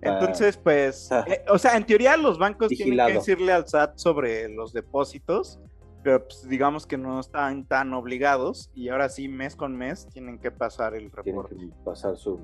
Entonces, 0.00 0.56
pues, 0.56 1.10
eh, 1.26 1.44
o 1.48 1.58
sea, 1.58 1.76
en 1.76 1.84
teoría 1.84 2.16
los 2.16 2.38
bancos 2.38 2.68
tienen 2.68 3.06
que 3.06 3.12
decirle 3.12 3.52
al 3.52 3.68
SAT 3.68 3.98
sobre 3.98 4.48
los 4.48 4.72
depósitos, 4.72 5.60
pero 6.04 6.22
pues, 6.24 6.46
digamos 6.46 6.86
que 6.86 6.98
no 6.98 7.18
están 7.18 7.64
tan 7.64 7.94
obligados 7.94 8.70
y 8.74 8.90
ahora 8.90 9.08
sí, 9.08 9.26
mes 9.26 9.56
con 9.56 9.74
mes, 9.74 10.06
tienen 10.12 10.38
que 10.38 10.50
pasar 10.50 10.94
el 10.94 11.10
reporte. 11.10 11.56
Tienen 11.56 11.74
que 11.74 11.84
pasar 11.84 12.16
su, 12.16 12.40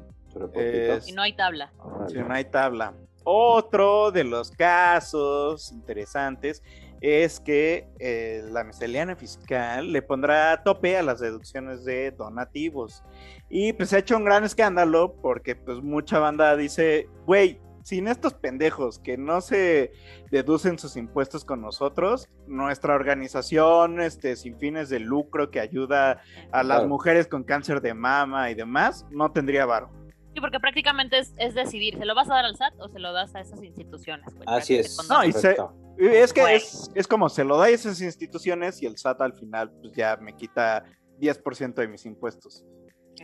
y 1.07 1.13
no 1.13 1.23
hay 1.23 1.35
tabla. 1.35 1.73
Si 2.09 2.19
no 2.19 2.33
hay 2.33 2.45
tabla. 2.45 2.95
Otro 3.25 4.11
de 4.11 4.25
los 4.25 4.51
casos 4.51 5.73
interesantes 5.73 6.63
es 7.01 7.41
que 7.41 7.89
eh, 7.99 8.45
la 8.51 8.65
miscelánea 8.65 9.17
fiscal 9.17 9.93
le 9.93 10.03
pondrá 10.03 10.63
tope 10.63 10.97
a 10.97 11.03
las 11.03 11.21
deducciones 11.21 11.85
de 11.85 12.13
donativos. 12.13 13.03
Y 13.49 13.73
pues 13.73 13.91
se 13.91 13.97
ha 13.97 13.99
hecho 13.99 14.17
un 14.17 14.25
gran 14.25 14.45
escándalo 14.45 15.15
porque 15.21 15.57
pues 15.57 15.83
mucha 15.83 16.19
banda 16.19 16.57
dice, 16.57 17.09
güey, 17.27 17.61
sin 17.83 18.09
estos 18.09 18.35
pendejos 18.35 18.99
que 18.99 19.17
no 19.17 19.41
se 19.41 19.93
deducen 20.31 20.79
sus 20.79 20.97
impuestos 20.97 21.45
con 21.45 21.61
nosotros, 21.61 22.29
nuestra 22.47 22.95
organización 22.95 24.01
este, 24.01 24.37
sin 24.37 24.59
fines 24.59 24.89
de 24.89 25.01
lucro 25.01 25.51
que 25.51 25.61
ayuda 25.61 26.23
a 26.53 26.63
las 26.63 26.87
mujeres 26.87 27.27
con 27.27 27.45
cáncer 27.45 27.81
de 27.81 27.95
mama 27.95 28.51
y 28.51 28.55
demás, 28.55 29.07
no 29.11 29.33
tendría 29.33 29.67
varo. 29.67 29.91
Sí, 30.35 30.41
porque 30.41 30.61
prácticamente 30.61 31.19
es, 31.19 31.55
decidir, 31.55 31.99
¿se 31.99 32.05
lo 32.05 32.15
vas 32.15 32.31
a 32.31 32.35
dar 32.35 32.45
al 32.45 32.57
SAT 32.57 32.75
o 32.79 32.89
se 32.89 33.01
lo 33.01 33.13
das 33.13 33.35
a 33.35 33.41
esas 33.41 33.63
instituciones? 33.63 34.27
Así 34.47 34.77
es. 34.77 34.97
No, 35.09 35.25
y 35.25 35.31
es 35.99 36.33
que 36.33 36.55
es, 36.55 36.91
es, 36.95 37.07
como 37.09 37.29
se 37.29 37.45
lo 37.45 37.57
da 37.57 37.65
a 37.65 37.69
esas 37.71 38.01
instituciones 38.01 38.81
y 38.81 38.87
el 38.87 38.97
SAT 38.97 39.21
al 39.23 39.35
final 39.35 39.71
pues 39.81 39.93
ya 39.93 40.17
me 40.17 40.35
quita 40.37 40.85
10% 41.21 41.75
de 41.75 41.89
mis 41.89 42.07
impuestos. 42.07 42.65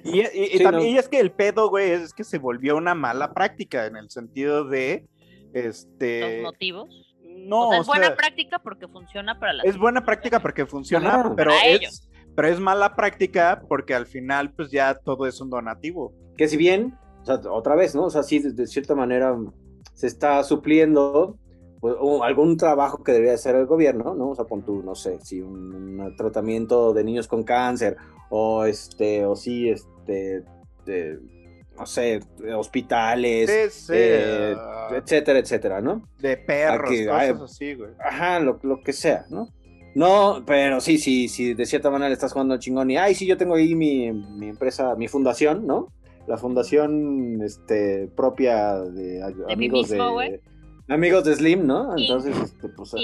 Y, 0.04 0.62
también, 0.62 0.96
es 0.96 1.08
que 1.08 1.20
el 1.20 1.32
pedo, 1.32 1.68
güey, 1.68 1.90
es, 1.90 2.12
que 2.12 2.24
se 2.24 2.38
volvió 2.38 2.76
una 2.76 2.94
mala 2.94 3.32
práctica 3.32 3.86
en 3.86 3.96
el 3.96 4.10
sentido 4.10 4.64
de, 4.64 5.06
este... 5.52 6.42
¿Los 6.42 6.52
motivos? 6.52 7.06
No, 7.22 7.72
es 7.74 7.86
buena 7.86 8.14
práctica 8.14 8.58
porque 8.58 8.88
funciona 8.88 9.38
para 9.38 9.54
la... 9.54 9.62
Es 9.62 9.78
buena 9.78 10.04
práctica 10.04 10.40
porque 10.40 10.66
funciona, 10.66 11.32
pero 11.36 11.52
es, 11.64 12.08
pero 12.34 12.48
es 12.48 12.60
mala 12.60 12.94
práctica 12.94 13.62
porque 13.68 13.94
al 13.94 14.06
final 14.06 14.52
pues 14.52 14.70
ya 14.70 14.94
todo 14.94 15.26
es 15.26 15.40
un 15.40 15.50
donativo 15.50 16.12
que 16.36 16.48
si 16.48 16.56
bien, 16.56 16.94
o 17.22 17.24
sea, 17.24 17.40
otra 17.50 17.74
vez, 17.74 17.94
¿no? 17.94 18.04
O 18.04 18.10
sea, 18.10 18.22
sí, 18.22 18.38
de, 18.38 18.66
cierta 18.66 18.94
manera 18.94 19.36
se 19.94 20.06
está 20.06 20.42
supliendo 20.44 21.36
pues, 21.80 21.94
algún 22.22 22.56
trabajo 22.56 23.02
que 23.02 23.12
debería 23.12 23.34
hacer 23.34 23.56
el 23.56 23.66
gobierno, 23.66 24.14
¿no? 24.14 24.30
O 24.30 24.34
sea, 24.34 24.44
pon 24.44 24.62
tú, 24.62 24.82
no 24.82 24.94
sé, 24.94 25.18
si 25.20 25.40
un, 25.40 26.14
tratamiento 26.16 26.92
de 26.92 27.04
niños 27.04 27.26
con 27.26 27.42
cáncer 27.42 27.96
o 28.30 28.64
este, 28.64 29.24
o 29.24 29.36
sí, 29.36 29.68
este, 29.68 30.44
no 31.76 31.86
sé, 31.86 32.20
hospitales, 32.56 33.88
eh, 33.90 34.56
etcétera, 34.92 35.38
etcétera, 35.38 35.80
¿no? 35.80 36.08
De 36.18 36.36
perros, 36.36 36.90
cosas 36.90 37.42
así, 37.42 37.74
güey. 37.74 37.90
Ajá, 37.98 38.40
lo, 38.40 38.58
lo, 38.62 38.82
que 38.82 38.92
sea, 38.92 39.26
¿no? 39.30 39.48
No, 39.94 40.44
pero 40.46 40.80
sí, 40.80 40.98
sí, 40.98 41.28
sí, 41.28 41.54
de 41.54 41.66
cierta 41.66 41.90
manera 41.90 42.08
le 42.08 42.14
estás 42.14 42.32
jugando 42.32 42.54
al 42.54 42.60
chingón 42.60 42.90
y, 42.90 42.96
ay, 42.96 43.14
sí, 43.14 43.26
yo 43.26 43.36
tengo 43.36 43.54
ahí 43.54 43.74
mi, 43.74 44.12
mi 44.12 44.48
empresa, 44.48 44.94
mi 44.94 45.08
fundación, 45.08 45.66
¿no? 45.66 45.88
la 46.26 46.36
fundación 46.36 47.40
este, 47.42 48.08
propia 48.16 48.80
de, 48.80 49.22
amigos 49.48 49.88
de 49.88 50.40
amigos 50.88 51.24
de 51.24 51.34
Slim, 51.34 51.66
¿no? 51.66 51.96
Entonces, 51.96 52.36
este, 52.36 52.68
pues, 52.68 52.94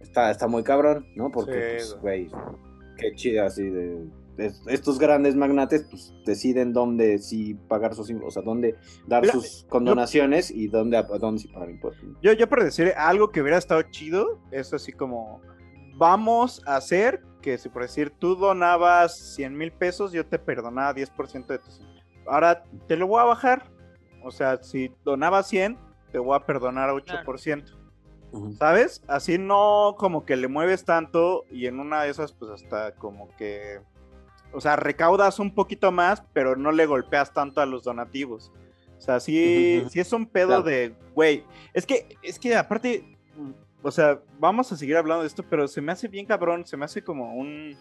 está, 0.00 0.30
está 0.30 0.48
muy 0.48 0.62
cabrón, 0.62 1.06
¿no? 1.14 1.30
Porque, 1.30 1.76
pues, 1.78 1.98
güey, 2.00 2.30
qué 2.98 3.14
chida 3.14 3.46
así 3.46 3.64
de, 3.64 4.06
estos 4.68 4.98
grandes 5.00 5.34
magnates, 5.34 5.84
pues 5.90 6.14
deciden 6.24 6.72
dónde 6.72 7.18
sí 7.18 7.54
pagar 7.66 7.94
sus, 7.94 8.08
o 8.10 8.30
sea, 8.30 8.42
dónde 8.42 8.76
dar 9.06 9.26
sus 9.26 9.66
condonaciones 9.68 10.52
y 10.52 10.68
dónde, 10.68 11.02
dónde 11.18 11.42
sí 11.42 11.48
pagar 11.48 11.70
impuestos. 11.70 12.08
Yo, 12.22 12.32
yo 12.34 12.48
por 12.48 12.62
decir 12.62 12.92
algo 12.96 13.30
que 13.30 13.40
hubiera 13.40 13.58
estado 13.58 13.82
chido, 13.82 14.38
es 14.52 14.72
así 14.72 14.92
como, 14.92 15.40
vamos 15.96 16.62
a 16.66 16.76
hacer 16.76 17.20
que 17.42 17.58
si 17.58 17.68
por 17.68 17.82
decir 17.82 18.10
tú 18.10 18.36
donabas 18.36 19.34
100 19.34 19.56
mil 19.56 19.72
pesos, 19.72 20.12
yo 20.12 20.24
te 20.24 20.38
perdonaba 20.38 20.94
10% 20.94 21.46
de 21.46 21.58
tus 21.58 21.80
Ahora 22.28 22.62
te 22.86 22.96
lo 22.96 23.06
voy 23.06 23.20
a 23.20 23.24
bajar. 23.24 23.70
O 24.22 24.30
sea, 24.30 24.62
si 24.62 24.92
donabas 25.04 25.48
100, 25.48 25.78
te 26.12 26.18
voy 26.18 26.36
a 26.36 26.44
perdonar 26.44 26.90
8%. 26.90 27.77
¿Sabes? 28.58 29.02
Así 29.08 29.38
no 29.38 29.94
como 29.98 30.24
que 30.24 30.36
le 30.36 30.48
mueves 30.48 30.84
tanto 30.84 31.44
y 31.50 31.66
en 31.66 31.80
una 31.80 32.02
de 32.02 32.10
esas 32.10 32.32
pues 32.32 32.50
hasta 32.50 32.92
como 32.92 33.34
que... 33.36 33.80
O 34.52 34.60
sea, 34.60 34.76
recaudas 34.76 35.38
un 35.38 35.54
poquito 35.54 35.92
más, 35.92 36.22
pero 36.32 36.56
no 36.56 36.72
le 36.72 36.86
golpeas 36.86 37.34
tanto 37.34 37.60
a 37.60 37.66
los 37.66 37.84
donativos. 37.84 38.50
O 38.96 39.00
sea, 39.00 39.20
sí, 39.20 39.84
es 39.94 40.12
un 40.12 40.26
pedo 40.26 40.62
de, 40.62 40.94
güey, 41.14 41.44
es 41.72 41.86
que, 41.86 42.16
es 42.22 42.38
que 42.38 42.56
aparte, 42.56 43.16
o 43.82 43.90
sea, 43.90 44.20
vamos 44.40 44.72
a 44.72 44.76
seguir 44.76 44.96
hablando 44.96 45.22
de 45.22 45.28
esto, 45.28 45.44
pero 45.48 45.68
se 45.68 45.80
me 45.80 45.92
hace 45.92 46.08
bien 46.08 46.26
cabrón, 46.26 46.66
se 46.66 46.76
me 46.76 46.84
hace 46.84 47.04
como 47.04 47.34
un, 47.34 47.76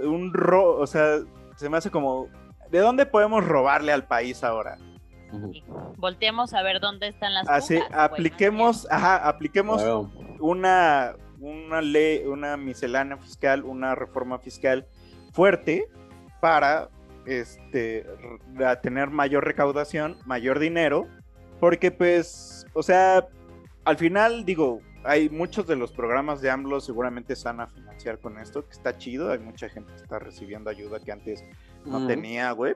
un 0.00 0.32
ro, 0.32 0.76
o 0.76 0.86
sea, 0.86 1.18
se 1.56 1.68
me 1.68 1.76
hace 1.76 1.90
como, 1.90 2.28
¿de 2.70 2.78
dónde 2.78 3.04
podemos 3.04 3.44
robarle 3.44 3.92
al 3.92 4.06
país 4.06 4.42
ahora? 4.42 4.78
Volteemos 5.96 6.54
a 6.54 6.62
ver 6.62 6.80
dónde 6.80 7.08
están 7.08 7.34
las 7.34 7.48
Así, 7.48 7.78
apliquemos, 7.92 8.86
ajá, 8.90 9.28
apliquemos 9.28 9.82
una, 10.40 11.14
una 11.40 11.80
ley, 11.80 12.24
una 12.26 12.56
miscelánea 12.56 13.16
fiscal, 13.16 13.64
una 13.64 13.94
reforma 13.94 14.38
fiscal 14.38 14.86
fuerte 15.32 15.86
para 16.40 16.88
este 17.26 18.06
tener 18.82 19.10
mayor 19.10 19.44
recaudación, 19.44 20.16
mayor 20.24 20.58
dinero, 20.58 21.06
porque 21.60 21.90
pues, 21.90 22.66
o 22.72 22.82
sea, 22.82 23.26
al 23.84 23.96
final 23.96 24.44
digo, 24.44 24.80
hay 25.04 25.28
muchos 25.28 25.66
de 25.66 25.76
los 25.76 25.92
programas 25.92 26.40
de 26.40 26.50
AMLO 26.50 26.80
seguramente 26.80 27.32
están 27.32 27.60
a 27.60 27.66
financiar 27.66 28.18
con 28.18 28.38
esto, 28.38 28.64
que 28.64 28.72
está 28.72 28.96
chido, 28.98 29.30
hay 29.30 29.38
mucha 29.38 29.68
gente 29.68 29.92
que 29.92 30.02
está 30.02 30.18
recibiendo 30.18 30.70
ayuda 30.70 31.00
que 31.00 31.12
antes 31.12 31.44
no 31.84 32.06
tenía, 32.06 32.50
güey. 32.52 32.74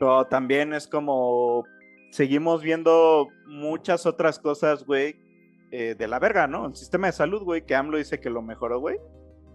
Pero 0.00 0.26
también 0.26 0.72
es 0.72 0.88
como, 0.88 1.64
seguimos 2.10 2.62
viendo 2.62 3.28
muchas 3.46 4.06
otras 4.06 4.38
cosas, 4.38 4.86
güey, 4.86 5.16
eh, 5.70 5.94
de 5.94 6.08
la 6.08 6.18
verga, 6.18 6.46
¿no? 6.46 6.66
El 6.66 6.74
sistema 6.74 7.06
de 7.08 7.12
salud, 7.12 7.42
güey, 7.42 7.66
que 7.66 7.74
AMLO 7.74 7.98
dice 7.98 8.18
que 8.18 8.30
lo 8.30 8.40
mejoró, 8.40 8.80
güey. 8.80 8.96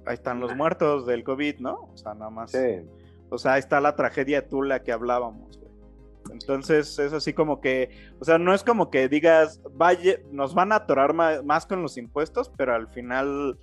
Ahí 0.05 0.13
están 0.13 0.39
los 0.39 0.55
muertos 0.55 1.07
del 1.07 1.23
COVID, 1.23 1.61
¿no? 1.61 1.89
O 1.91 1.97
sea, 1.97 2.13
nada 2.13 2.29
más. 2.29 2.51
Sí. 2.51 2.85
O 3.31 3.39
sea, 3.39 3.53
ahí 3.53 3.59
está 3.59 3.81
la 3.81 3.95
tragedia 3.95 4.47
Tula 4.47 4.83
que 4.83 4.91
hablábamos, 4.91 5.57
güey. 5.57 5.71
Entonces 6.31 6.99
es 6.99 7.11
así 7.11 7.33
como 7.33 7.59
que, 7.59 7.89
o 8.19 8.23
sea, 8.23 8.37
no 8.37 8.53
es 8.53 8.63
como 8.63 8.91
que 8.91 9.09
digas, 9.09 9.63
vaya, 9.73 10.19
nos 10.31 10.53
van 10.53 10.71
a 10.73 10.75
atorar 10.75 11.13
más, 11.13 11.65
con 11.65 11.81
los 11.81 11.97
impuestos, 11.97 12.51
pero 12.55 12.75
al 12.75 12.87
final 12.89 13.57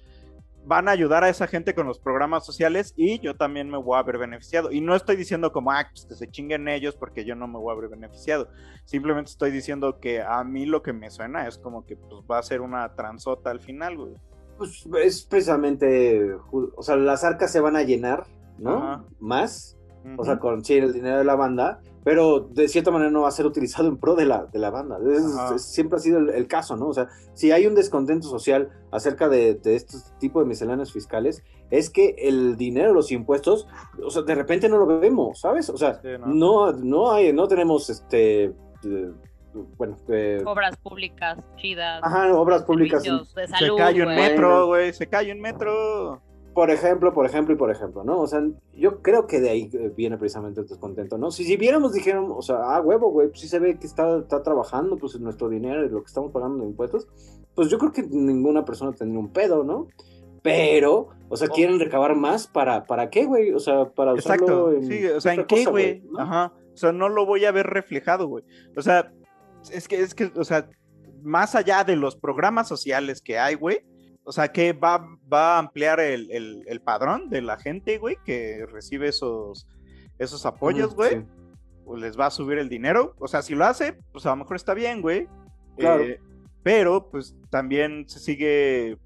van 0.64 0.88
a 0.88 0.92
ayudar 0.92 1.24
a 1.24 1.28
esa 1.28 1.46
gente 1.46 1.74
con 1.74 1.86
los 1.86 1.98
programas 1.98 2.46
sociales 2.46 2.94
y 2.96 3.18
yo 3.20 3.36
también 3.36 3.68
me 3.70 3.78
voy 3.78 3.96
a 3.96 4.00
haber 4.00 4.18
beneficiado. 4.18 4.70
Y 4.70 4.80
no 4.80 4.94
estoy 4.94 5.16
diciendo 5.16 5.52
como, 5.52 5.72
ah, 5.72 5.86
pues 5.90 6.06
que 6.06 6.14
se 6.14 6.30
chinguen 6.30 6.68
ellos 6.68 6.94
porque 6.96 7.24
yo 7.24 7.34
no 7.34 7.48
me 7.48 7.58
voy 7.58 7.70
a 7.70 7.76
haber 7.76 7.90
beneficiado. 7.90 8.48
Simplemente 8.84 9.30
estoy 9.30 9.50
diciendo 9.50 9.98
que 10.00 10.22
a 10.22 10.42
mí 10.44 10.66
lo 10.66 10.82
que 10.82 10.92
me 10.92 11.10
suena 11.10 11.46
es 11.46 11.58
como 11.58 11.84
que 11.84 11.96
pues, 11.96 12.22
va 12.30 12.38
a 12.38 12.42
ser 12.42 12.60
una 12.60 12.94
transota 12.94 13.50
al 13.50 13.60
final, 13.60 13.96
güey. 13.96 14.14
Pues 14.58 14.86
es 15.02 15.24
precisamente, 15.24 16.34
o 16.52 16.82
sea, 16.82 16.96
las 16.96 17.24
arcas 17.24 17.50
se 17.50 17.60
van 17.60 17.74
a 17.74 17.82
llenar, 17.82 18.26
¿no? 18.58 19.06
Más, 19.18 19.76
o 20.16 20.24
sea, 20.24 20.38
con 20.38 20.64
sí, 20.64 20.74
el 20.74 20.92
dinero 20.92 21.18
de 21.18 21.24
la 21.24 21.34
banda, 21.34 21.80
pero 22.05 22.40
de 22.40 22.68
cierta 22.68 22.90
manera 22.90 23.11
no 23.11 23.22
va 23.22 23.28
a 23.28 23.32
ser 23.32 23.46
utilizado 23.46 23.88
en 23.88 23.96
pro 23.96 24.14
de 24.14 24.26
la, 24.26 24.46
de 24.46 24.59
la 24.59 24.70
banda. 24.70 24.98
siempre 25.59 25.96
ha 25.96 26.00
sido 26.00 26.18
el, 26.18 26.46
caso, 26.48 26.76
¿no? 26.76 26.88
O 26.88 26.94
sea, 26.94 27.09
si 27.34 27.53
hay 27.53 27.66
un 27.66 27.74
descontento 27.74 28.28
social 28.28 28.70
acerca 28.90 29.28
de, 29.28 29.55
de 29.55 29.76
este 29.76 29.98
tipo 30.18 30.40
de 30.40 30.46
misceláneos 30.46 30.92
fiscales, 30.92 31.42
es 31.70 31.90
que 31.90 32.14
el 32.18 32.57
dinero, 32.57 32.92
los 32.92 33.11
impuestos, 33.12 33.66
o 34.05 34.11
sea, 34.11 34.22
de 34.22 34.34
repente 34.34 34.68
no 34.68 34.78
lo 34.78 35.00
vemos, 35.00 35.40
¿sabes? 35.40 35.70
O 35.70 35.76
sea, 35.78 36.00
no. 36.26 36.72
no. 36.72 37.12
hay, 37.12 37.32
no 37.32 37.48
tenemos 37.48 37.88
este... 37.88 38.53
bueno, 39.78 39.96
obras 40.44 40.76
públicas 40.76 41.38
chidas. 41.57 42.00
Ajá, 42.03 42.34
obras 42.34 42.64
públicas. 42.64 43.03
se 43.03 43.76
cae 43.76 44.03
un 44.03 44.14
metro, 44.14 44.66
güey, 44.66 44.92
se 44.92 45.07
cae 45.07 45.32
un 45.32 45.40
metro. 45.40 46.20
Por 46.55 46.70
ejemplo, 46.70 47.12
por 47.12 47.26
ejemplo 47.26 47.55
y 47.55 47.57
por 47.57 47.70
ejemplo, 47.70 48.05
¿no? 48.05 48.20
O 48.20 48.26
sea, 48.26 48.42
yo 48.74 49.00
creo 49.00 49.26
que 49.26 49.40
de 49.40 49.50
ahí 49.50 49.70
eh, 49.72 49.92
viene 49.96 50.18
precisamente 50.18 50.61
el 50.61 50.66
descontento, 50.66 51.16
¿no? 51.18 51.30
Si, 51.30 51.44
si 51.44 51.57
viéramos, 51.57 51.92
dijeron, 51.92 52.30
o 52.30 52.42
sea, 52.42 52.57
ah, 52.62 52.80
huevo, 52.80 53.11
güey, 53.11 53.28
pues 53.28 53.40
sí 53.40 53.48
se 53.48 53.59
ve 53.59 53.78
que 53.78 53.86
está, 53.86 54.18
está 54.18 54.42
trabajando, 54.42 54.96
pues 54.96 55.18
nuestro 55.20 55.48
dinero 55.48 55.84
y 55.84 55.88
lo 55.88 56.00
que 56.00 56.09
estamos 56.09 56.30
pagando 56.32 56.62
de 56.62 56.70
impuestos, 56.70 57.09
pues 57.55 57.68
yo 57.68 57.78
creo 57.78 57.92
que 57.92 58.03
ninguna 58.03 58.64
persona 58.64 58.92
tendría 58.92 59.20
un 59.20 59.32
pedo, 59.32 59.64
¿no? 59.64 59.88
Pero, 60.42 61.09
o 61.28 61.36
sea, 61.36 61.48
quieren 61.48 61.78
recabar 61.78 62.16
más 62.16 62.48
para, 62.48 62.84
¿para 62.84 63.11
qué, 63.11 63.24
güey? 63.26 63.53
O 63.53 63.61
sea, 63.61 63.90
para 63.90 64.12
usarlo 64.12 64.72
Exacto, 64.72 64.92
sí, 64.92 65.07
o 65.07 65.20
sea, 65.20 65.34
¿en 65.34 65.46
qué, 65.46 65.64
güey? 65.64 66.03
Ajá, 66.18 66.53
o 66.74 66.76
sea, 66.76 66.92
no 66.92 67.09
lo 67.09 67.24
voy 67.26 67.44
a 67.44 67.53
ver 67.53 67.66
reflejado, 67.66 68.26
güey. 68.26 68.44
O 68.76 68.82
sea, 68.82 69.12
es 69.70 69.86
que, 69.86 70.00
es 70.00 70.14
que, 70.14 70.32
o 70.34 70.44
sea, 70.44 70.68
más 71.22 71.55
allá 71.55 71.84
de 71.84 71.96
los 71.96 72.16
programas 72.16 72.66
sociales 72.66 73.22
que 73.22 73.38
hay, 73.38 73.55
güey, 73.55 73.84
o 74.25 74.33
sea, 74.33 74.53
que 74.53 74.73
va, 74.73 75.07
va 75.33 75.57
a 75.57 75.59
ampliar 75.59 76.01
el, 76.01 76.31
el, 76.66 76.81
padrón 76.81 77.29
de 77.29 77.43
la 77.43 77.59
gente, 77.59 77.99
güey, 77.99 78.16
que 78.25 78.64
recibe 78.70 79.09
esos, 79.09 79.66
esos 80.18 80.47
apoyos, 80.47 80.95
güey. 80.95 81.25
O 81.85 81.97
les 81.97 82.18
va 82.18 82.27
a 82.27 82.31
subir 82.31 82.59
el 82.59 82.68
dinero. 82.68 83.14
O 83.18 83.27
sea, 83.27 83.43
si 83.43 83.55
lo 83.55 83.64
hace, 83.64 83.95
pues 84.12 84.25
a 84.27 84.31
lo 84.31 84.37
mejor 84.37 84.57
está 84.57 84.75
bien, 84.75 85.03
güey. 85.03 85.29
Claro. 85.77 86.05
Eh, 86.05 86.20
pero, 86.62 87.11
pues 87.11 87.35
también 87.51 88.09
se 88.09 88.20
sigue 88.20 88.99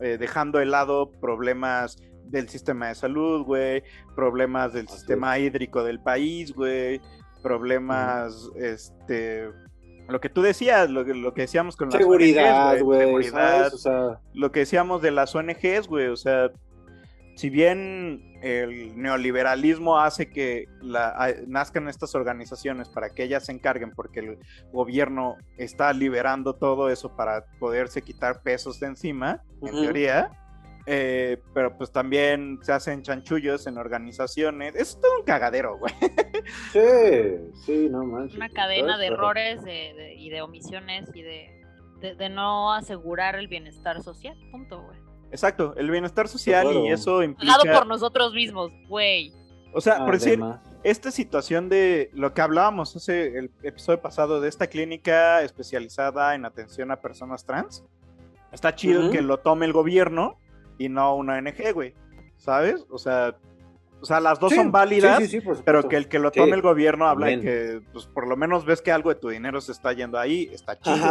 eh, 0.00 0.18
dejando 0.18 0.58
de 0.58 0.66
lado 0.66 1.10
problemas 1.20 1.96
del 2.24 2.48
sistema 2.48 2.88
de 2.88 2.94
salud, 2.94 3.44
güey, 3.44 3.82
problemas 4.14 4.72
del 4.72 4.88
sistema 4.88 5.38
hídrico 5.38 5.84
del 5.84 6.00
país, 6.00 6.52
güey, 6.52 7.00
problemas, 7.42 8.50
este, 8.56 9.50
lo 10.08 10.20
que 10.20 10.28
tú 10.28 10.42
decías, 10.42 10.90
lo, 10.90 11.04
que 11.04 11.42
decíamos 11.42 11.76
con 11.76 11.88
las 11.88 11.98
seguridad, 11.98 12.80
güey, 12.80 13.30
lo 14.34 14.52
que 14.52 14.60
decíamos 14.60 15.02
de 15.02 15.10
las 15.10 15.34
ONGs, 15.34 15.88
güey, 15.88 16.08
o 16.08 16.16
sea, 16.16 16.50
si 17.36 17.50
bien 17.50 18.38
el 18.42 19.00
neoliberalismo 19.00 19.98
hace 19.98 20.30
que 20.30 20.66
nazcan 21.46 21.88
estas 21.88 22.14
organizaciones 22.14 22.88
para 22.88 23.10
que 23.10 23.24
ellas 23.24 23.46
se 23.46 23.52
encarguen, 23.52 23.92
porque 23.92 24.20
el 24.20 24.38
gobierno 24.72 25.36
está 25.56 25.92
liberando 25.92 26.54
todo 26.54 26.90
eso 26.90 27.16
para 27.16 27.46
poderse 27.58 28.02
quitar 28.02 28.42
pesos 28.42 28.78
de 28.80 28.88
encima, 28.88 29.42
en 29.62 29.72
teoría, 29.72 30.30
eh, 30.86 31.40
pero 31.54 31.76
pues 31.76 31.90
también 31.90 32.58
se 32.62 32.72
hacen 32.72 33.02
chanchullos 33.02 33.66
en 33.66 33.78
organizaciones. 33.78 34.74
Es 34.74 35.00
todo 35.00 35.18
un 35.20 35.24
cagadero, 35.24 35.78
güey. 35.78 35.94
Sí, 36.72 37.52
sí, 37.64 37.88
no 37.90 38.04
manches. 38.04 38.36
Una 38.36 38.50
cadena 38.50 38.98
de 38.98 39.06
errores 39.06 39.60
y 40.16 40.28
de 40.28 40.42
omisiones 40.42 41.08
y 41.14 41.22
de, 41.22 41.64
de, 42.12 42.28
no 42.28 42.72
asegurar 42.72 43.36
el 43.36 43.48
bienestar 43.48 44.02
social, 44.02 44.36
punto, 44.50 44.82
güey. 44.82 44.98
Exacto, 45.30 45.74
el 45.76 45.90
bienestar 45.90 46.28
social 46.28 46.70
y 46.74 46.88
eso 46.88 47.22
implica... 47.22 47.56
Pagado 47.56 47.78
por 47.78 47.86
nosotros 47.88 48.34
mismos, 48.34 48.70
güey. 48.88 49.32
O 49.72 49.80
sea, 49.80 50.04
por 50.04 50.12
decir, 50.12 50.38
esta 50.84 51.10
situación 51.10 51.68
de 51.68 52.10
lo 52.12 52.34
que 52.34 52.42
hablábamos 52.42 52.94
hace 52.94 53.38
el 53.38 53.50
episodio 53.62 54.00
pasado 54.00 54.40
de 54.40 54.48
esta 54.48 54.68
clínica 54.68 55.42
especializada 55.42 56.34
en 56.34 56.44
atención 56.44 56.90
a 56.90 57.00
personas 57.00 57.44
trans, 57.44 57.84
está 58.52 58.74
chido 58.76 59.10
que 59.10 59.22
lo 59.22 59.38
tome 59.38 59.66
el 59.66 59.72
gobierno 59.72 60.38
y 60.78 60.88
no 60.88 61.16
una 61.16 61.38
ONG, 61.38 61.72
güey. 61.72 61.94
¿Sabes? 62.36 62.84
O 62.90 62.98
sea, 62.98 63.36
o 64.04 64.06
sea, 64.06 64.20
las 64.20 64.38
dos 64.38 64.52
son 64.52 64.70
válidas, 64.70 65.22
pero 65.64 65.88
que 65.88 65.96
el 65.96 66.08
que 66.08 66.18
lo 66.18 66.30
tome 66.30 66.52
el 66.52 66.60
gobierno 66.60 67.06
habla 67.06 67.28
de 67.28 67.40
que, 67.40 67.80
pues, 67.90 68.04
por 68.04 68.26
lo 68.26 68.36
menos 68.36 68.66
ves 68.66 68.82
que 68.82 68.92
algo 68.92 69.08
de 69.08 69.14
tu 69.14 69.30
dinero 69.30 69.62
se 69.62 69.72
está 69.72 69.94
yendo 69.94 70.18
ahí, 70.18 70.50
está 70.52 70.78
chido. 70.78 71.06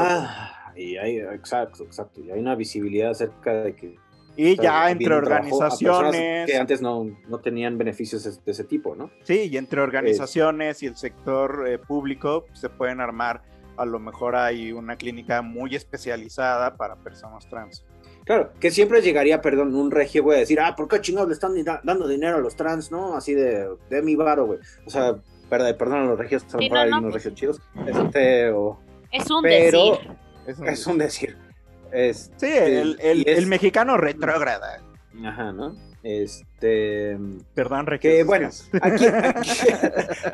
Y 0.76 0.98
hay, 0.98 1.18
exacto, 1.18 1.84
exacto. 1.84 2.22
Y 2.22 2.30
hay 2.30 2.40
una 2.40 2.56
visibilidad 2.56 3.12
acerca 3.12 3.64
de 3.64 3.76
que. 3.76 3.96
Y 4.36 4.56
ya 4.58 4.92
entre 4.92 5.14
organizaciones. 5.14 6.46
Que 6.46 6.58
antes 6.58 6.84
no, 6.84 7.06
no, 7.28 7.40
tenían 7.40 7.78
beneficios 7.78 8.24
de 8.24 8.52
ese 8.52 8.64
tipo, 8.64 8.96
¿no? 8.96 9.10
Sí, 9.24 9.50
y 9.52 9.58
entre 9.58 9.82
organizaciones 9.82 10.84
y 10.84 10.88
el 10.88 10.96
sector 10.96 11.66
eh, 11.68 11.80
público 11.80 12.46
se 12.54 12.70
pueden 12.70 13.02
armar. 13.02 13.42
A 13.76 13.86
lo 13.86 14.00
mejor 14.00 14.36
hay 14.36 14.72
una 14.72 14.98
clínica 14.98 15.42
muy 15.42 15.76
especializada 15.76 16.76
para 16.76 16.96
personas 16.98 17.48
trans. 17.50 17.84
Claro, 18.26 18.52
que 18.60 18.72
siempre 18.72 19.02
llegaría, 19.02 19.42
perdón, 19.42 19.76
un 19.76 19.92
regio, 19.92 20.24
güey, 20.24 20.38
a 20.38 20.40
decir, 20.42 20.60
ah, 20.60 20.76
¿por 20.76 20.88
qué 20.88 21.02
chingados 21.02 21.28
le 21.28 21.34
están 21.34 21.54
dando 21.84 22.08
dinero 22.08 22.38
a 22.38 22.40
los 22.40 22.56
trans, 22.56 22.92
no? 22.92 23.16
Así 23.16 23.34
de, 23.34 23.68
de 23.90 24.02
mi 24.02 24.16
varo, 24.16 24.46
güey. 24.46 24.60
O 24.86 24.90
sea, 24.90 25.16
perdón, 25.50 25.76
perdón 25.78 26.00
a 26.00 26.06
los 26.06 26.20
regios, 26.20 26.46
sí, 26.48 26.70
no, 26.70 26.86
no, 26.86 26.98
unos 27.00 27.12
pues 27.12 27.14
regios 27.16 27.34
chidos. 27.36 27.62
Este, 27.86 28.52
o, 28.52 28.80
es 29.12 29.30
un 29.30 29.42
pero, 29.42 29.92
decir. 30.46 30.68
Es 30.68 30.88
un, 30.88 30.98
decir. 30.98 31.38
sí, 31.92 32.48
el, 32.48 32.98
el, 33.02 33.28
el 33.28 33.48
mexicano 33.48 33.98
retrógrada. 33.98 34.82
Ajá, 35.24 35.52
¿no? 35.52 35.76
Este. 36.04 37.18
Perdón. 37.54 37.86
Que 38.00 38.24
bueno, 38.24 38.50
aquí, 38.82 39.06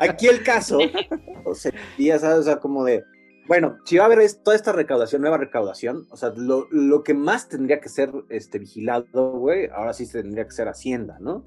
aquí, 0.00 0.26
el 0.28 0.42
caso, 0.42 0.78
o 1.44 1.54
sea, 1.54 1.72
ya 1.96 2.18
sabes, 2.18 2.38
o 2.38 2.42
sea, 2.42 2.56
como 2.56 2.84
de 2.84 3.04
bueno, 3.50 3.78
si 3.84 3.98
va 3.98 4.04
a 4.04 4.06
haber 4.06 4.20
toda 4.44 4.54
esta 4.54 4.70
recaudación, 4.70 5.22
nueva 5.22 5.36
recaudación, 5.36 6.06
o 6.12 6.16
sea, 6.16 6.32
lo, 6.36 7.02
que 7.02 7.14
más 7.14 7.48
tendría 7.48 7.80
que 7.80 7.88
ser 7.88 8.12
este, 8.28 8.60
vigilado, 8.60 9.32
güey, 9.32 9.68
ahora 9.74 9.92
sí 9.92 10.08
tendría 10.08 10.44
que 10.44 10.52
ser 10.52 10.68
Hacienda, 10.68 11.16
¿no? 11.18 11.44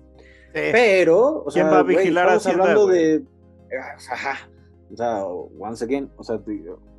Pero, 0.51 1.43
o 1.43 1.45
¿quién 1.45 1.68
va 1.68 1.80
a 1.80 1.84
vigilar 1.84 2.28
a 2.28 2.34
Hacienda? 2.34 2.64
hablando 2.64 2.88
de. 2.88 3.24
Ajá. 4.12 4.49
O 4.91 4.97
sea, 4.97 5.24
once 5.26 5.86
again, 5.86 6.12
o 6.18 6.26
sea, 6.26 6.41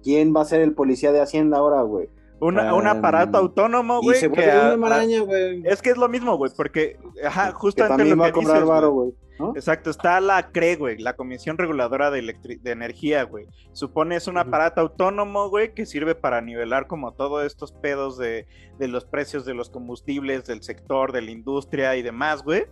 ¿quién 0.02 0.34
va 0.34 0.40
a 0.40 0.46
ser 0.46 0.62
el 0.62 0.72
policía 0.72 1.12
de 1.12 1.20
Hacienda 1.20 1.58
ahora, 1.58 1.82
güey? 1.82 2.08
un 2.40 2.58
aparato 2.58 3.36
autónomo, 3.36 4.00
güey. 4.00 4.18
Que 4.18 4.28
una. 4.28 5.04
Es 5.64 5.82
que 5.82 5.90
es 5.90 5.98
lo 5.98 6.08
mismo, 6.08 6.38
güey, 6.38 6.50
porque, 6.56 6.96
ajá, 7.22 7.52
justamente 7.52 8.06
lo 8.06 8.16
va 8.16 8.28
a 8.28 8.32
cobrar 8.32 8.64
varo, 8.64 8.90
güey. 8.92 9.12
Exacto, 9.56 9.90
está 9.90 10.20
la 10.20 10.50
CRE, 10.50 10.76
güey, 10.76 10.98
la 10.98 11.14
Comisión 11.14 11.58
Reguladora 11.58 12.10
de, 12.10 12.36
de 12.60 12.70
Energía, 12.70 13.24
güey. 13.24 13.46
Supone 13.72 14.16
es 14.16 14.28
un 14.28 14.38
aparato 14.38 14.80
autónomo, 14.80 15.48
güey, 15.48 15.74
que 15.74 15.86
sirve 15.86 16.14
para 16.14 16.40
nivelar 16.40 16.86
como 16.86 17.14
todos 17.14 17.44
estos 17.44 17.72
pedos 17.72 18.16
de, 18.16 18.46
de, 18.78 18.88
los 18.88 19.04
precios 19.04 19.44
de 19.44 19.54
los 19.54 19.70
combustibles, 19.70 20.44
del 20.44 20.62
sector, 20.62 21.12
de 21.12 21.22
la 21.22 21.32
industria 21.32 21.96
y 21.96 22.02
demás, 22.02 22.42
güey. 22.42 22.66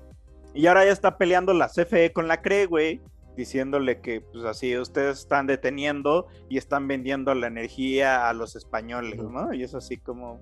Y 0.55 0.67
ahora 0.67 0.85
ya 0.85 0.93
está 0.93 1.19
peleando 1.19 1.53
la 1.53 1.69
CFE 1.69 2.13
con 2.13 2.29
la 2.29 2.43
CRE, 2.43 2.67
güey, 2.67 3.01
diciéndole 3.37 4.01
que, 4.01 4.21
pues 4.21 4.45
así, 4.45 4.77
ustedes 4.77 5.21
están 5.21 5.47
deteniendo 5.47 6.29
y 6.49 6.59
están 6.59 6.87
vendiendo 6.87 7.35
la 7.35 7.47
energía 7.47 8.29
a 8.29 8.35
los 8.35 8.55
españoles, 8.57 9.19
¿no? 9.23 9.53
Y 9.53 9.63
es 9.63 9.75
así 9.75 9.97
como... 9.97 10.41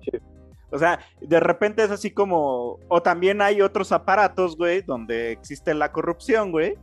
O 0.71 0.79
sea, 0.79 0.99
de 1.19 1.39
repente 1.39 1.83
es 1.83 1.91
así 1.91 2.11
como, 2.11 2.79
o 2.87 3.01
también 3.01 3.41
hay 3.41 3.61
otros 3.61 3.91
aparatos, 3.91 4.57
güey, 4.57 4.81
donde 4.81 5.31
existe 5.31 5.73
la 5.73 5.91
corrupción, 5.91 6.51
güey, 6.51 6.75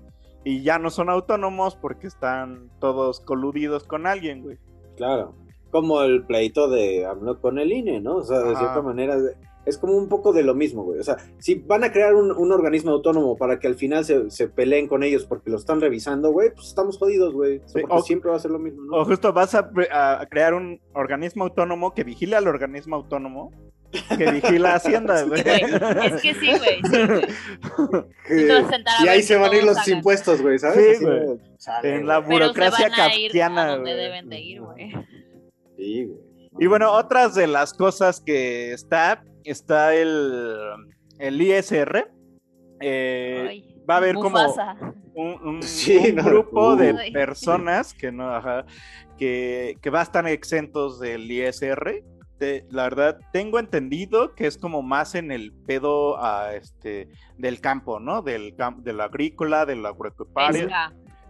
y 0.45 0.63
ya 0.63 0.79
no 0.79 0.91
son 0.91 1.09
autónomos 1.09 1.77
porque 1.77 2.07
están 2.07 2.71
todos 2.81 3.21
coludidos 3.21 3.85
con 3.85 4.07
alguien, 4.07 4.43
güey. 4.43 4.59
Claro, 4.97 5.35
como 5.71 6.03
el 6.03 6.25
pleito 6.25 6.69
de 6.69 7.07
AMLO 7.07 7.41
con 7.41 7.59
el 7.59 7.73
INE, 7.73 8.01
¿no? 8.01 8.17
O 8.17 8.25
sea, 8.25 8.41
de 8.41 8.57
cierta 8.57 8.83
manera 8.83 9.17
es 9.69 9.77
como 9.77 9.97
un 9.97 10.09
poco 10.09 10.33
de 10.33 10.43
lo 10.43 10.55
mismo, 10.55 10.83
güey. 10.83 10.99
O 10.99 11.03
sea, 11.03 11.17
si 11.39 11.57
van 11.57 11.85
a 11.85 11.93
crear 11.93 12.15
un, 12.15 12.53
organismo 12.53 12.93
autónomo 12.93 13.37
para 13.37 13.59
que 13.59 13.67
al 13.67 13.75
final 13.75 14.05
se, 14.05 14.49
peleen 14.49 14.89
con 14.89 15.03
ellos 15.03 15.27
porque 15.27 15.51
lo 15.51 15.57
están 15.57 15.81
revisando, 15.81 16.31
güey, 16.33 16.51
pues 16.55 16.69
estamos 16.69 16.99
jodidos, 16.99 17.35
güey. 17.35 17.61
porque 17.73 18.03
siempre 18.03 18.31
va 18.31 18.37
a 18.37 18.41
ser 18.41 18.51
lo 18.51 18.59
mismo, 18.59 18.83
¿no? 18.83 18.97
O 18.97 19.05
justo 19.05 19.33
vas 19.33 19.55
a, 19.55 19.71
a, 19.93 20.27
crear 20.27 20.55
un 20.55 20.81
organismo 20.95 21.45
autónomo 21.45 21.93
que 21.93 22.05
vigile 22.05 22.37
al 22.37 22.49
organismo 22.49 22.97
autónomo 22.97 23.53
que 23.91 24.31
vigila 24.31 24.75
Hacienda, 24.75 25.23
güey. 25.27 25.41
es 25.41 26.23
que 26.23 26.35
sí, 26.35 26.53
güey. 26.59 26.81
y 29.05 29.09
ahí 29.09 29.23
se 29.23 29.37
van 29.37 29.53
a 29.53 29.57
ir 29.57 29.65
los 29.65 29.87
impuestos, 29.89 30.43
güey, 30.43 30.59
¿sabes? 30.59 30.99
Sí, 30.99 31.05
güey. 31.05 31.39
En 31.83 32.07
la 32.07 32.19
burocracia 32.19 32.91
kafkiana, 32.91 33.77
güey. 33.77 33.95
deben 33.95 34.29
de 34.29 34.41
ir, 34.41 34.61
güey. 34.61 34.93
Sí, 35.77 36.05
güey. 36.05 36.29
Y 36.61 36.67
bueno, 36.67 36.93
otras 36.93 37.35
de 37.35 37.47
las 37.47 37.73
cosas 37.73 38.21
que 38.21 38.73
está, 38.73 39.23
está 39.45 39.95
el, 39.95 40.57
el 41.19 41.41
ISR. 41.41 42.11
Eh, 42.81 43.65
va 43.89 43.95
a 43.95 43.97
haber 43.99 44.17
como 44.17 44.39
un, 45.15 45.61
grupo 46.17 46.77
de 46.77 47.11
personas 47.13 47.95
que 47.95 48.11
no, 48.13 48.41
que, 49.17 49.79
que 49.81 49.91
va 49.91 50.01
a 50.01 50.03
estar 50.05 50.27
exentos 50.27 51.01
del 51.01 51.31
ISR 51.31 52.03
la 52.71 52.85
verdad, 52.85 53.19
tengo 53.33 53.59
entendido 53.59 54.35
que 54.35 54.47
es 54.47 54.59
como 54.59 54.83
más 54.83 55.15
en 55.15 55.31
el 55.31 55.53
pedo 55.53 56.23
a, 56.23 56.55
este, 56.55 57.09
del 57.37 57.61
campo, 57.61 58.01
¿no? 58.01 58.23
Del 58.23 58.57
de 58.79 58.93
la 58.93 59.05
agrícola, 59.05 59.67
de 59.67 59.77
la 59.77 59.91
agropecuario. 59.91 60.69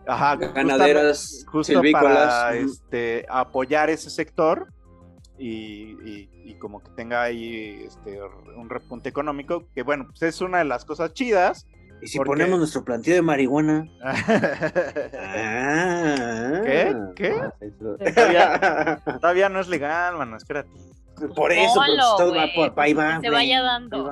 Ajá, 0.06 0.36
ganaderas, 0.36 1.44
justo 1.46 1.82
para 1.92 2.56
este, 2.56 3.26
apoyar 3.28 3.90
ese 3.90 4.08
sector 4.08 4.68
y, 5.38 6.54
como 6.58 6.82
que 6.82 6.90
tenga 6.92 7.22
ahí 7.22 7.84
este, 7.86 8.18
un 8.56 8.68
repunte 8.68 9.08
económico, 9.08 9.68
que 9.74 9.82
bueno, 9.82 10.06
pues 10.08 10.22
es 10.22 10.40
una 10.40 10.58
de 10.58 10.64
las 10.64 10.84
cosas 10.84 11.12
chidas. 11.12 11.66
¿Y 12.00 12.06
si 12.06 12.18
ponemos 12.20 12.58
nuestro 12.58 12.84
planteo 12.84 13.14
de 13.14 13.22
marihuana? 13.22 13.88
¿Qué? 16.64 16.96
¿Qué? 17.16 17.34
Todavía, 17.78 19.02
todavía, 19.20 19.48
no 19.48 19.60
es 19.60 19.68
legal, 19.68 20.16
mano, 20.16 20.36
espérate. 20.36 20.70
Por 21.34 21.52
eso, 21.52 21.80
pero 21.86 22.16
todo 22.16 22.34
va 22.34 22.46
por 22.54 22.72
ahí 22.80 22.92
va. 22.94 23.20
Se 23.20 23.30
vaya 23.30 23.62
dando. 23.62 24.10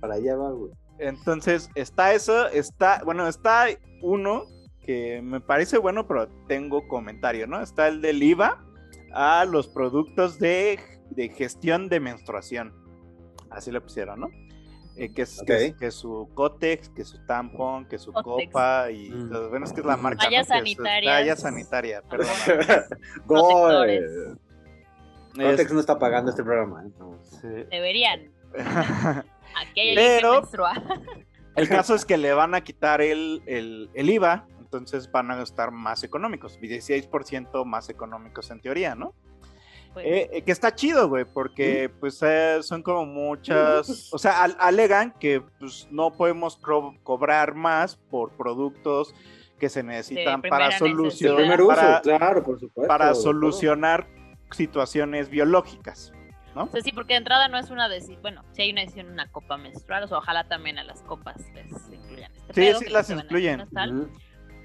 Para 0.00 0.14
allá 0.14 0.36
va, 0.36 0.50
güey. 0.50 0.72
Entonces, 0.98 1.70
está 1.74 2.12
eso, 2.12 2.48
está, 2.48 3.02
bueno, 3.04 3.28
está 3.28 3.66
uno 4.02 4.46
que 4.84 5.20
me 5.22 5.40
parece 5.40 5.78
bueno, 5.78 6.08
pero 6.08 6.28
tengo 6.48 6.88
comentario, 6.88 7.46
¿no? 7.46 7.60
Está 7.60 7.88
el 7.88 8.00
del 8.00 8.22
IVA 8.22 8.64
a 9.12 9.44
los 9.44 9.68
productos 9.68 10.38
de, 10.38 10.80
de 11.10 11.28
gestión 11.28 11.88
de 11.88 12.00
menstruación. 12.00 12.74
Así 13.50 13.70
lo 13.70 13.82
pusieron, 13.82 14.20
¿no? 14.20 14.28
Eh, 14.96 15.12
que, 15.14 15.22
es, 15.22 15.40
que, 15.78 15.90
su 15.92 16.28
Cotex, 16.34 16.88
que 16.88 17.04
su 17.04 17.24
tampón, 17.24 17.86
que 17.86 17.98
su 17.98 18.12
copa 18.12 18.90
y 18.90 19.10
mm. 19.10 19.48
bueno, 19.48 19.64
es 19.64 19.72
que 19.72 19.80
es 19.80 19.86
la 19.86 19.96
marca. 19.96 20.24
Talla 20.24 20.42
sanitaria. 20.42 21.10
Talla 21.12 21.36
sanitaria, 21.36 22.02
perdón. 22.02 22.26
Cotex 25.38 25.72
no 25.72 25.80
está 25.80 25.98
pagando 25.98 26.30
este 26.30 26.42
programa. 26.42 26.84
¿eh? 27.44 27.66
Deberían. 27.70 28.30
Aquí 29.56 29.80
hay 29.80 29.94
Pero 29.94 30.42
el 31.56 31.68
caso 31.68 31.94
es 31.94 32.04
que 32.04 32.16
le 32.16 32.32
van 32.32 32.54
a 32.54 32.62
quitar 32.62 33.00
el, 33.00 33.42
el, 33.46 33.90
el 33.94 34.10
IVA, 34.10 34.46
entonces 34.60 35.10
van 35.10 35.30
a 35.30 35.42
estar 35.42 35.70
más 35.70 36.04
económicos, 36.04 36.58
16% 36.60 37.64
más 37.64 37.88
económicos 37.88 38.50
en 38.50 38.60
teoría, 38.60 38.94
¿no? 38.94 39.14
Pues 39.94 40.06
eh, 40.06 40.30
eh, 40.32 40.42
que 40.42 40.52
está 40.52 40.74
chido, 40.74 41.08
güey, 41.08 41.24
porque 41.24 41.90
pues 42.00 42.22
eh, 42.22 42.58
son 42.62 42.82
como 42.82 43.06
muchas, 43.06 44.12
o 44.12 44.18
sea, 44.18 44.44
alegan 44.44 45.14
que 45.18 45.42
pues 45.58 45.88
no 45.90 46.12
podemos 46.12 46.60
cobrar 47.02 47.54
más 47.54 47.96
por 47.96 48.30
productos 48.32 49.14
que 49.58 49.68
se 49.68 49.82
necesitan 49.82 50.42
para 50.42 50.78
solucionar, 50.78 51.66
para, 51.66 52.00
claro, 52.02 52.44
por 52.44 52.60
supuesto, 52.60 52.86
para 52.86 53.14
solucionar 53.14 54.06
situaciones 54.50 55.28
biológicas. 55.28 56.12
¿no? 56.54 56.64
O 56.64 56.68
sea, 56.68 56.80
sí, 56.80 56.92
porque 56.92 57.14
de 57.14 57.18
entrada 57.18 57.48
no 57.48 57.58
es 57.58 57.70
una 57.70 57.88
decisión, 57.88 58.22
bueno, 58.22 58.44
si 58.52 58.62
hay 58.62 58.72
una 58.72 58.80
decisión, 58.80 59.10
una 59.10 59.30
copa 59.30 59.56
menstrual, 59.56 60.04
o 60.04 60.08
sea, 60.08 60.18
ojalá 60.18 60.48
también 60.48 60.78
a 60.78 60.84
las 60.84 61.02
copas 61.02 61.36
les 61.54 61.70
incluyan 61.92 62.32
este 62.32 62.74
Sí, 62.74 62.84
sí, 62.84 62.90
las 62.90 63.10
incluyen. 63.10 63.66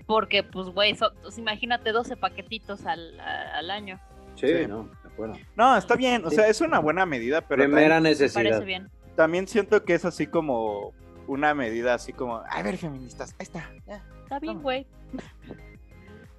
Porque, 0.05 0.43
pues, 0.43 0.67
güey, 0.67 0.95
pues, 1.21 1.37
imagínate 1.37 1.91
12 1.91 2.17
paquetitos 2.17 2.85
al, 2.85 3.69
año. 3.69 3.99
Sí, 4.35 4.47
no, 4.67 4.89
de 5.17 5.45
No, 5.55 5.77
está 5.77 5.95
bien, 5.95 6.25
o 6.25 6.31
sea, 6.31 6.47
es 6.47 6.59
una 6.61 6.79
buena 6.79 7.05
medida, 7.05 7.41
pero. 7.41 7.63
Primera 7.63 7.99
necesidad. 7.99 8.43
Parece 8.43 8.65
bien. 8.65 8.89
También 9.15 9.47
siento 9.47 9.83
que 9.85 9.93
es 9.93 10.05
así 10.05 10.27
como 10.27 10.93
una 11.27 11.53
medida 11.53 11.93
así 11.93 12.11
como, 12.13 12.37
a 12.37 12.63
ver, 12.63 12.77
feministas, 12.77 13.33
ahí 13.39 13.43
está. 13.43 13.69
está 14.23 14.39
bien, 14.39 14.61
güey. 14.61 14.87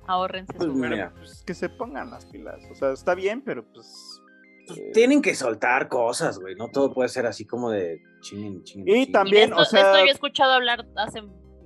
Ahorrense 0.07 0.53
pues, 0.55 0.71
pues, 1.17 1.43
que 1.45 1.55
se 1.55 1.69
pongan 1.69 2.11
las 2.11 2.27
pilas. 2.27 2.61
O 2.71 2.75
sea, 2.75 2.93
está 2.93 3.15
bien, 3.15 3.43
pero 3.43 3.65
pues. 3.65 4.21
pues 4.67 4.79
eh, 4.79 4.91
tienen 4.93 5.23
que 5.23 5.35
soltar 5.35 5.89
cosas, 5.89 6.39
güey. 6.39 6.55
No 6.57 6.69
todo 6.69 6.93
puede 6.93 7.09
ser 7.09 7.27
así 7.27 7.47
como 7.47 7.71
de 7.71 8.03
ching, 8.21 8.63
ching. 8.65 8.85
Y 8.87 9.11
también, 9.11 9.53
o 9.53 9.65
sea. 9.65 9.81
Esto 9.81 9.99
yo 10.01 10.05
he 10.07 10.11
escuchado 10.11 10.53
hablar 10.53 10.87
hace 10.97 11.23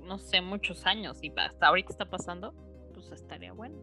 no 0.09 0.17
sé, 0.17 0.41
muchos 0.41 0.85
años 0.87 1.19
y 1.21 1.31
hasta 1.37 1.67
ahorita 1.67 1.91
está 1.91 2.09
pasando, 2.09 2.53
pues 2.93 3.11
estaría 3.11 3.53
bueno. 3.53 3.77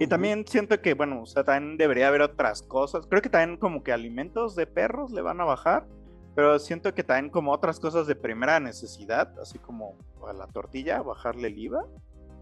Y 0.00 0.06
también 0.08 0.44
siento 0.46 0.80
que, 0.80 0.94
bueno, 0.94 1.22
o 1.22 1.26
sea, 1.26 1.44
también 1.44 1.78
debería 1.78 2.08
haber 2.08 2.22
otras 2.22 2.62
cosas. 2.62 3.06
Creo 3.06 3.22
que 3.22 3.30
también 3.30 3.58
como 3.58 3.82
que 3.82 3.92
alimentos 3.92 4.56
de 4.56 4.66
perros 4.66 5.12
le 5.12 5.22
van 5.22 5.40
a 5.40 5.44
bajar, 5.44 5.86
pero 6.34 6.58
siento 6.58 6.92
que 6.92 7.04
también 7.04 7.30
como 7.30 7.52
otras 7.52 7.80
cosas 7.80 8.06
de 8.06 8.16
primera 8.16 8.58
necesidad, 8.60 9.32
así 9.40 9.58
como 9.58 9.96
a 10.28 10.32
la 10.32 10.48
tortilla, 10.48 11.02
bajarle 11.02 11.48
el 11.48 11.58
IVA, 11.58 11.86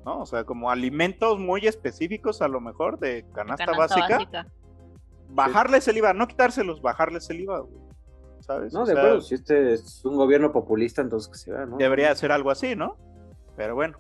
¿no? 0.07 0.21
O 0.21 0.27
sea, 0.27 0.45
como 0.45 0.71
alimentos 0.71 1.39
muy 1.39 1.67
específicos 1.67 2.41
a 2.41 2.49
lo 2.49 2.61
mejor 2.61 2.99
de 2.99 3.27
canasta, 3.35 3.73
básica, 3.73 4.47
Bajarles 5.29 5.89
el 5.89 5.97
IVA, 5.97 6.15
no 6.15 6.29
quitárselos, 6.29 6.81
bajarles 6.81 7.29
el 7.31 7.41
IVA, 7.41 7.65
no, 8.73 8.87
de 8.87 8.93
acuerdo, 8.93 9.21
si 9.21 9.35
este 9.35 9.73
es 9.73 10.05
un 10.05 10.17
gobierno 10.17 10.53
populista, 10.53 11.03
entonces 11.03 11.31
que 11.31 11.39
se 11.39 11.53
vea, 11.53 11.67
¿no? 11.67 11.77
Debería 11.79 12.15
ser 12.15 12.31
algo 12.31 12.53
así, 12.53 12.77
¿no? 12.77 12.97
Pero 13.57 13.75
bueno. 13.75 13.99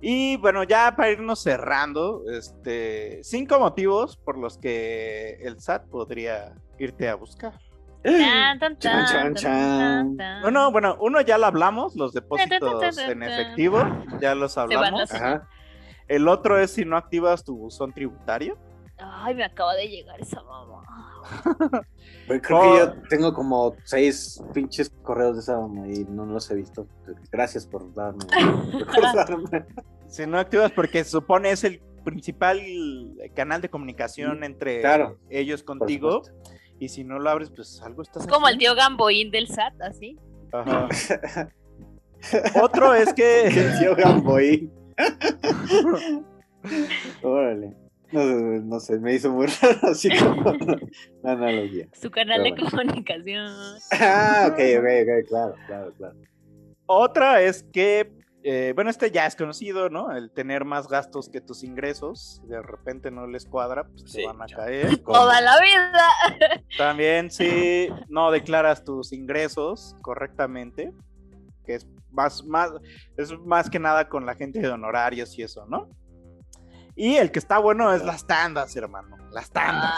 Y 0.00 0.38
bueno, 0.38 0.64
ya 0.64 0.94
para 0.96 1.10
irnos 1.10 1.42
cerrando, 1.42 2.22
este, 2.30 3.22
cinco 3.22 3.58
motivos 3.58 4.16
por 4.16 4.38
los 4.38 4.56
que 4.56 5.38
el 5.42 5.60
SAT 5.60 5.86
podría 5.88 6.54
irte 6.78 7.08
a 7.08 7.14
buscar. 7.14 7.58
No, 10.42 10.50
no, 10.50 10.70
bueno, 10.70 10.96
uno 11.00 11.20
ya 11.22 11.38
lo 11.38 11.46
hablamos, 11.46 11.96
los 11.96 12.12
depósitos 12.12 12.98
en 12.98 13.22
efectivo, 13.22 13.82
ya 14.20 14.34
los 14.34 14.58
hablamos. 14.58 15.10
El 16.06 16.28
otro 16.28 16.58
es 16.58 16.72
si 16.72 16.84
no 16.84 16.96
activas 16.96 17.44
tu 17.44 17.56
buzón 17.56 17.92
tributario. 17.92 18.58
Ay, 18.98 19.34
me 19.34 19.44
acaba 19.44 19.74
de 19.74 19.88
llegar 19.88 20.20
esa 20.20 20.42
mamá. 20.42 20.82
creo 22.26 22.40
que 22.40 22.78
yo 22.78 22.92
tengo 23.08 23.34
como 23.34 23.74
seis 23.84 24.42
pinches 24.52 24.90
correos 25.02 25.36
de 25.36 25.40
esa 25.40 25.58
mamá 25.58 25.88
y 25.88 26.04
no 26.04 26.26
los 26.26 26.50
he 26.50 26.54
visto. 26.54 26.86
Gracias 27.32 27.66
por 27.66 27.92
darme. 27.94 28.24
si 30.08 30.26
no 30.26 30.38
activas, 30.38 30.70
porque 30.72 31.04
supone 31.04 31.50
es 31.50 31.64
el 31.64 31.82
principal 32.04 32.60
canal 33.34 33.62
de 33.62 33.70
comunicación 33.70 34.44
entre 34.44 34.82
ellos 35.30 35.62
contigo. 35.62 36.22
Y 36.78 36.88
si 36.88 37.04
no 37.04 37.18
lo 37.18 37.28
abres, 37.30 37.50
pues 37.50 37.80
algo 37.82 38.02
estás. 38.02 38.24
Es 38.24 38.28
como 38.28 38.48
el 38.48 38.58
tío 38.58 38.74
Gamboín 38.74 39.30
del 39.30 39.48
SAT, 39.48 39.80
así. 39.82 40.18
Otro 42.62 42.94
es 42.94 43.12
que. 43.12 43.46
el 43.48 43.78
tío 43.78 43.94
Gamboín. 43.96 44.72
Órale. 47.22 47.76
No, 48.12 48.78
sé, 48.78 49.00
me 49.00 49.14
hizo 49.14 49.32
muy 49.32 49.46
raro 49.46 49.88
así 49.90 50.08
como 50.16 50.52
la 51.22 51.32
analogía. 51.32 51.88
Su 51.92 52.08
canal 52.10 52.44
de 52.44 52.54
comunicación. 52.54 53.50
Ah, 53.90 54.50
ok, 54.50 54.58
ok, 54.78 54.86
ok, 55.02 55.28
claro, 55.28 55.54
claro, 55.66 55.92
claro. 55.96 56.14
Otra 56.86 57.42
es 57.42 57.64
que, 57.72 58.12
eh, 58.46 58.72
bueno, 58.74 58.90
este 58.90 59.10
ya 59.10 59.24
es 59.26 59.36
conocido, 59.36 59.88
¿no? 59.88 60.12
El 60.12 60.30
tener 60.30 60.66
más 60.66 60.86
gastos 60.86 61.30
que 61.30 61.40
tus 61.40 61.64
ingresos, 61.64 62.42
de 62.44 62.60
repente 62.60 63.10
no 63.10 63.26
les 63.26 63.46
cuadra, 63.46 63.84
pues 63.84 64.04
te 64.04 64.26
van 64.26 64.42
a 64.42 64.46
caer. 64.46 64.98
Toda 65.02 65.40
la 65.40 65.58
vida. 65.60 66.08
También 66.78 67.30
si 67.30 67.88
no 68.08 68.30
declaras 68.30 68.84
tus 68.84 69.14
ingresos 69.14 69.96
correctamente, 70.02 70.92
que 71.64 71.76
es 71.76 71.86
más, 72.10 72.44
más, 72.44 72.70
es 73.16 73.32
más 73.38 73.70
que 73.70 73.78
nada 73.78 74.10
con 74.10 74.26
la 74.26 74.34
gente 74.34 74.60
de 74.60 74.68
honorarios 74.68 75.38
y 75.38 75.42
eso, 75.42 75.64
¿no? 75.66 75.88
Y 76.94 77.16
el 77.16 77.32
que 77.32 77.38
está 77.38 77.56
bueno 77.56 77.94
es 77.94 78.04
las 78.04 78.26
tandas, 78.26 78.76
hermano. 78.76 79.16
Las 79.30 79.50
tandas. 79.50 79.94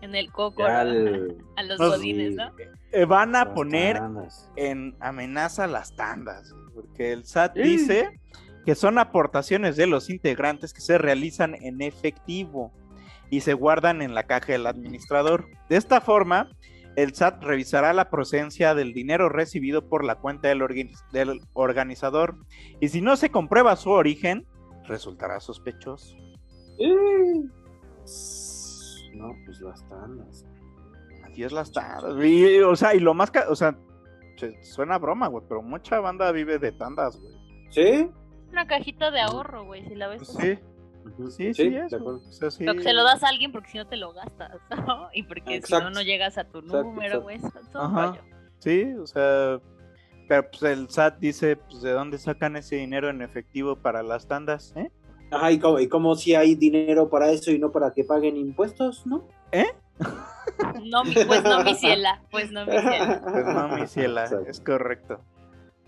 En 0.00 0.14
el 0.14 0.30
coco, 0.30 0.64
a 0.66 0.84
los 0.84 1.78
godines, 1.78 2.34
¿no? 2.34 2.50
Eh, 2.92 3.04
van 3.04 3.36
a 3.36 3.54
poner 3.54 4.00
en 4.56 4.96
amenaza 5.00 5.66
las 5.66 5.94
tandas, 5.94 6.54
porque 6.74 7.12
el 7.12 7.24
SAT 7.24 7.56
dice 7.56 8.20
que 8.64 8.74
son 8.74 8.98
aportaciones 8.98 9.76
de 9.76 9.86
los 9.86 10.10
integrantes 10.10 10.72
que 10.72 10.80
se 10.80 10.98
realizan 10.98 11.54
en 11.62 11.80
efectivo 11.80 12.72
y 13.30 13.40
se 13.40 13.54
guardan 13.54 14.02
en 14.02 14.14
la 14.14 14.24
caja 14.24 14.52
del 14.52 14.66
administrador. 14.66 15.46
De 15.68 15.76
esta 15.76 16.00
forma, 16.00 16.50
el 16.96 17.14
SAT 17.14 17.42
revisará 17.42 17.92
la 17.92 18.10
procedencia 18.10 18.74
del 18.74 18.92
dinero 18.92 19.28
recibido 19.28 19.88
por 19.88 20.04
la 20.04 20.16
cuenta 20.16 20.48
del, 20.48 20.90
del 21.12 21.40
organizador 21.52 22.36
y 22.80 22.88
si 22.88 23.00
no 23.00 23.16
se 23.16 23.30
comprueba 23.30 23.76
su 23.76 23.90
origen, 23.90 24.46
resultará 24.86 25.40
sospechoso. 25.40 26.16
No, 29.14 29.34
pues 29.44 29.60
las 29.60 29.86
tandas. 29.88 30.46
Así 31.24 31.42
es 31.42 31.52
las 31.52 31.72
tandas. 31.72 32.04
o 32.04 32.76
sea, 32.76 32.94
y 32.94 33.00
lo 33.00 33.14
más, 33.14 33.32
o 33.48 33.56
sea, 33.56 33.76
suena 34.62 34.98
broma, 34.98 35.28
güey, 35.28 35.44
pero 35.48 35.62
mucha 35.62 36.00
banda 36.00 36.30
vive 36.32 36.58
de 36.58 36.72
tandas, 36.72 37.18
güey. 37.18 37.34
¿Sí? 37.70 38.10
Una 38.50 38.66
cajita 38.66 39.10
de 39.10 39.20
ahorro, 39.20 39.64
güey, 39.64 39.84
si 39.86 39.94
la 39.94 40.08
ves. 40.08 40.26
Sí. 40.26 40.58
Sí, 41.30 41.54
sí, 41.54 41.74
eso. 41.74 42.04
O 42.04 42.18
sea, 42.18 42.50
sí. 42.50 42.64
se 42.64 42.92
lo 42.92 43.04
das 43.04 43.22
a 43.22 43.28
alguien 43.28 43.52
porque 43.52 43.70
si 43.70 43.78
no 43.78 43.86
te 43.86 43.96
lo 43.96 44.12
gastas, 44.12 44.58
¿no? 44.86 45.08
Y 45.12 45.22
porque 45.22 45.62
si 45.62 45.72
no, 45.72 45.90
no 45.90 46.02
llegas 46.02 46.38
a 46.38 46.44
tu 46.44 46.62
número, 46.62 47.22
güey. 47.22 47.38
Sí, 48.58 48.84
o 48.94 49.06
sea, 49.06 49.60
pero 50.28 50.50
pues 50.50 50.62
el 50.62 50.88
SAT 50.88 51.18
dice, 51.18 51.56
pues 51.56 51.82
de 51.82 51.92
dónde 51.92 52.18
sacan 52.18 52.56
ese 52.56 52.76
dinero 52.76 53.08
en 53.08 53.22
efectivo 53.22 53.76
para 53.76 54.02
las 54.02 54.28
tandas, 54.28 54.74
¿eh? 54.76 54.90
Ajá, 55.30 55.52
y 55.52 55.88
como, 55.88 56.16
si 56.16 56.34
hay 56.34 56.54
dinero 56.54 57.08
para 57.08 57.30
eso 57.30 57.50
y 57.50 57.58
no 57.58 57.70
para 57.70 57.92
que 57.92 58.04
paguen 58.04 58.36
impuestos, 58.36 59.06
¿no? 59.06 59.26
¿Eh? 59.52 59.66
No, 60.84 61.02
pues 61.04 61.44
no, 61.44 61.62
mi 61.62 61.74
ciela, 61.74 62.22
pues 62.30 62.50
no, 62.50 62.66
mi 62.66 62.72
ciela. 62.72 63.20
Pues 63.22 63.46
no, 63.46 63.68
mi 63.68 63.86
ciela, 63.86 64.24
es 64.46 64.60
correcto. 64.60 65.20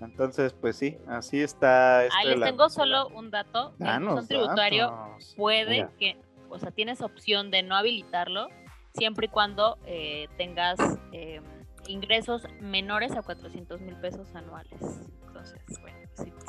Entonces, 0.01 0.53
pues 0.53 0.76
sí, 0.76 0.99
así 1.09 1.40
está. 1.40 2.01
Ahí 2.01 2.26
les 2.26 2.40
tengo 2.40 2.68
solo 2.68 3.09
un 3.09 3.30
dato. 3.30 3.74
un 3.78 4.26
tributario 4.26 4.93
puede 5.36 5.88
que, 5.99 6.16
o 6.49 6.59
sea, 6.59 6.70
tienes 6.70 7.01
opción 7.01 7.51
de 7.51 7.62
no 7.62 7.76
habilitarlo 7.76 8.49
siempre 8.95 9.26
y 9.26 9.28
cuando 9.28 9.78
eh, 9.86 10.28
tengas 10.36 10.78
eh, 11.12 11.40
ingresos 11.86 12.47
menores 12.61 13.12
a 13.12 13.22
400 13.22 13.80
mil 13.80 13.97
pesos 13.97 14.34
anuales. 14.34 14.80
Entonces, 15.26 15.61
bueno, 15.80 15.99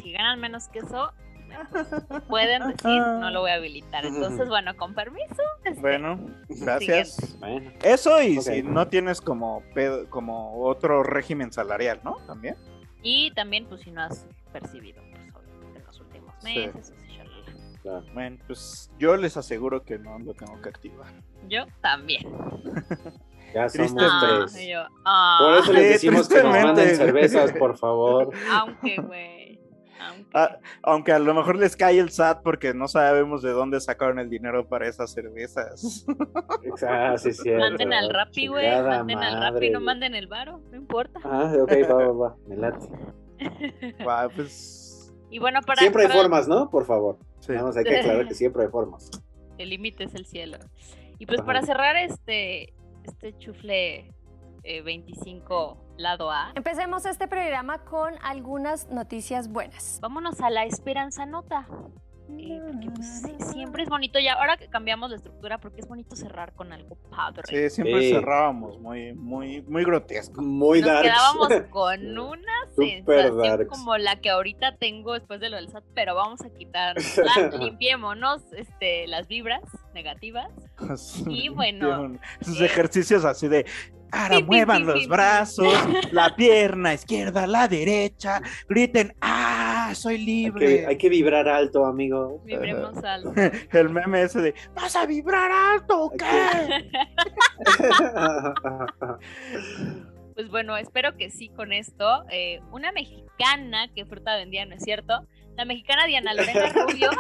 si, 0.02 0.12
ganan 0.12 0.40
menos 0.40 0.68
que 0.70 0.80
eso, 0.80 1.14
pueden 2.30 2.68
decir, 2.70 3.00
no 3.00 3.30
lo 3.32 3.42
voy 3.42 3.52
a 3.52 3.56
habilitar. 3.56 4.06
Entonces, 4.06 4.48
bueno, 4.48 4.76
con 4.78 4.94
permiso. 4.94 5.42
Este, 5.64 5.80
bueno, 5.82 6.20
gracias. 6.50 7.38
Eso 7.84 8.22
y 8.22 8.42
si 8.42 8.64
no 8.64 8.88
tienes 8.88 9.22
como 9.22 9.64
como 10.10 10.64
otro 10.64 11.04
régimen 11.04 11.52
salarial, 11.52 12.00
¿no? 12.04 12.18
También. 12.28 12.56
Y 13.02 13.32
también, 13.32 13.66
pues 13.66 13.82
si 13.82 13.92
no 13.92 14.02
has 14.02 14.28
percibido, 14.52 15.02
pues, 15.12 15.46
en 15.76 15.86
los 15.86 16.00
últimos 16.00 16.44
meses. 16.44 16.94
Bueno, 18.14 18.38
pues 18.48 18.90
yo 18.98 19.18
les 19.18 19.36
aseguro 19.36 19.84
que 19.84 20.00
no 20.00 20.18
lo 20.20 20.34
tengo 20.34 20.62
que 20.62 20.70
activar. 20.70 21.12
Yo 21.50 21.66
también. 21.82 22.24
Ya 23.54 23.70
somos 23.70 23.94
tres. 23.94 24.68
Ah. 25.06 25.38
Por 25.42 25.58
eso 25.58 25.74
les 25.74 25.90
decimos 25.90 26.28
que 26.28 26.42
nos 26.42 26.52
manden 26.52 26.96
cervezas, 26.96 27.52
por 27.54 27.78
favor. 27.78 28.32
Aunque, 28.52 28.96
güey. 28.98 29.53
Ah, 30.34 30.58
aunque... 30.82 31.12
a 31.12 31.20
lo 31.20 31.34
mejor 31.34 31.58
les 31.58 31.76
cae 31.76 32.00
el 32.00 32.10
SAT 32.10 32.42
porque 32.44 32.74
no 32.74 32.88
sabemos 32.88 33.42
de 33.42 33.52
dónde 33.52 33.80
sacaron 33.80 34.20
el 34.20 34.30
dinero 34.30 34.68
para 34.68 34.88
esas 34.88 35.12
cervezas. 35.12 36.06
Exacto, 36.64 37.32
sí, 37.32 37.52
Manden 37.52 37.94
al 37.94 38.10
Rappi, 38.10 38.48
güey. 38.48 38.70
Manden 38.70 39.20
al 39.20 39.42
Rappi, 39.42 39.70
no 39.70 39.80
manden 39.80 40.16
el 40.16 40.28
varo, 40.28 40.62
no 40.72 40.78
importa. 40.78 41.20
Ah, 41.24 41.54
ok, 41.62 41.72
va, 41.90 41.96
va, 41.96 42.12
va. 42.12 42.36
Me 42.48 42.58
late. 42.58 42.88
pues. 44.36 45.14
Y 45.30 45.40
bueno, 45.40 45.62
para. 45.62 45.80
Siempre 45.80 46.04
hay 46.04 46.10
formas, 46.10 46.48
¿no? 46.48 46.70
Por 46.70 46.86
favor. 46.86 47.18
Sí. 47.40 47.54
Vamos, 47.54 47.76
hay 47.76 47.84
que 47.84 47.98
aclarar 47.98 48.28
que 48.28 48.36
siempre 48.36 48.64
hay 48.64 48.70
formas. 48.70 49.10
El 49.58 49.70
límite 49.70 50.06
es 50.06 50.16
el 50.16 50.26
cielo. 50.26 50.58
Y 51.20 51.26
pues 51.26 51.42
para 51.42 51.62
cerrar 51.62 51.96
este, 51.98 52.74
este 53.04 53.38
chufle 53.38 54.12
25 54.64 55.78
eh, 55.78 55.94
lado 55.98 56.32
A. 56.32 56.52
Empecemos 56.56 57.06
este 57.06 57.28
programa 57.28 57.84
con 57.86 58.14
algunas 58.22 58.90
noticias 58.90 59.50
buenas. 59.50 60.00
Vámonos 60.02 60.42
a 60.42 60.50
la 60.50 60.66
esperanza 60.66 61.26
nota. 61.26 61.68
Eh, 62.40 62.60
porque 62.62 62.90
pues, 62.90 63.52
siempre 63.52 63.84
es 63.84 63.90
bonito 63.90 64.20
ya, 64.20 64.34
ahora 64.34 64.58
que 64.58 64.68
cambiamos 64.68 65.10
la 65.10 65.18
estructura, 65.18 65.60
porque 65.60 65.82
es 65.82 65.88
bonito 65.88 66.16
cerrar 66.16 66.54
con 66.54 66.72
algo 66.72 66.96
padre. 67.10 67.44
Sí, 67.46 67.70
siempre 67.76 68.10
cerrábamos 68.10 68.80
muy, 68.80 69.14
muy, 69.14 69.62
muy 69.64 69.84
grotesco. 69.84 70.42
Muy 70.42 70.82
Nos 70.82 71.02
quedábamos 71.02 71.50
con 71.70 72.18
una 72.18 72.54
sensación 72.76 73.68
como 73.68 73.98
la 73.98 74.20
que 74.22 74.30
ahorita 74.30 74.78
tengo 74.78 75.14
después 75.14 75.40
de 75.40 75.50
lo 75.50 75.58
del 75.58 75.70
SAT, 75.70 75.84
pero 75.94 76.16
vamos 76.16 76.42
a 76.42 76.50
quitar, 76.50 76.96
limpiémonos 77.60 78.42
este, 78.54 79.08
las 79.08 79.28
vibras 79.28 79.64
negativas. 79.94 80.50
y 81.28 81.50
bueno. 81.50 82.18
Esos 82.40 82.62
eh, 82.62 82.66
ejercicios 82.66 83.26
así 83.26 83.48
de 83.48 83.66
Ahora 84.14 84.40
muevan 84.46 84.86
los 84.86 85.08
brazos, 85.08 85.74
la 86.12 86.36
pierna 86.36 86.94
izquierda, 86.94 87.48
la 87.48 87.68
derecha, 87.68 88.42
griten, 88.70 89.16
¡ah! 89.22 89.92
Soy 89.96 90.18
libre. 90.20 90.86
Hay 90.88 90.98
que, 90.98 91.10
vibrar 91.10 91.48
alto, 91.48 91.86
amigo. 91.86 92.42
Vibremos 92.46 92.96
alto. 93.04 93.34
El 93.72 93.90
meme 93.90 94.24
ese 94.24 94.42
de, 94.42 94.56
¿vas 94.76 94.96
a 94.96 95.06
vibrar 95.06 95.52
alto 95.52 96.06
o 96.06 96.12
qué? 96.12 96.90
pues 100.34 100.50
bueno, 100.50 100.78
espero 100.78 101.16
que 101.18 101.30
sí 101.30 101.50
con 101.50 101.74
esto. 101.74 102.24
Eh, 102.32 102.60
una 102.72 102.92
mexicana 102.92 103.88
que 103.94 104.06
fruta 104.06 104.36
vendía, 104.36 104.66
¿no 104.66 104.76
es 104.76 104.84
cierto? 104.84 105.28
La 105.56 105.66
mexicana 105.66 106.08
Diana 106.08 106.34
Lorena 106.34 106.70
Rubio 106.70 107.12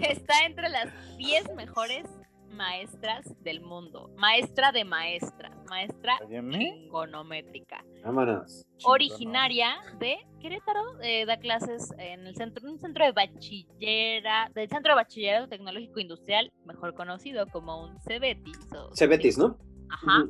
está 0.00 0.44
entre 0.44 0.68
las 0.68 0.88
10 1.16 1.56
mejores 1.56 2.04
maestras 2.50 3.34
del 3.42 3.60
mundo. 3.60 4.10
Maestra 4.16 4.72
de 4.72 4.84
maestras. 4.84 5.56
Maestra 5.68 6.18
chingonométrica. 6.28 7.84
Vámonos. 8.04 8.66
Originaria 8.84 9.76
de 9.98 10.18
Querétaro, 10.40 11.00
eh, 11.02 11.24
da 11.26 11.38
clases 11.38 11.92
en 11.98 12.26
el 12.26 12.34
centro, 12.34 12.68
un 12.68 12.78
centro 12.78 13.04
de 13.04 13.12
bachillera, 13.12 14.50
del 14.54 14.68
Centro 14.68 14.92
de 14.92 14.96
Bachillerato 14.96 15.48
Tecnológico 15.48 16.00
Industrial, 16.00 16.52
mejor 16.64 16.94
conocido 16.94 17.46
como 17.48 17.84
un 17.84 18.00
CEBETIS. 18.00 18.58
CEBETIS, 18.94 19.38
¿no? 19.38 19.58
Ajá. 19.90 20.26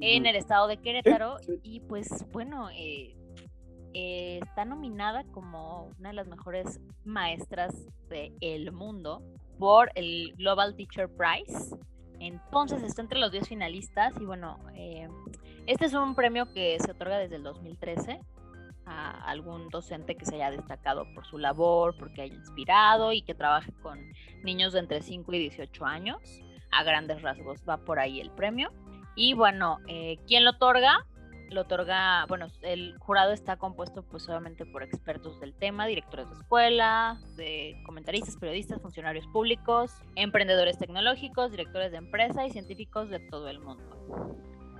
En 0.00 0.26
el 0.26 0.36
estado 0.36 0.66
de 0.66 0.78
Querétaro. 0.78 1.36
Y 1.62 1.80
pues 1.80 2.08
bueno, 2.32 2.70
eh, 2.70 3.14
eh, 3.92 4.40
está 4.42 4.64
nominada 4.64 5.24
como 5.24 5.90
una 5.98 6.10
de 6.10 6.14
las 6.14 6.28
mejores 6.28 6.80
maestras 7.04 7.74
del 8.08 8.72
mundo 8.72 9.22
por 9.60 9.92
el 9.94 10.34
Global 10.36 10.74
Teacher 10.74 11.08
Prize. 11.08 11.76
Entonces 12.18 12.82
está 12.82 13.02
entre 13.02 13.20
los 13.20 13.30
10 13.30 13.46
finalistas 13.46 14.14
y 14.20 14.24
bueno, 14.24 14.58
eh, 14.74 15.06
este 15.66 15.86
es 15.86 15.94
un 15.94 16.14
premio 16.14 16.52
que 16.52 16.78
se 16.80 16.90
otorga 16.90 17.18
desde 17.18 17.36
el 17.36 17.42
2013 17.42 18.20
a 18.86 19.10
algún 19.30 19.68
docente 19.68 20.16
que 20.16 20.24
se 20.24 20.36
haya 20.36 20.50
destacado 20.50 21.04
por 21.14 21.24
su 21.26 21.38
labor, 21.38 21.94
porque 21.98 22.22
haya 22.22 22.34
inspirado 22.34 23.12
y 23.12 23.22
que 23.22 23.34
trabaje 23.34 23.72
con 23.82 24.00
niños 24.42 24.72
de 24.72 24.80
entre 24.80 25.02
5 25.02 25.32
y 25.34 25.38
18 25.38 25.84
años. 25.84 26.18
A 26.72 26.82
grandes 26.82 27.22
rasgos 27.22 27.60
va 27.68 27.76
por 27.76 27.98
ahí 27.98 28.20
el 28.20 28.30
premio. 28.30 28.72
Y 29.14 29.34
bueno, 29.34 29.78
eh, 29.88 30.18
¿quién 30.26 30.44
lo 30.44 30.52
otorga? 30.52 31.06
Lo 31.50 31.62
otorga, 31.62 32.24
bueno, 32.26 32.46
el 32.62 32.96
jurado 32.98 33.32
está 33.32 33.56
compuesto 33.56 34.02
pues 34.02 34.28
obviamente 34.28 34.64
por 34.64 34.82
expertos 34.82 35.40
del 35.40 35.54
tema, 35.54 35.86
directores 35.86 36.28
de 36.28 36.36
escuela, 36.36 37.20
de 37.36 37.80
comentaristas, 37.84 38.36
periodistas, 38.36 38.80
funcionarios 38.80 39.26
públicos, 39.28 39.92
emprendedores 40.16 40.78
tecnológicos, 40.78 41.50
directores 41.50 41.90
de 41.90 41.98
empresa 41.98 42.46
y 42.46 42.50
científicos 42.50 43.10
de 43.10 43.20
todo 43.20 43.48
el 43.48 43.60
mundo. 43.60 44.36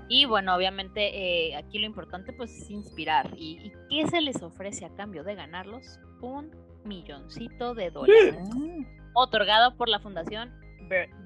Y 0.09 0.25
bueno, 0.25 0.55
obviamente 0.57 1.51
eh, 1.51 1.57
aquí 1.57 1.79
lo 1.79 1.87
importante 1.87 2.33
pues 2.33 2.51
es 2.51 2.71
inspirar. 2.71 3.31
¿Y, 3.37 3.73
qué 3.89 4.09
se 4.09 4.21
les 4.21 4.43
ofrece 4.43 4.85
a 4.85 4.95
cambio 4.97 5.23
de 5.23 5.37
ganarlos? 5.37 6.01
Un 6.21 6.51
milloncito 6.85 7.75
de 7.75 7.91
dólares. 7.91 8.37
Otorgado 9.15 9.77
por 9.77 9.89
la 9.89 10.01
Fundación 10.01 10.53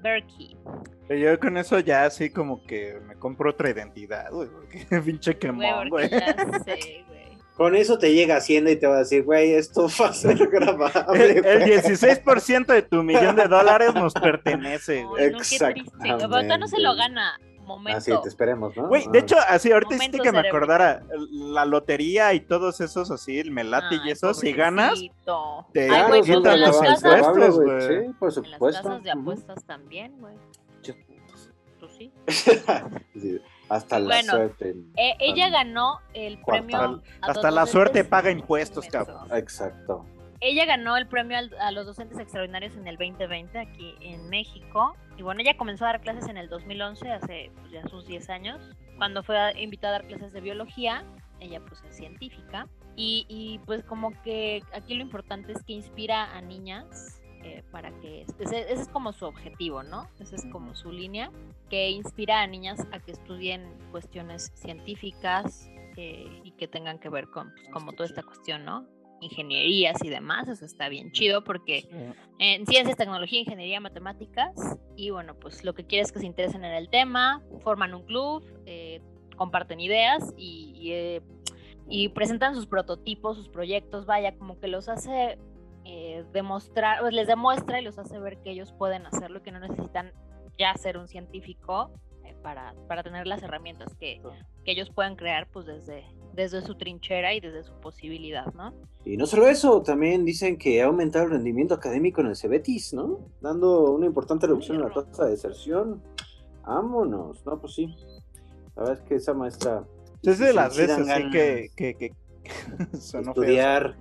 Berkey. 0.01 0.57
Yo 1.09 1.39
con 1.39 1.57
eso 1.57 1.79
ya 1.79 2.05
así 2.05 2.29
como 2.29 2.63
que 2.65 2.99
me 3.07 3.15
compro 3.15 3.51
otra 3.51 3.69
identidad, 3.69 4.31
güey, 4.31 4.49
porque 4.49 4.85
pinche 5.05 5.37
quemón, 5.37 5.89
güey. 5.89 6.09
Con 7.55 7.73
eso 7.73 7.97
te 7.97 8.13
llega 8.13 8.35
Hacienda 8.35 8.69
y 8.69 8.75
te 8.75 8.85
va 8.85 8.95
a 8.95 8.99
decir, 8.99 9.23
güey, 9.23 9.53
esto 9.53 9.87
va 10.01 10.07
a 10.07 10.13
ser 10.13 10.37
grabable. 10.47 11.37
El, 11.37 11.63
16% 11.63 12.65
de 12.65 12.81
tu 12.81 13.01
millón 13.01 13.35
de 13.35 13.47
dólares 13.47 13.93
nos 13.93 14.13
pertenece, 14.13 15.03
güey. 15.05 15.31
No, 15.31 15.37
qué 15.39 15.57
triste. 15.57 16.57
no 16.57 16.67
se 16.67 16.79
lo 16.79 16.95
gana 16.95 17.39
momento. 17.65 17.97
Así 17.97 18.11
te 18.21 18.29
esperemos, 18.29 18.75
¿no? 18.75 18.87
Güey, 18.87 19.07
de 19.11 19.19
hecho, 19.19 19.35
así 19.47 19.71
ahorita 19.71 19.95
hiciste 19.95 20.19
que 20.19 20.31
me 20.31 20.39
acordara, 20.39 21.03
la 21.31 21.65
lotería 21.65 22.33
y 22.33 22.39
todos 22.39 22.81
esos 22.81 23.11
así, 23.11 23.39
el 23.39 23.51
melate 23.51 23.97
y 24.05 24.11
eso, 24.11 24.33
si 24.33 24.53
ganas, 24.53 24.99
te 25.73 25.89
Ay, 25.89 26.21
quitan 26.21 26.61
los 26.61 26.77
impuestos, 26.77 27.59
güey. 27.59 27.81
Sí, 27.81 28.13
por 28.19 28.31
supuesto. 28.31 28.65
En 28.67 28.73
las 28.73 28.81
casas 28.81 29.03
de 29.03 29.11
apuestas 29.11 29.63
también, 29.65 30.17
güey. 30.19 30.35
Tú 31.79 31.87
sí. 31.89 32.11
Hasta 33.69 33.99
la 33.99 34.23
suerte. 34.23 34.75
Eh, 34.95 35.13
ella 35.19 35.49
ganó 35.49 35.99
el 36.13 36.39
premio. 36.41 37.01
Hasta 37.21 37.51
la 37.51 37.65
suerte 37.65 38.03
paga 38.03 38.31
impuestos, 38.31 38.87
cabrón. 38.87 39.27
Exacto. 39.33 40.05
Ella 40.41 40.65
ganó 40.65 40.97
el 40.97 41.07
premio 41.07 41.37
a 41.59 41.71
los 41.71 41.85
docentes 41.85 42.19
extraordinarios 42.19 42.75
en 42.75 42.87
el 42.87 42.97
2020 42.97 43.57
aquí 43.57 43.95
en 44.01 44.29
México. 44.29 44.95
Y 45.17 45.23
bueno, 45.23 45.41
ella 45.41 45.55
comenzó 45.55 45.85
a 45.85 45.89
dar 45.89 46.01
clases 46.01 46.27
en 46.29 46.37
el 46.37 46.49
2011, 46.49 47.09
hace 47.11 47.51
pues, 47.55 47.71
ya 47.71 47.87
sus 47.87 48.05
10 48.05 48.29
años. 48.29 48.61
Cuando 48.97 49.23
fue 49.23 49.37
invitada 49.61 49.95
a 49.95 49.99
dar 49.99 50.07
clases 50.07 50.33
de 50.33 50.41
biología, 50.41 51.05
ella 51.39 51.61
pues 51.61 51.83
es 51.83 51.95
científica. 51.95 52.67
Y, 52.97 53.59
pues 53.65 53.83
como 53.83 54.11
que 54.23 54.63
aquí 54.73 54.95
lo 54.95 55.01
importante 55.01 55.51
es 55.51 55.61
que 55.63 55.73
inspira 55.73 56.33
a 56.33 56.41
niñas 56.41 57.21
eh, 57.43 57.61
para 57.69 57.91
que 57.99 58.25
ese, 58.39 58.71
es 58.71 58.87
como 58.87 59.11
su 59.11 59.25
objetivo, 59.25 59.83
¿no? 59.83 60.07
Esa 60.19 60.37
es 60.37 60.45
como 60.51 60.75
su 60.75 60.93
línea, 60.93 61.29
que 61.69 61.89
inspira 61.89 62.41
a 62.41 62.47
niñas 62.47 62.87
a 62.93 62.99
que 62.99 63.11
estudien 63.11 63.69
cuestiones 63.91 64.51
científicas 64.55 65.69
eh, 65.97 66.41
y 66.43 66.51
que 66.51 66.69
tengan 66.69 66.97
que 66.97 67.09
ver 67.09 67.29
con 67.29 67.51
pues, 67.51 67.67
como 67.69 67.91
toda 67.91 68.07
esta 68.07 68.23
cuestión, 68.23 68.63
¿no? 68.63 68.87
Ingenierías 69.21 70.03
y 70.03 70.09
demás, 70.09 70.47
eso 70.47 70.65
está 70.65 70.89
bien 70.89 71.11
chido 71.11 71.43
porque 71.43 71.87
en 72.39 72.65
ciencias, 72.65 72.97
tecnología, 72.97 73.39
ingeniería, 73.39 73.79
matemáticas 73.79 74.53
y 74.95 75.09
bueno, 75.09 75.35
pues 75.35 75.63
lo 75.63 75.73
que 75.73 75.85
quieres 75.85 76.07
es 76.07 76.11
que 76.13 76.19
se 76.19 76.25
interesen 76.25 76.63
en 76.63 76.73
el 76.73 76.89
tema, 76.89 77.41
forman 77.61 77.93
un 77.93 78.03
club, 78.03 78.43
eh, 78.65 79.01
comparten 79.35 79.79
ideas 79.79 80.33
y, 80.37 80.91
eh, 80.91 81.21
y, 81.89 82.09
presentan 82.09 82.55
sus 82.55 82.67
prototipos, 82.67 83.37
sus 83.37 83.49
proyectos, 83.49 84.05
vaya, 84.05 84.35
como 84.37 84.59
que 84.59 84.67
los 84.67 84.89
hace 84.89 85.37
eh, 85.83 86.23
demostrar, 86.33 87.01
pues 87.01 87.13
les 87.13 87.27
demuestra 87.27 87.79
y 87.79 87.83
los 87.83 87.99
hace 87.99 88.19
ver 88.19 88.37
que 88.41 88.51
ellos 88.51 88.73
pueden 88.73 89.05
hacerlo 89.05 89.39
y 89.39 89.41
que 89.41 89.51
no 89.51 89.59
necesitan 89.59 90.13
ya 90.57 90.73
ser 90.75 90.97
un 90.97 91.07
científico 91.07 91.91
para, 92.41 92.75
para, 92.87 93.01
tener 93.01 93.25
las 93.25 93.41
herramientas 93.41 93.95
que, 93.95 94.21
que 94.63 94.71
ellos 94.71 94.91
puedan 94.91 95.15
crear 95.15 95.47
pues 95.47 95.65
desde, 95.65 96.05
desde 96.35 96.61
su 96.61 96.75
trinchera 96.75 97.33
y 97.33 97.39
desde 97.39 97.63
su 97.63 97.73
posibilidad, 97.79 98.53
¿no? 98.53 98.73
Y 99.05 99.17
no 99.17 99.25
solo 99.25 99.47
eso, 99.47 99.81
también 99.81 100.25
dicen 100.25 100.57
que 100.57 100.81
ha 100.81 100.85
aumentado 100.85 101.25
el 101.25 101.31
rendimiento 101.31 101.73
académico 101.73 102.21
en 102.21 102.27
el 102.27 102.35
Cebetis, 102.35 102.93
¿no? 102.93 103.19
Dando 103.41 103.91
una 103.91 104.05
importante 104.05 104.47
reducción 104.47 104.77
en 104.77 104.83
la 104.83 104.89
tasa 104.89 105.25
de 105.25 105.31
deserción. 105.31 106.01
Vámonos, 106.65 107.45
no, 107.45 107.59
pues 107.59 107.73
sí. 107.75 107.95
La 108.75 108.83
verdad 108.83 108.99
es 109.01 109.07
que 109.07 109.15
esa 109.15 109.33
maestra... 109.33 109.83
Es 110.23 110.39
de 110.39 110.53
las 110.53 110.75
veces 110.75 111.07
así 111.07 111.29
que, 111.29 111.69
que, 111.75 112.11
estudiar. 112.93 113.95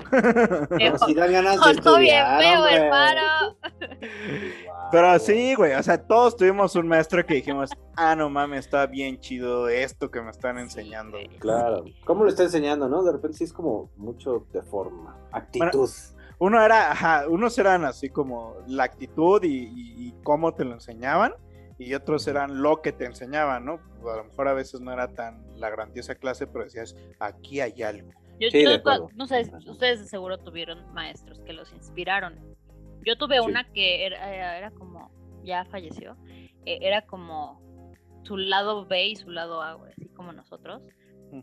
si 1.06 1.14
dan 1.14 1.32
ganas 1.32 1.64
de 1.64 1.70
estudiar. 1.72 2.40
Bien 2.40 2.54
feo, 2.54 2.66
hermano. 2.66 3.56
Pero 4.94 5.18
sí, 5.18 5.56
güey, 5.56 5.72
o 5.72 5.82
sea, 5.82 6.00
todos 6.00 6.36
tuvimos 6.36 6.76
un 6.76 6.86
maestro 6.86 7.26
que 7.26 7.34
dijimos, 7.34 7.68
ah, 7.96 8.14
no 8.14 8.30
mames, 8.30 8.60
está 8.60 8.86
bien 8.86 9.18
chido 9.18 9.68
esto 9.68 10.08
que 10.08 10.22
me 10.22 10.30
están 10.30 10.56
enseñando. 10.56 11.18
claro. 11.40 11.84
¿Cómo 12.04 12.22
lo 12.22 12.30
está 12.30 12.44
enseñando, 12.44 12.88
no? 12.88 13.02
De 13.02 13.10
repente 13.10 13.38
sí 13.38 13.42
es 13.42 13.52
como 13.52 13.90
mucho 13.96 14.46
de 14.52 14.62
forma, 14.62 15.18
actitud. 15.32 15.90
uno 16.38 16.64
era, 16.64 16.92
ajá, 16.92 17.28
unos 17.28 17.58
eran 17.58 17.84
así 17.84 18.08
como 18.08 18.54
la 18.68 18.84
actitud 18.84 19.40
y, 19.42 20.14
cómo 20.22 20.54
te 20.54 20.64
lo 20.64 20.74
enseñaban 20.74 21.34
y 21.76 21.92
otros 21.94 22.28
eran 22.28 22.62
lo 22.62 22.80
que 22.80 22.92
te 22.92 23.04
enseñaban, 23.04 23.64
¿no? 23.64 23.80
A 24.08 24.18
lo 24.18 24.24
mejor 24.26 24.46
a 24.46 24.52
veces 24.52 24.80
no 24.80 24.92
era 24.92 25.08
tan 25.08 25.44
la 25.58 25.70
grandiosa 25.70 26.14
clase, 26.14 26.46
pero 26.46 26.66
decías, 26.66 26.94
aquí 27.18 27.60
hay 27.60 27.82
algo. 27.82 28.12
Yo, 28.38 28.48
no 29.16 29.26
sé, 29.26 29.50
ustedes 29.66 30.08
seguro 30.08 30.38
tuvieron 30.38 30.92
maestros 30.94 31.40
que 31.40 31.52
los 31.52 31.72
inspiraron. 31.72 32.53
Yo 33.06 33.16
tuve 33.16 33.40
una 33.40 33.64
que 33.72 34.06
era, 34.06 34.56
era, 34.56 34.70
como, 34.70 35.10
ya 35.44 35.64
falleció, 35.66 36.16
eh, 36.64 36.78
era 36.82 37.02
como 37.02 37.62
su 38.22 38.36
lado 38.36 38.86
B 38.86 39.08
y 39.08 39.16
su 39.16 39.30
lado 39.30 39.62
A, 39.62 39.72
así 39.90 40.08
como 40.10 40.32
nosotros. 40.32 40.82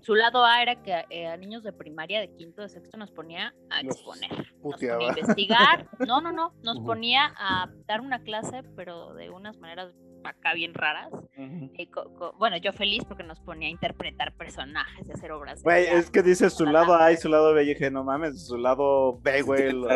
Su 0.01 0.15
lado 0.15 0.45
A 0.45 0.61
era 0.61 0.81
que 0.81 1.05
eh, 1.09 1.27
a 1.27 1.37
niños 1.37 1.63
de 1.63 1.73
primaria, 1.73 2.19
de 2.19 2.33
quinto, 2.33 2.61
de 2.61 2.69
sexto, 2.69 2.97
nos 2.97 3.11
ponía 3.11 3.53
a 3.69 3.81
exponer, 3.81 4.31
nos 4.63 4.77
ponía 4.77 4.95
a 4.95 5.03
investigar. 5.03 5.87
No, 6.07 6.19
no, 6.19 6.31
no, 6.31 6.53
nos 6.63 6.79
ponía 6.79 7.33
a 7.37 7.69
dar 7.85 8.01
una 8.01 8.21
clase, 8.23 8.63
pero 8.75 9.13
de 9.13 9.29
unas 9.29 9.57
maneras 9.57 9.93
acá 10.23 10.53
bien 10.53 10.73
raras. 10.73 11.11
Eh, 11.37 11.89
bueno, 12.37 12.57
yo 12.57 12.73
feliz 12.73 13.03
porque 13.05 13.23
nos 13.23 13.39
ponía 13.39 13.67
a 13.67 13.71
interpretar 13.71 14.33
personajes 14.33 15.07
y 15.07 15.11
hacer 15.11 15.31
obras. 15.31 15.63
Güey, 15.63 15.85
es 15.87 16.09
que 16.09 16.21
dice 16.21 16.49
su 16.49 16.65
lado 16.65 16.95
A 16.95 17.11
y 17.11 17.17
su 17.17 17.29
lado 17.29 17.53
B. 17.53 17.63
Y 17.63 17.67
dije, 17.67 17.91
no 17.91 18.03
mames, 18.03 18.47
su 18.47 18.57
lado 18.57 19.19
B, 19.21 19.41
güey. 19.41 19.73
No, 19.73 19.87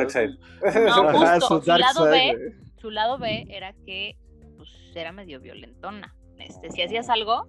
justo, 1.13 1.61
su, 1.61 1.71
lado 1.71 2.05
B, 2.05 2.55
su 2.77 2.91
lado 2.91 3.17
B 3.17 3.45
era 3.49 3.73
que 3.85 4.17
pues, 4.57 4.69
era 4.95 5.11
medio 5.11 5.39
violentona. 5.39 6.15
Este, 6.37 6.71
si 6.71 6.81
hacías 6.81 7.09
algo, 7.09 7.47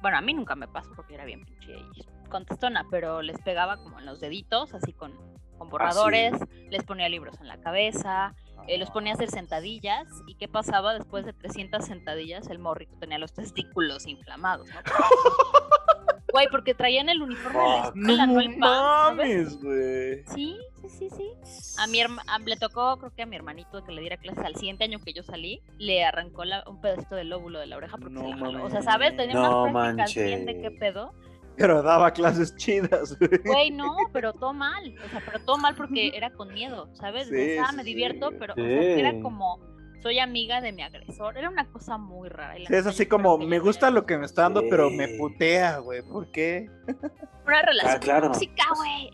bueno, 0.00 0.18
a 0.18 0.20
mí 0.20 0.34
nunca 0.34 0.54
me 0.54 0.68
pasó 0.68 0.90
porque 0.94 1.14
era 1.14 1.24
bien 1.24 1.44
pinche 1.44 1.78
y 1.94 2.28
contestona, 2.28 2.86
pero 2.90 3.22
les 3.22 3.38
pegaba 3.40 3.76
como 3.78 3.98
en 3.98 4.06
los 4.06 4.20
deditos, 4.20 4.74
así 4.74 4.92
con, 4.92 5.12
con 5.58 5.68
ah, 5.68 5.70
borradores, 5.70 6.32
les 6.70 6.84
ponía 6.84 7.08
libros 7.08 7.40
en 7.40 7.48
la 7.48 7.58
cabeza, 7.58 8.34
eh, 8.66 8.78
los 8.78 8.90
ponía 8.90 9.12
a 9.12 9.14
hacer 9.14 9.30
sentadillas 9.30 10.06
y 10.26 10.34
qué 10.34 10.48
pasaba 10.48 10.94
después 10.94 11.24
de 11.24 11.32
300 11.32 11.84
sentadillas 11.84 12.48
el 12.48 12.58
morrito 12.58 12.96
tenía 12.98 13.18
los 13.18 13.32
testículos 13.32 14.06
inflamados, 14.06 14.68
¿no? 14.68 14.80
Güey, 16.32 16.46
porque 16.50 16.74
traían 16.74 17.08
el 17.08 17.22
uniforme 17.22 17.58
de 17.58 17.68
la 17.68 17.84
escuela, 17.86 18.26
no, 18.26 18.40
el 18.40 18.58
mames, 18.58 19.62
güey. 19.62 20.24
Sí, 20.34 20.58
sí, 20.82 20.88
sí, 20.88 21.08
sí. 21.10 21.74
A 21.78 21.86
mi 21.86 22.00
le 22.46 22.56
tocó, 22.56 22.98
creo 22.98 23.14
que 23.14 23.22
a 23.22 23.26
mi 23.26 23.36
hermanito 23.36 23.82
que 23.84 23.92
le 23.92 24.00
diera 24.00 24.16
clases 24.18 24.44
al 24.44 24.54
siguiente 24.56 24.84
año 24.84 24.98
que 25.00 25.12
yo 25.12 25.22
salí, 25.22 25.62
le 25.78 26.04
arrancó 26.04 26.42
un 26.66 26.80
pedacito 26.80 27.14
del 27.14 27.30
lóbulo 27.30 27.60
de 27.60 27.66
la 27.66 27.76
oreja 27.76 27.96
porque 27.96 28.18
se 28.18 28.36
la 28.36 28.62
O 28.62 28.70
sea, 28.70 28.82
¿sabes? 28.82 29.16
Tenía 29.16 29.38
unas 29.40 29.72
prácticas 29.72 30.14
bien 30.14 30.46
de 30.46 30.60
qué 30.60 30.70
pedo. 30.70 31.14
Pero 31.56 31.82
daba 31.82 32.12
clases 32.12 32.54
chidas, 32.54 33.18
güey. 33.18 33.30
Güey, 33.44 33.70
no, 33.72 33.96
pero 34.12 34.32
todo 34.32 34.52
mal. 34.52 34.94
O 35.04 35.08
sea, 35.08 35.20
pero 35.24 35.44
todo 35.44 35.58
mal 35.58 35.74
porque 35.74 36.12
era 36.14 36.30
con 36.30 36.54
miedo, 36.54 36.88
¿sabes? 36.94 37.28
ah, 37.60 37.72
me 37.72 37.82
divierto, 37.82 38.30
pero 38.38 38.52
o 38.52 38.56
sea, 38.56 38.64
era 38.64 39.20
como 39.20 39.58
soy 40.02 40.18
amiga 40.18 40.60
de 40.60 40.72
mi 40.72 40.82
agresor. 40.82 41.36
Era 41.36 41.48
una 41.48 41.66
cosa 41.70 41.98
muy 41.98 42.28
rara. 42.28 42.56
Sí, 42.56 42.74
es 42.74 42.86
así 42.86 43.06
como, 43.06 43.38
me 43.38 43.58
gusta 43.58 43.90
lo 43.90 44.06
que 44.06 44.18
me 44.18 44.26
está 44.26 44.42
dando, 44.42 44.62
pero 44.68 44.90
me 44.90 45.08
putea, 45.08 45.78
güey. 45.78 46.02
¿Por 46.02 46.30
qué? 46.30 46.70
Una 47.46 47.62
relación 47.62 47.96
ah, 47.96 48.00
claro. 48.00 48.26
tóxica, 48.32 48.64
güey. 48.76 49.10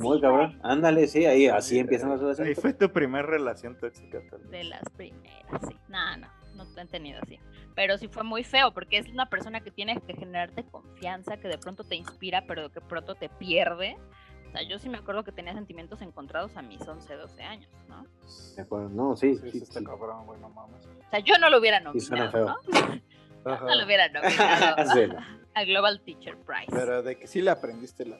Muy 0.00 0.20
cabrón. 0.20 0.60
Ándale, 0.62 1.06
sí, 1.06 1.24
ahí 1.24 1.46
así 1.46 1.78
empiezan 1.78 2.10
las 2.10 2.20
relaciones. 2.20 2.56
Ahí 2.56 2.60
fue 2.60 2.74
tu 2.74 2.92
primera 2.92 3.26
relación 3.26 3.78
tóxica. 3.78 4.18
De 4.50 4.64
las 4.64 4.82
primeras, 4.96 5.62
sí. 5.66 5.76
No, 5.88 6.16
no, 6.18 6.28
no 6.54 6.66
te 6.74 6.80
han 6.82 6.88
tenido 6.88 7.18
así 7.22 7.38
pero 7.74 7.98
sí 7.98 8.08
fue 8.08 8.22
muy 8.22 8.44
feo 8.44 8.72
porque 8.72 8.98
es 8.98 9.08
una 9.08 9.26
persona 9.26 9.60
que 9.60 9.70
tiene 9.70 10.00
que 10.00 10.14
generarte 10.14 10.64
confianza, 10.64 11.36
que 11.36 11.48
de 11.48 11.58
pronto 11.58 11.84
te 11.84 11.96
inspira, 11.96 12.44
pero 12.46 12.70
que 12.70 12.80
pronto 12.80 13.14
te 13.14 13.28
pierde. 13.28 13.96
O 14.52 14.54
sea, 14.54 14.68
yo 14.68 14.78
sí 14.78 14.90
me 14.90 14.98
acuerdo 14.98 15.24
que 15.24 15.32
tenía 15.32 15.54
sentimientos 15.54 16.02
encontrados 16.02 16.56
a 16.58 16.62
mis 16.62 16.86
11, 16.86 17.14
12 17.14 17.42
años, 17.42 17.70
¿no? 17.88 18.04
De 18.54 18.62
acuerdo, 18.62 18.90
no, 18.90 19.16
sí, 19.16 19.34
sí, 19.36 19.50
sí, 19.50 19.64
sí. 19.64 19.84
Cabrón, 19.84 20.26
güey, 20.26 20.38
no 20.40 20.50
mames. 20.50 20.84
O 20.84 21.10
sea, 21.10 21.20
yo 21.20 21.38
no 21.38 21.48
lo 21.48 21.58
hubiera 21.58 21.80
nominado, 21.80 22.46
¿no? 22.46 22.58
no 23.44 23.74
lo 23.74 23.84
hubiera 23.86 24.08
nominado 24.08 24.76
a 25.54 25.64
Global 25.64 26.02
Teacher 26.02 26.36
Prize. 26.36 26.70
Pero 26.70 27.02
de 27.02 27.18
que 27.18 27.26
sí 27.26 27.40
le 27.40 27.50
aprendiste 27.50 28.04
la 28.04 28.18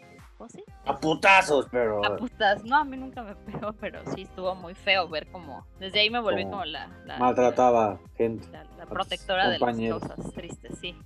a 0.85 0.99
putazos, 0.99 1.69
pero. 1.71 2.05
A 2.05 2.17
putas. 2.17 2.65
No, 2.65 2.77
a 2.77 2.85
mí 2.85 2.97
nunca 2.97 3.23
me 3.23 3.35
pegó, 3.37 3.73
pero 3.75 4.01
sí 4.15 4.23
estuvo 4.23 4.55
muy 4.55 4.75
feo 4.75 5.09
ver 5.09 5.31
cómo. 5.31 5.67
Desde 5.79 6.01
ahí 6.01 6.11
me 6.11 6.21
volví 6.21 6.45
como, 6.45 6.65
la, 6.65 6.89
Maltrataba 7.19 8.01
gente. 8.17 8.49
La, 8.51 8.87
protectora 8.87 9.49
de 9.49 9.59
las 9.59 10.01
cosas 10.01 10.33
tristes, 10.33 10.79
sí. 10.81 10.97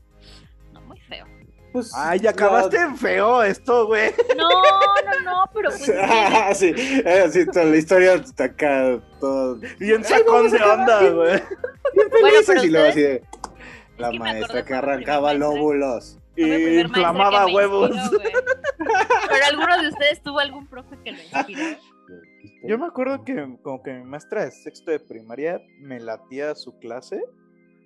No, 0.72 0.80
muy 0.82 0.98
feo. 1.00 1.26
Pues, 1.72 1.92
Ay, 1.94 2.20
ya 2.20 2.30
acabaste 2.30 2.76
en 2.76 2.96
feo 2.96 3.42
esto, 3.42 3.86
güey. 3.86 4.12
No, 4.36 4.48
no, 4.48 5.20
no, 5.24 5.50
pero 5.52 5.70
pues. 5.70 5.92
ah, 6.02 6.52
sí, 6.54 6.74
así 7.04 7.46
toda 7.46 7.66
la 7.66 7.76
historia 7.76 8.14
está 8.14 8.44
acá 8.44 8.98
todo. 9.20 9.58
Bien 9.78 10.02
sacón 10.02 10.50
de 10.50 10.62
onda, 10.62 11.10
güey. 11.10 11.42
Bien 11.94 12.10
felices 12.10 12.64
y 12.64 12.70
luego 12.70 12.88
así 12.88 13.00
de. 13.02 13.22
La 13.98 14.12
maestra 14.12 14.64
que 14.64 14.74
arrancaba 14.74 15.34
lóbulos. 15.34 16.18
Y 16.36 16.80
inflamaba 16.80 17.46
huevos. 17.46 17.90
Pero 18.10 19.44
alguno 19.50 19.82
de 19.82 19.88
ustedes 19.88 20.22
tuvo 20.22 20.38
algún 20.38 20.66
profe 20.66 20.96
que 21.02 21.12
lo 21.12 21.18
inspiró. 21.22 21.78
Yo 22.66 22.78
me 22.78 22.86
acuerdo 22.86 23.24
que 23.24 23.34
como 23.62 23.82
que 23.82 23.92
mi 23.92 24.04
maestra 24.04 24.44
de 24.44 24.50
sexto 24.50 24.90
de 24.90 25.00
primaria 25.00 25.60
me 25.78 26.00
latía 26.00 26.54
su 26.54 26.78
clase. 26.78 27.22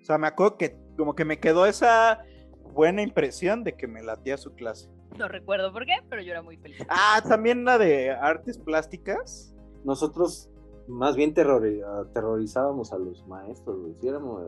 O 0.01 0.05
sea, 0.05 0.19
me 0.19 0.27
acuerdo 0.27 0.57
que 0.57 0.77
como 0.97 1.15
que 1.15 1.25
me 1.25 1.39
quedó 1.39 1.67
esa 1.67 2.23
buena 2.73 3.03
impresión 3.03 3.65
de 3.65 3.75
que 3.75 3.87
me 3.87 4.03
latía 4.03 4.37
su 4.37 4.53
clase. 4.55 4.89
No 5.19 5.29
recuerdo 5.29 5.73
por 5.73 5.87
qué, 5.87 5.97
pero 6.09 6.23
yo 6.23 6.31
era 6.31 6.43
muy 6.43 6.57
feliz. 6.57 6.81
Ah, 6.89 7.23
también 7.29 7.65
la 7.65 7.79
de 7.79 8.11
artes 8.11 8.59
plásticas. 8.59 9.55
Nosotros 9.85 10.51
más 10.89 11.17
bien 11.17 11.35
terrorizábamos 11.35 12.93
a 12.93 12.99
los 12.99 13.27
maestros, 13.27 13.81
güey. 13.81 13.95
Si 14.01 14.09
éramos 14.09 14.43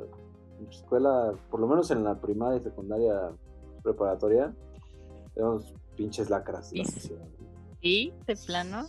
en 0.58 0.68
escuela, 0.68 1.34
por 1.50 1.60
lo 1.60 1.66
menos 1.66 1.90
en 1.90 2.04
la 2.04 2.20
primaria 2.20 2.58
y 2.58 2.62
secundaria 2.62 3.32
preparatoria, 3.82 4.54
éramos 5.36 5.74
pinches 5.96 6.30
lacras. 6.30 6.72
¿Y? 7.80 8.12
¿De 8.26 8.36
plano? 8.46 8.86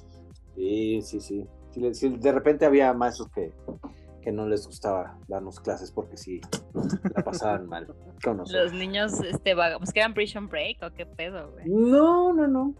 Sí, 0.56 1.02
sí, 1.02 1.20
sí. 1.20 1.48
de 1.76 2.32
repente 2.32 2.66
había 2.66 2.94
maestros 2.94 3.30
que, 3.30 3.52
que 4.24 4.32
no 4.32 4.48
les 4.48 4.66
gustaba 4.66 5.18
darnos 5.28 5.60
clases 5.60 5.92
porque 5.92 6.18
sí, 6.18 6.42
la 7.16 7.24
pasaban 7.24 7.68
mal 7.68 7.94
Los 8.52 8.74
niños, 8.74 9.20
este, 9.22 9.56
pues 9.56 9.92
que 9.92 10.00
eran 10.00 10.14
prison 10.14 10.48
break 10.48 10.82
o 10.82 10.94
qué 10.94 11.06
pedo, 11.06 11.52
güey. 11.52 11.66
No, 11.68 12.34
no, 12.34 12.48
no. 12.48 12.74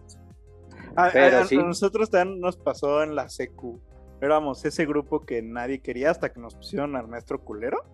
A, 0.96 1.10
Pero 1.12 1.44
sí. 1.44 1.56
nosotros 1.56 2.08
también 2.10 2.40
nos 2.40 2.56
pasó 2.56 3.02
en 3.02 3.14
la 3.14 3.28
secu. 3.28 3.80
Éramos 4.20 4.64
ese 4.64 4.86
grupo 4.86 5.20
que 5.20 5.42
nadie 5.42 5.80
quería 5.80 6.10
hasta 6.10 6.32
que 6.32 6.40
nos 6.40 6.54
pusieron 6.54 6.96
al 6.96 7.08
maestro 7.08 7.44
culero. 7.44 7.84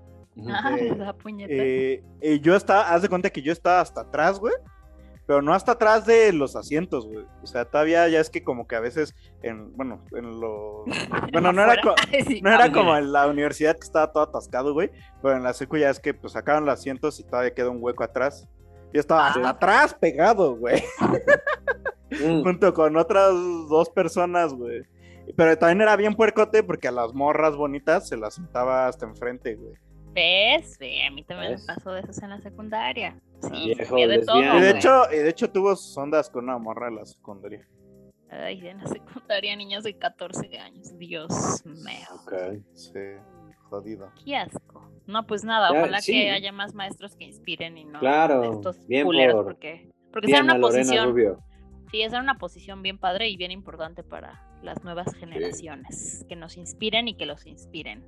Ah, 0.46 0.76
la 0.96 1.12
puñeta. 1.14 1.52
Eh, 1.52 2.04
eh, 2.20 2.40
yo 2.40 2.54
estaba, 2.54 2.90
haz 2.90 3.02
de 3.02 3.08
cuenta 3.08 3.30
que 3.30 3.42
yo 3.42 3.52
estaba 3.52 3.80
hasta 3.80 4.02
atrás, 4.02 4.38
güey 4.38 4.54
pero 5.30 5.42
no 5.42 5.54
hasta 5.54 5.72
atrás 5.72 6.06
de 6.06 6.32
los 6.32 6.56
asientos, 6.56 7.06
güey. 7.06 7.24
O 7.40 7.46
sea, 7.46 7.64
todavía 7.64 8.08
ya 8.08 8.18
es 8.18 8.30
que 8.30 8.42
como 8.42 8.66
que 8.66 8.74
a 8.74 8.80
veces, 8.80 9.14
en, 9.44 9.76
bueno, 9.76 10.04
en 10.10 10.40
lo... 10.40 10.84
Bueno, 11.32 11.52
no 11.52 11.62
era, 11.62 11.80
no 12.42 12.50
era 12.50 12.72
como 12.72 12.96
en 12.96 13.12
la 13.12 13.28
universidad 13.28 13.74
que 13.76 13.84
estaba 13.84 14.10
todo 14.10 14.24
atascado, 14.24 14.72
güey, 14.72 14.90
pero 15.22 15.36
en 15.36 15.44
la 15.44 15.52
secu 15.52 15.76
ya 15.76 15.88
es 15.88 16.00
que 16.00 16.14
pues 16.14 16.32
sacaron 16.32 16.64
los 16.64 16.74
asientos 16.74 17.20
y 17.20 17.22
todavía 17.22 17.54
queda 17.54 17.70
un 17.70 17.78
hueco 17.80 18.02
atrás. 18.02 18.48
Yo 18.92 18.98
estaba 18.98 19.28
hasta 19.28 19.46
ah. 19.46 19.50
atrás 19.50 19.94
pegado, 19.94 20.56
güey. 20.56 20.82
Mm. 22.10 22.42
Junto 22.42 22.74
con 22.74 22.96
otras 22.96 23.32
dos 23.68 23.88
personas, 23.88 24.52
güey. 24.52 24.82
Pero 25.36 25.56
también 25.56 25.82
era 25.82 25.94
bien 25.94 26.16
puercote 26.16 26.64
porque 26.64 26.88
a 26.88 26.90
las 26.90 27.14
morras 27.14 27.54
bonitas 27.54 28.08
se 28.08 28.16
las 28.16 28.34
sentaba 28.34 28.88
hasta 28.88 29.06
enfrente, 29.06 29.54
güey. 29.54 29.74
¿Ves? 30.12 30.78
a 31.06 31.10
mí 31.10 31.22
también 31.24 31.52
me 31.52 31.66
pasó 31.66 31.92
de 31.92 32.00
eso 32.00 32.24
en 32.24 32.30
la 32.30 32.40
secundaria. 32.40 33.16
Sí, 33.42 33.74
de 33.74 34.18
todo. 34.26 34.40
Y 34.40 34.60
de, 34.60 34.70
hecho, 34.70 35.06
de 35.06 35.28
hecho 35.28 35.50
tuvo 35.50 35.76
sondas 35.76 36.28
con 36.28 36.44
una 36.44 36.58
morra 36.58 36.88
en 36.88 36.96
la 36.96 37.06
secundaria. 37.06 37.66
Ay, 38.30 38.66
en 38.66 38.78
la 38.78 38.86
secundaria, 38.86 39.56
niños 39.56 39.84
de 39.84 39.96
14 39.96 40.58
años. 40.58 40.96
Dios 40.98 41.64
mío. 41.64 42.06
Ok, 42.22 42.62
sí, 42.74 42.92
jodido. 43.68 44.12
Qué 44.24 44.36
asco. 44.36 44.88
No, 45.06 45.26
pues 45.26 45.44
nada, 45.44 45.70
ojalá 45.72 46.00
que 46.00 46.30
haya 46.30 46.52
más 46.52 46.74
maestros 46.74 47.16
que 47.16 47.24
inspiren 47.24 47.76
y 47.76 47.84
no 47.84 47.98
claro, 47.98 48.52
estos 48.52 48.86
bien 48.86 49.04
culeros, 49.04 49.44
porque, 49.44 49.90
porque 50.12 50.30
es 50.32 50.40
una 50.40 50.60
posición. 50.60 51.16
Sí, 51.90 52.02
esa 52.02 52.20
una 52.20 52.38
posición 52.38 52.82
bien 52.82 52.98
padre 52.98 53.28
y 53.28 53.36
bien 53.36 53.50
importante 53.50 54.04
para 54.04 54.46
las 54.62 54.84
nuevas 54.84 55.12
generaciones. 55.14 56.24
Que 56.28 56.36
nos 56.36 56.56
inspiren 56.56 57.08
y 57.08 57.14
que 57.14 57.26
los 57.26 57.46
inspiren. 57.46 58.04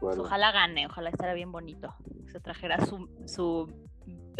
Ojalá 0.00 0.52
gane, 0.52 0.86
ojalá 0.86 1.10
estará 1.10 1.34
bien 1.34 1.52
bonito. 1.52 1.94
Se 2.30 2.40
trajera 2.40 2.84
su, 2.84 3.08
su 3.26 3.72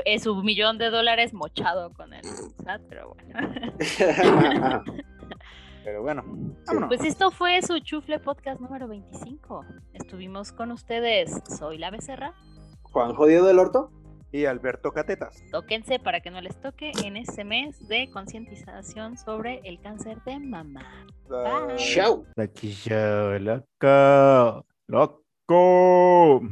es 0.04 0.22
su 0.24 0.36
millón 0.42 0.78
de 0.78 0.90
dólares 0.90 1.32
mochado 1.32 1.92
con 1.92 2.12
el 2.12 2.24
SAT, 2.24 2.82
pero 2.88 3.14
bueno. 3.14 3.34
pero 5.84 6.02
bueno, 6.02 6.24
Pues 6.88 7.04
esto 7.04 7.30
fue 7.30 7.62
su 7.62 7.78
Chufle 7.78 8.18
Podcast 8.18 8.60
número 8.60 8.88
25. 8.88 9.64
Estuvimos 9.94 10.52
con 10.52 10.72
ustedes. 10.72 11.40
Soy 11.58 11.78
la 11.78 11.90
Becerra. 11.90 12.34
Juan 12.82 13.14
Jodido 13.14 13.46
del 13.46 13.58
Orto. 13.58 13.90
Y 14.32 14.44
Alberto 14.44 14.92
Catetas. 14.92 15.42
Tóquense 15.50 15.98
para 15.98 16.20
que 16.20 16.30
no 16.30 16.40
les 16.40 16.60
toque 16.60 16.90
en 17.04 17.16
este 17.16 17.44
mes 17.44 17.88
de 17.88 18.10
concientización 18.10 19.16
sobre 19.16 19.60
el 19.64 19.80
cáncer 19.80 20.22
de 20.24 20.38
mama. 20.40 21.06
Chao. 21.76 22.26
loco. 23.38 24.66
Loco. 24.88 25.25
go. 25.48 26.48